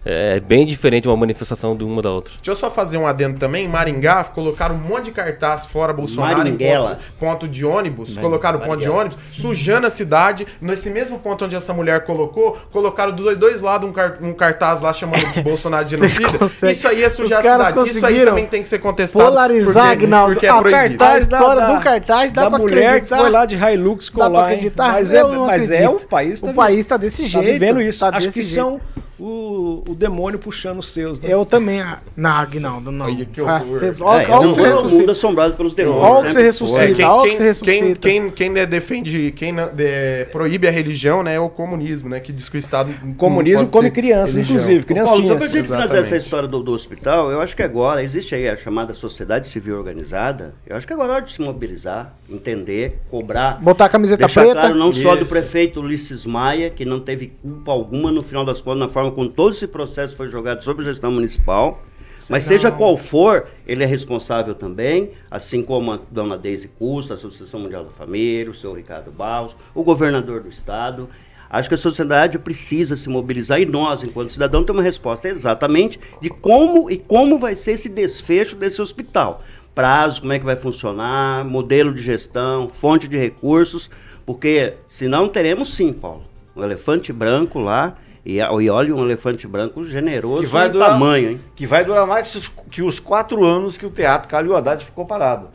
É 0.02 0.40
bem 0.40 0.64
diferente 0.64 1.06
uma 1.06 1.16
manifestação 1.16 1.76
de 1.76 1.84
uma 1.84 2.00
da 2.00 2.10
outra. 2.10 2.32
Deixa 2.36 2.50
eu 2.50 2.54
só 2.54 2.70
fazer 2.70 2.96
um 2.96 3.06
adendo 3.06 3.38
também. 3.38 3.66
Em 3.66 3.68
Maringá, 3.68 4.24
colocaram 4.24 4.74
um 4.74 4.78
monte 4.78 5.04
de 5.06 5.10
cartaz 5.10 5.66
fora 5.66 5.92
Bolsonaro 5.92 6.38
Maringuela. 6.38 6.92
em 6.92 6.94
ponto, 6.94 7.02
ponto 7.18 7.48
de 7.48 7.66
ônibus. 7.66 8.16
colocaram 8.16 8.60
ponto 8.60 8.80
de 8.80 8.88
ônibus, 8.88 9.18
sujando 9.30 9.86
a 9.86 9.90
cidade. 9.90 10.46
Nesse 10.58 10.88
mesmo 10.88 11.18
ponto 11.18 11.44
onde 11.44 11.54
essa 11.54 11.74
mulher 11.74 12.04
colocou, 12.04 12.56
colocaram 12.72 13.12
dos 13.12 13.36
dois 13.36 13.60
lados 13.60 13.90
um, 13.90 13.92
car- 13.92 14.16
um 14.22 14.32
cartaz 14.32 14.80
lá 14.80 14.90
chamando 14.90 15.20
Bolsonaro 15.44 15.84
de 15.84 15.90
genocida. 15.90 16.38
conseguem- 16.38 16.72
Isso 16.72 16.88
aí 16.88 17.02
é 17.02 17.08
sujar 17.10 17.40
a 17.40 17.42
cidade. 17.42 17.88
Isso 17.90 18.06
aí 18.06 18.24
também 18.24 18.46
tem 18.46 18.62
que 18.62 18.68
ser 18.68 18.78
contestado. 18.78 19.22
Polarizar, 19.22 19.88
porque- 19.88 20.04
Agnaldo. 20.04 20.32
Porque 20.32 20.46
é 20.46 20.48
Ah, 20.48 20.62
cartaz, 20.62 21.12
a 21.14 21.18
história 21.18 21.66
do 21.74 21.80
cartaz 21.82 22.32
dá 22.32 22.42
da 22.44 22.48
pra 22.50 22.58
mulher 22.58 22.86
acreditar. 22.86 23.16
que 23.16 23.22
foi 23.22 23.30
lá 23.30 23.44
de 23.44 23.54
Hilux 23.56 24.08
Dá 24.08 24.14
pra 24.14 24.26
colar, 24.28 24.44
acreditar? 24.46 24.92
Mas, 24.92 25.12
é, 25.12 25.22
mas 25.24 25.70
é, 25.70 25.88
o 25.88 26.00
país 26.06 26.40
O 26.42 26.54
país 26.54 26.84
tá 26.86 26.96
desse 26.96 27.26
jeito, 27.28 27.44
Tá 27.44 27.52
vivendo 27.52 27.82
isso. 27.82 28.00
tá 28.00 28.16
Acho 28.16 28.32
que 28.32 28.40
jeito. 28.40 28.54
são 28.54 28.80
o, 29.20 29.82
o 29.88 29.94
demônio 29.94 30.38
puxando 30.38 30.78
os 30.78 30.90
seus, 30.90 31.20
né? 31.20 31.32
Eu 31.32 31.44
também. 31.44 31.80
ah, 31.80 31.98
Não, 32.16 32.30
Agnaldo, 32.30 32.90
não. 32.90 33.06
Olha 33.06 33.24
que 33.26 33.40
Faz- 33.40 33.66
horror. 33.68 33.78
cê- 33.78 34.02
Olha 34.02 34.22
É, 34.22 34.30
olha 34.30 34.40
o 34.40 34.42
não 34.44 34.52
que 34.54 34.60
você 34.72 34.94
mundo 34.96 35.10
assombrado 35.10 35.54
pelos 35.54 35.74
demônios. 35.74 36.02
Olha 36.04 36.12
o 36.14 36.18
que 36.20 36.24
né? 36.28 36.30
você 36.30 36.42
ressuscita. 36.42 36.84
É, 36.84 36.92
quem, 36.94 37.04
olha 37.04 37.30
que 37.30 37.36
você 37.36 37.42
ressuscita. 37.44 37.70
quem, 37.78 37.94
quem, 38.22 38.30
quem 38.30 38.48
né, 38.50 38.66
defende, 38.66 39.32
quem 39.32 39.54
de- 39.54 40.24
proíbe 40.32 40.66
a 40.66 40.70
religião, 40.70 41.22
né, 41.22 41.34
é 41.34 41.40
o 41.40 41.48
comunismo, 41.50 42.08
né, 42.08 42.20
que 42.20 42.32
diz 42.32 42.48
que 42.48 42.56
o 42.56 42.58
Estado... 42.58 42.90
Comunismo 43.16 43.62
não 43.62 43.68
pode 43.68 43.88
come 43.88 43.90
crianças, 43.90 44.34
religião. 44.36 44.56
inclusive, 44.58 45.00
Ô, 45.00 45.04
Paulo, 45.04 45.28
só 45.28 45.34
pra 45.36 45.46
gente 45.46 45.64
finalizar 45.64 45.98
essa 45.98 46.16
história 46.16 46.48
do, 46.48 46.62
do 46.62 46.72
hospital, 46.72 47.30
eu 47.30 47.40
acho 47.40 47.54
que 47.54 47.62
agora 47.62 48.02
existe 48.02 48.34
aí 48.34 48.48
a 48.48 48.56
chamada 48.56 48.94
sociedade 48.94 49.46
civil 49.48 49.76
organizada. 49.76 50.54
Eu 50.66 50.76
acho 50.76 50.86
que 50.86 50.92
agora 50.92 51.12
é 51.12 51.14
hora 51.16 51.24
de 51.24 51.32
se 51.32 51.40
mobilizar, 51.40 52.14
entender, 52.28 53.00
cobrar. 53.10 53.60
Botar 53.60 53.86
a 53.86 53.88
camiseta 53.88 54.18
Deixar 54.24 54.42
preta. 54.42 54.60
claro 54.60 54.74
não 54.74 54.92
só 54.92 55.14
do 55.14 55.20
Isso. 55.22 55.28
prefeito 55.28 55.80
Ulisses 55.80 56.24
Maia, 56.24 56.70
que 56.70 56.84
não 56.84 57.00
teve 57.00 57.32
culpa 57.42 57.72
alguma 57.72 58.10
no 58.10 58.22
final 58.22 58.44
das 58.44 58.60
contas, 58.60 58.80
na 58.80 58.88
forma 58.88 59.09
como 59.10 59.28
todo 59.28 59.52
esse 59.52 59.66
processo 59.66 60.16
foi 60.16 60.28
jogado 60.28 60.62
sobre 60.62 60.82
a 60.82 60.86
gestão 60.86 61.10
municipal. 61.10 61.82
Mas 62.28 62.44
seja 62.44 62.70
qual 62.70 62.96
for, 62.96 63.48
ele 63.66 63.82
é 63.82 63.86
responsável 63.86 64.54
também, 64.54 65.10
assim 65.30 65.62
como 65.62 65.92
a 65.92 65.98
dona 66.10 66.38
Deise 66.38 66.68
Custa, 66.68 67.14
a 67.14 67.16
Associação 67.16 67.58
Mundial 67.60 67.84
da 67.84 67.90
Família, 67.90 68.50
o 68.50 68.54
senhor 68.54 68.76
Ricardo 68.76 69.10
Barros, 69.10 69.56
o 69.74 69.82
governador 69.82 70.40
do 70.40 70.48
estado. 70.48 71.08
Acho 71.48 71.68
que 71.68 71.74
a 71.74 71.78
sociedade 71.78 72.38
precisa 72.38 72.94
se 72.94 73.08
mobilizar 73.08 73.60
e 73.60 73.66
nós, 73.66 74.04
enquanto 74.04 74.32
cidadão, 74.32 74.62
temos 74.62 74.78
uma 74.78 74.84
resposta 74.84 75.28
exatamente 75.28 75.98
de 76.20 76.30
como 76.30 76.88
e 76.88 76.96
como 76.96 77.38
vai 77.38 77.56
ser 77.56 77.72
esse 77.72 77.88
desfecho 77.88 78.54
desse 78.54 78.80
hospital. 78.80 79.42
Prazo, 79.74 80.20
como 80.20 80.32
é 80.32 80.38
que 80.38 80.44
vai 80.44 80.54
funcionar, 80.54 81.44
modelo 81.44 81.92
de 81.92 82.02
gestão, 82.02 82.68
fonte 82.68 83.08
de 83.08 83.18
recursos, 83.18 83.90
porque 84.24 84.74
senão 84.88 85.28
teremos 85.28 85.74
sim, 85.74 85.92
Paulo, 85.92 86.22
um 86.54 86.62
elefante 86.62 87.12
branco 87.12 87.58
lá, 87.58 87.96
e, 88.24 88.36
e 88.38 88.70
olha 88.70 88.94
um 88.94 89.02
elefante 89.04 89.46
branco 89.46 89.84
generoso 89.84 90.42
Que 90.42 90.48
vai 90.48 90.68
durar- 90.68 90.90
tamanho, 90.90 91.30
hein? 91.32 91.40
Que 91.56 91.66
vai 91.66 91.84
durar 91.84 92.06
mais 92.06 92.50
que 92.70 92.82
os- 92.82 93.00
quatro 93.00 93.44
anos 93.44 93.78
que 93.78 93.86
o 93.86 93.90
Teatro 93.90 94.28
Calil 94.28 94.54
Haddad 94.56 94.84
ficou 94.84 95.06
parado. 95.06 95.48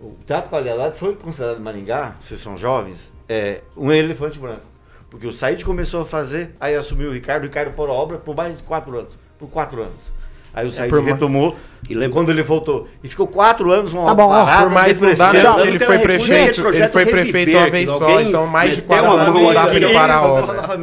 O 0.00 0.14
Teatro 0.26 0.50
Calil 0.50 0.72
Haddad 0.74 0.96
foi 0.96 1.14
considerado 1.16 1.58
em 1.58 1.62
Maringá, 1.62 2.14
vocês 2.20 2.38
são 2.40 2.56
jovens, 2.56 3.12
é, 3.28 3.62
um 3.76 3.90
elefante 3.92 4.38
branco. 4.38 4.62
Porque 5.10 5.26
o 5.26 5.32
Said 5.32 5.64
começou 5.64 6.02
a 6.02 6.04
fazer, 6.04 6.54
aí 6.60 6.76
assumiu 6.76 7.08
o 7.08 7.12
Ricardo, 7.12 7.42
o 7.44 7.46
Ricardo 7.46 7.72
por 7.74 7.88
a 7.88 7.92
obra 7.92 8.18
por 8.18 8.36
mais 8.36 8.58
de 8.58 8.62
quatro 8.62 8.96
anos. 8.98 9.18
Por 9.38 9.48
quatro 9.48 9.80
anos. 9.82 10.12
Aí 10.58 10.66
o 10.66 10.72
Said 10.72 10.92
ma- 10.92 11.00
retomou 11.00 11.56
E 11.88 11.94
lembra- 11.94 12.14
quando 12.14 12.30
ele 12.30 12.42
voltou. 12.42 12.88
E 13.02 13.08
ficou 13.08 13.26
quatro 13.26 13.70
anos 13.70 13.92
uma 13.92 14.04
Tá 14.06 14.14
bom, 14.14 14.28
parada, 14.28 14.62
Por 14.62 14.70
mais 14.72 15.00
não 15.00 15.14
dá. 15.14 15.30
Ele 15.64 15.78
foi 15.78 15.98
prefeito, 15.98 16.66
ele 16.68 16.88
foi 16.88 17.06
prefeito 17.06 17.56
uma 17.56 17.70
vez 17.70 17.90
só, 17.90 18.20
então 18.20 18.46
mais 18.46 18.74
de 18.76 18.82
quatro 18.82 19.10
anos 19.12 19.36
não 19.36 19.54
dá 19.54 19.62
pra 19.66 19.74
ele 19.76 19.92
parar 19.92 20.16
a 20.16 20.22
obra. 20.26 20.76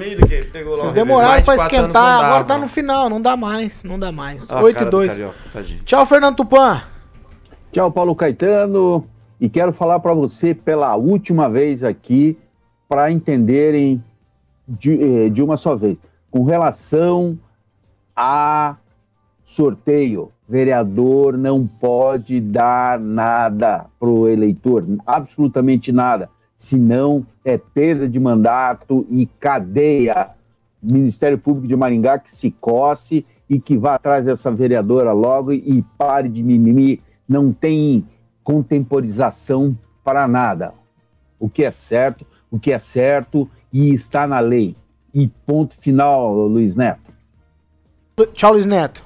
Vocês 0.78 0.91
demoraram 0.93 1.32
Mais 1.32 1.45
pra 1.45 1.55
esquentar, 1.55 2.23
agora 2.23 2.43
tá 2.45 2.57
no 2.57 2.67
final, 2.67 3.09
não 3.09 3.21
dá 3.21 3.36
mais, 3.36 3.84
não 3.84 3.99
dá 3.99 4.11
mais. 4.11 4.49
Ah, 4.51 4.61
8 4.61 4.76
cara 4.76 4.88
e 4.88 4.89
do 4.89 4.91
2. 4.91 5.11
Carioca, 5.11 5.36
tadinho. 5.51 5.84
Tchau, 5.84 6.05
Fernando 6.05 6.36
Tupan. 6.38 6.82
Tchau, 7.71 7.91
Paulo 7.91 8.15
Caetano. 8.15 9.05
E 9.41 9.49
quero 9.49 9.73
falar 9.73 9.99
para 9.99 10.13
você 10.13 10.53
pela 10.55 10.95
última 10.95 11.49
vez 11.49 11.84
aqui, 11.84 12.38
para 12.88 13.11
entenderem 13.11 14.01
de, 14.65 15.26
eh, 15.26 15.30
de 15.30 15.43
uma 15.43 15.57
só 15.57 15.76
vez. 15.76 15.97
Com 16.32 16.45
relação 16.45 17.38
a 18.15 18.76
sorteio, 19.45 20.31
vereador 20.49 21.37
não 21.37 21.67
pode 21.67 22.41
dar 22.41 22.99
nada 22.99 23.85
para 23.99 24.09
o 24.09 24.27
eleitor, 24.27 24.83
absolutamente 25.05 25.91
nada. 25.91 26.27
Senão 26.57 27.25
é 27.43 27.57
perda 27.57 28.09
de 28.09 28.19
mandato 28.19 29.05
e 29.07 29.27
cadeia. 29.39 30.31
Ministério 30.81 31.37
Público 31.37 31.67
de 31.67 31.75
Maringá 31.75 32.17
que 32.17 32.31
se 32.31 32.49
coce 32.49 33.25
e 33.49 33.59
que 33.59 33.77
vá 33.77 33.95
atrás 33.95 34.25
dessa 34.25 34.51
vereadora 34.51 35.11
logo 35.11 35.53
e 35.53 35.83
pare 35.97 36.27
de 36.27 36.41
mimimi. 36.43 37.01
Não 37.27 37.51
tem 37.53 38.05
contemporização 38.43 39.77
para 40.03 40.27
nada. 40.27 40.73
O 41.39 41.49
que 41.49 41.63
é 41.63 41.71
certo, 41.71 42.25
o 42.49 42.59
que 42.59 42.71
é 42.71 42.79
certo 42.79 43.49
e 43.71 43.93
está 43.93 44.25
na 44.25 44.39
lei. 44.39 44.75
E 45.13 45.27
ponto 45.27 45.75
final, 45.75 46.33
Luiz 46.47 46.75
Neto. 46.75 47.13
Tchau, 48.33 48.53
Luiz 48.53 48.65
Neto. 48.65 49.05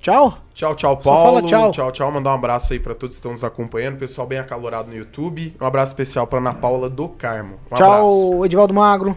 Tchau. 0.00 0.38
Tchau, 0.54 0.74
tchau, 0.74 0.96
Paulo. 0.96 1.24
fala 1.24 1.42
tchau. 1.42 1.70
tchau, 1.70 1.92
tchau. 1.92 2.10
Mandar 2.10 2.30
um 2.30 2.34
abraço 2.34 2.72
aí 2.72 2.80
pra 2.80 2.94
todos 2.94 3.16
que 3.16 3.18
estão 3.18 3.32
nos 3.32 3.44
acompanhando. 3.44 3.98
Pessoal 3.98 4.26
bem 4.26 4.38
acalorado 4.38 4.88
no 4.88 4.96
YouTube. 4.96 5.54
Um 5.60 5.66
abraço 5.66 5.92
especial 5.92 6.26
pra 6.26 6.38
Ana 6.38 6.54
Paula 6.54 6.88
do 6.88 7.08
Carmo. 7.08 7.56
Um 7.70 7.74
abraço. 7.74 8.30
Tchau, 8.30 8.46
Edivaldo 8.46 8.72
Magro. 8.72 9.16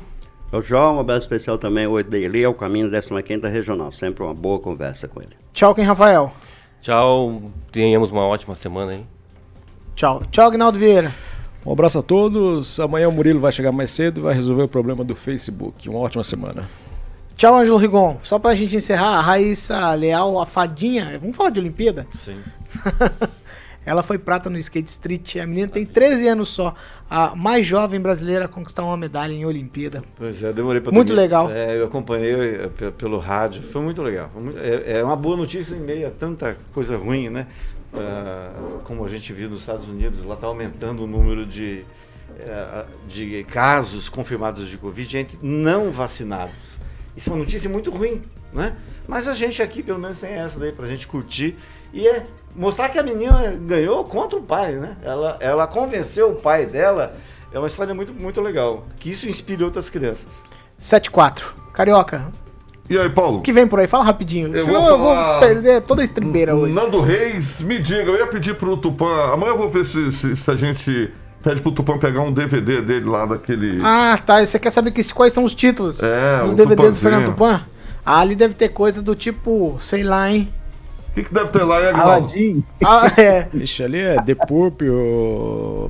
O 0.51 0.61
João, 0.61 0.97
um 0.97 0.99
abraço 0.99 1.21
especial 1.21 1.57
também, 1.57 1.88
o 1.88 1.99
Edeli, 1.99 2.45
ao 2.45 2.53
caminho 2.53 2.91
da 2.91 2.99
15ª 2.99 3.49
Regional. 3.49 3.91
Sempre 3.91 4.23
uma 4.23 4.34
boa 4.34 4.59
conversa 4.59 5.07
com 5.07 5.19
ele. 5.19 5.31
Tchau, 5.51 5.73
quem 5.73 5.84
Rafael. 5.84 6.31
Tchau, 6.81 7.41
tenhamos 7.71 8.11
uma 8.11 8.25
ótima 8.25 8.53
semana, 8.53 8.93
hein? 8.93 9.07
Tchau. 9.95 10.21
Tchau, 10.29 10.47
Agnaldo 10.47 10.77
Vieira. 10.77 11.11
Um 11.65 11.71
abraço 11.71 11.97
a 11.97 12.03
todos. 12.03 12.79
Amanhã 12.79 13.07
o 13.07 13.11
Murilo 13.11 13.39
vai 13.39 13.51
chegar 13.51 13.71
mais 13.71 13.89
cedo 13.89 14.19
e 14.19 14.21
vai 14.21 14.34
resolver 14.34 14.63
o 14.63 14.67
problema 14.67 15.03
do 15.03 15.15
Facebook. 15.15 15.89
Uma 15.89 15.99
ótima 15.99 16.23
semana. 16.23 16.69
Tchau, 17.43 17.57
Ângelo 17.57 17.75
Rigon. 17.77 18.19
Só 18.23 18.39
pra 18.39 18.55
gente 18.55 18.73
encerrar, 18.77 19.17
a 19.17 19.21
Raíssa 19.21 19.93
Leal, 19.95 20.39
a 20.39 20.45
fadinha. 20.45 21.19
Vamos 21.19 21.35
falar 21.35 21.49
de 21.49 21.59
Olimpíada? 21.59 22.07
Sim. 22.13 22.37
Ela 23.85 24.01
foi 24.01 24.17
prata 24.17 24.49
no 24.49 24.57
skate 24.57 24.89
street. 24.89 25.35
A 25.35 25.45
menina 25.45 25.67
tem 25.67 25.85
13 25.85 26.25
anos 26.29 26.47
só. 26.47 26.73
A 27.09 27.35
mais 27.35 27.65
jovem 27.65 27.99
brasileira 27.99 28.45
a 28.45 28.47
conquistar 28.47 28.85
uma 28.85 28.95
medalha 28.95 29.33
em 29.33 29.43
Olimpíada. 29.45 30.05
Pois 30.15 30.41
é, 30.41 30.47
eu 30.47 30.53
demorei 30.53 30.79
pra 30.79 30.93
Muito 30.93 31.13
legal. 31.13 31.51
É, 31.51 31.77
eu 31.77 31.83
acompanhei 31.87 32.33
é, 32.33 32.67
pe- 32.69 32.91
pelo 32.91 33.19
rádio, 33.19 33.61
foi 33.61 33.81
muito 33.81 34.01
legal. 34.01 34.31
É, 34.55 34.99
é 34.99 35.03
uma 35.03 35.17
boa 35.17 35.35
notícia 35.35 35.75
em 35.75 35.81
meio 35.81 36.07
a 36.07 36.11
tanta 36.11 36.55
coisa 36.73 36.95
ruim, 36.95 37.27
né? 37.27 37.47
Ah, 37.93 38.51
como 38.85 39.03
a 39.03 39.09
gente 39.09 39.33
viu 39.33 39.49
nos 39.49 39.59
Estados 39.59 39.89
Unidos, 39.89 40.23
lá 40.23 40.35
está 40.35 40.47
aumentando 40.47 41.03
o 41.03 41.07
número 41.07 41.45
de, 41.45 41.83
eh, 42.39 42.85
de 43.05 43.43
casos 43.43 44.07
confirmados 44.07 44.69
de 44.69 44.77
Covid, 44.77 45.11
gente 45.11 45.37
não 45.41 45.91
vacinados. 45.91 46.72
Isso 47.16 47.30
é 47.30 47.34
uma 47.34 47.39
notícia 47.39 47.70
muito 47.70 47.91
ruim, 47.91 48.22
né? 48.51 48.76
Mas 49.07 49.28
a 49.28 49.34
gente 49.34 49.61
aqui, 49.61 49.84
pelo 49.84 49.99
menos, 49.99 50.20
tem 50.20 50.32
essa 50.32 50.59
daí 50.59 50.72
pra 50.72 50.88
gente 50.88 51.05
curtir. 51.07 51.57
E 51.93 52.07
é 52.07 52.26
mostrar 52.55 52.89
que 52.89 52.97
a 52.97 53.03
menina 53.03 53.51
ganhou 53.66 54.03
contra 54.05 54.39
o 54.39 54.41
pai, 54.41 54.74
né? 54.74 54.95
Ela, 55.03 55.38
ela 55.39 55.68
convenceu 55.68 56.32
o 56.32 56.36
pai 56.36 56.66
dela. 56.66 57.16
É 57.51 57.57
uma 57.59 57.68
história 57.68 57.93
muito, 57.93 58.14
muito 58.14 58.41
legal. 58.41 58.86
Que 58.99 59.11
isso 59.11 59.28
inspire 59.28 59.64
outras 59.64 59.89
crianças. 59.89 60.41
7-4. 60.82 61.43
Carioca. 61.74 62.32
E 62.89 62.97
aí, 62.97 63.09
Paulo? 63.09 63.39
O 63.39 63.41
que 63.41 63.53
vem 63.53 63.66
por 63.68 63.80
aí? 63.80 63.88
Fala 63.88 64.03
rapidinho. 64.03 64.53
Eu 64.55 64.64
Senão 64.66 64.82
vou 64.82 64.89
eu 64.89 64.97
vou 64.97 65.14
falar- 65.16 65.39
perder 65.39 65.82
toda 65.84 66.01
a 66.01 66.05
estribeira 66.05 66.55
hoje. 66.55 66.74
Nando 66.74 66.99
Reis, 66.99 67.61
me 67.61 67.80
diga, 67.80 68.03
eu 68.11 68.18
ia 68.18 68.28
pedir 68.28 68.55
pro 68.55 68.76
Tupã. 68.76 69.32
Amanhã 69.34 69.51
eu 69.51 69.57
vou 69.57 69.70
ver 69.70 69.86
se, 69.86 70.11
se, 70.11 70.36
se 70.36 70.51
a 70.51 70.55
gente 70.55 71.11
pede 71.43 71.61
pro 71.61 71.71
Tupã 71.71 71.97
pegar 71.97 72.21
um 72.21 72.31
DVD 72.31 72.81
dele 72.81 73.05
lá 73.05 73.25
daquele. 73.25 73.79
Ah, 73.83 74.17
tá. 74.25 74.43
Você 74.45 74.57
quer 74.57 74.71
saber 74.71 74.91
que- 74.91 75.13
quais 75.13 75.33
são 75.33 75.43
os 75.43 75.53
títulos 75.53 76.01
É, 76.01 76.41
dos 76.41 76.53
DVDs 76.53 76.67
do 76.69 76.75
Tupanzinho. 76.75 76.95
Fernando 76.95 77.25
Tupan? 77.27 77.61
Ah, 78.05 78.19
ali 78.21 78.35
deve 78.35 78.53
ter 78.53 78.69
coisa 78.69 79.01
do 79.01 79.15
tipo, 79.15 79.77
sei 79.79 80.03
lá, 80.03 80.31
hein? 80.31 80.51
O 81.14 81.16
que, 81.16 81.24
que 81.26 81.32
deve 81.34 81.49
ter 81.51 81.64
lá, 81.64 81.80
hein, 81.80 81.88
Agnaldo? 81.89 82.11
Aladim. 82.26 82.64
Ah, 82.84 83.07
é. 83.22 83.47
Ixi, 83.53 83.84
ali 83.84 83.99
é 84.01 84.16
The 84.22 84.34
Purple, 84.34 84.89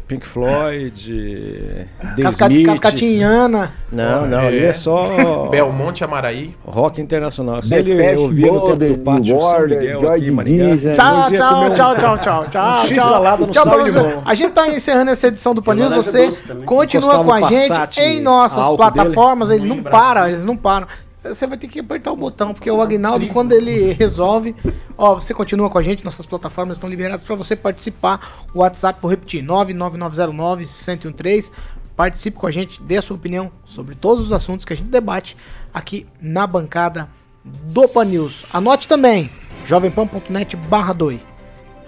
Pink 0.07 0.27
Floyd, 0.27 1.87
The 2.15 2.21
Casca, 2.23 2.45
Smiths. 2.47 2.67
Cascatinhana. 2.79 3.71
Não, 3.91 4.27
não, 4.27 4.39
ali 4.39 4.63
é 4.65 4.73
só 4.73 5.47
Belmonte 5.49 6.03
Amaraí. 6.03 6.53
rock 6.65 7.01
internacional. 7.01 7.63
Se 7.63 7.69
The 7.69 7.79
ele 7.79 7.95
Depeche 7.95 8.21
ouvir 8.21 8.51
no 8.51 8.61
tempo 8.77 8.97
do 8.97 9.03
pátio 9.03 9.39
São 9.39 9.61
Miguel 9.67 10.11
aqui 10.11 10.27
em 10.27 10.31
Maringá. 10.31 10.93
Tchau, 10.93 11.31
tchau, 11.31 11.63
um- 11.63 11.73
tchau, 11.73 11.95
tchau, 11.95 12.17
tchau, 12.17 12.45
tchau. 12.51 12.75
X 12.85 12.97
tchau. 12.97 13.07
salada 13.09 13.45
no 13.45 13.51
Tchau 13.51 13.63
sal 13.63 13.79
e 13.81 13.83
limão. 13.85 14.21
A 14.25 14.33
gente 14.33 14.51
tá 14.51 14.67
encerrando 14.67 15.11
essa 15.11 15.27
edição 15.27 15.55
do 15.55 15.61
Pan 15.61 15.75
News. 15.75 15.89
laranja 15.91 16.11
Você 16.11 16.63
continua 16.65 17.23
com 17.23 17.31
a 17.31 17.41
gente 17.49 17.99
em 18.01 18.19
nossas 18.21 18.67
plataformas. 18.75 19.49
dele. 19.49 19.61
Ele 19.63 19.69
não 19.69 19.83
para, 19.83 20.13
Brasil. 20.21 20.33
eles 20.33 20.45
não 20.45 20.57
param. 20.57 20.85
Você 21.23 21.47
vai 21.47 21.57
ter 21.57 21.69
que 21.69 21.79
apertar 21.79 22.11
o 22.11 22.17
botão, 22.17 22.53
porque 22.53 22.69
o 22.69 22.81
Agnaldo, 22.81 23.25
quando 23.27 23.53
ele 23.53 23.93
resolve, 23.93 24.53
ó, 24.97 25.15
você 25.15 25.33
continua 25.33 25.69
com 25.69 25.77
a 25.77 25.83
gente, 25.83 26.03
nossas 26.03 26.25
plataformas 26.25 26.75
estão 26.75 26.89
liberadas 26.89 27.23
para 27.23 27.35
você 27.35 27.55
participar. 27.55 28.45
O 28.53 28.59
WhatsApp, 28.59 28.99
vou 29.01 29.09
repetir, 29.09 29.41
99909-1013. 29.43 31.49
Participe 31.95 32.37
com 32.37 32.45
a 32.45 32.51
gente, 32.51 32.81
dê 32.81 32.97
a 32.97 33.01
sua 33.01 33.15
opinião 33.15 33.51
sobre 33.63 33.95
todos 33.95 34.25
os 34.25 34.31
assuntos 34.33 34.65
que 34.65 34.73
a 34.73 34.75
gente 34.75 34.89
debate 34.89 35.37
aqui 35.73 36.05
na 36.19 36.45
bancada 36.45 37.07
do 37.45 37.87
Pan 37.87 38.05
News. 38.05 38.45
Anote 38.51 38.87
também, 38.87 39.31
jovempan.net 39.65 40.57
barra 40.57 40.91
doi. 40.91 41.21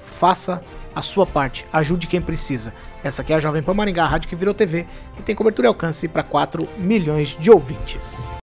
Faça 0.04 0.64
a 0.94 1.02
sua 1.02 1.26
parte, 1.26 1.66
ajude 1.74 2.08
quem 2.08 2.22
precisa. 2.22 2.74
Essa 3.04 3.22
aqui 3.22 3.34
é 3.34 3.36
a 3.36 3.40
Jovem 3.40 3.62
Pan 3.62 3.74
Maringá, 3.74 4.06
a 4.06 4.08
rádio 4.08 4.30
que 4.30 4.36
virou 4.36 4.54
TV 4.54 4.86
e 5.20 5.22
tem 5.22 5.36
cobertura 5.36 5.68
e 5.68 5.70
alcance 5.70 6.08
para 6.08 6.24
4 6.24 6.66
milhões 6.78 7.36
de 7.38 7.52
ouvintes. 7.52 8.36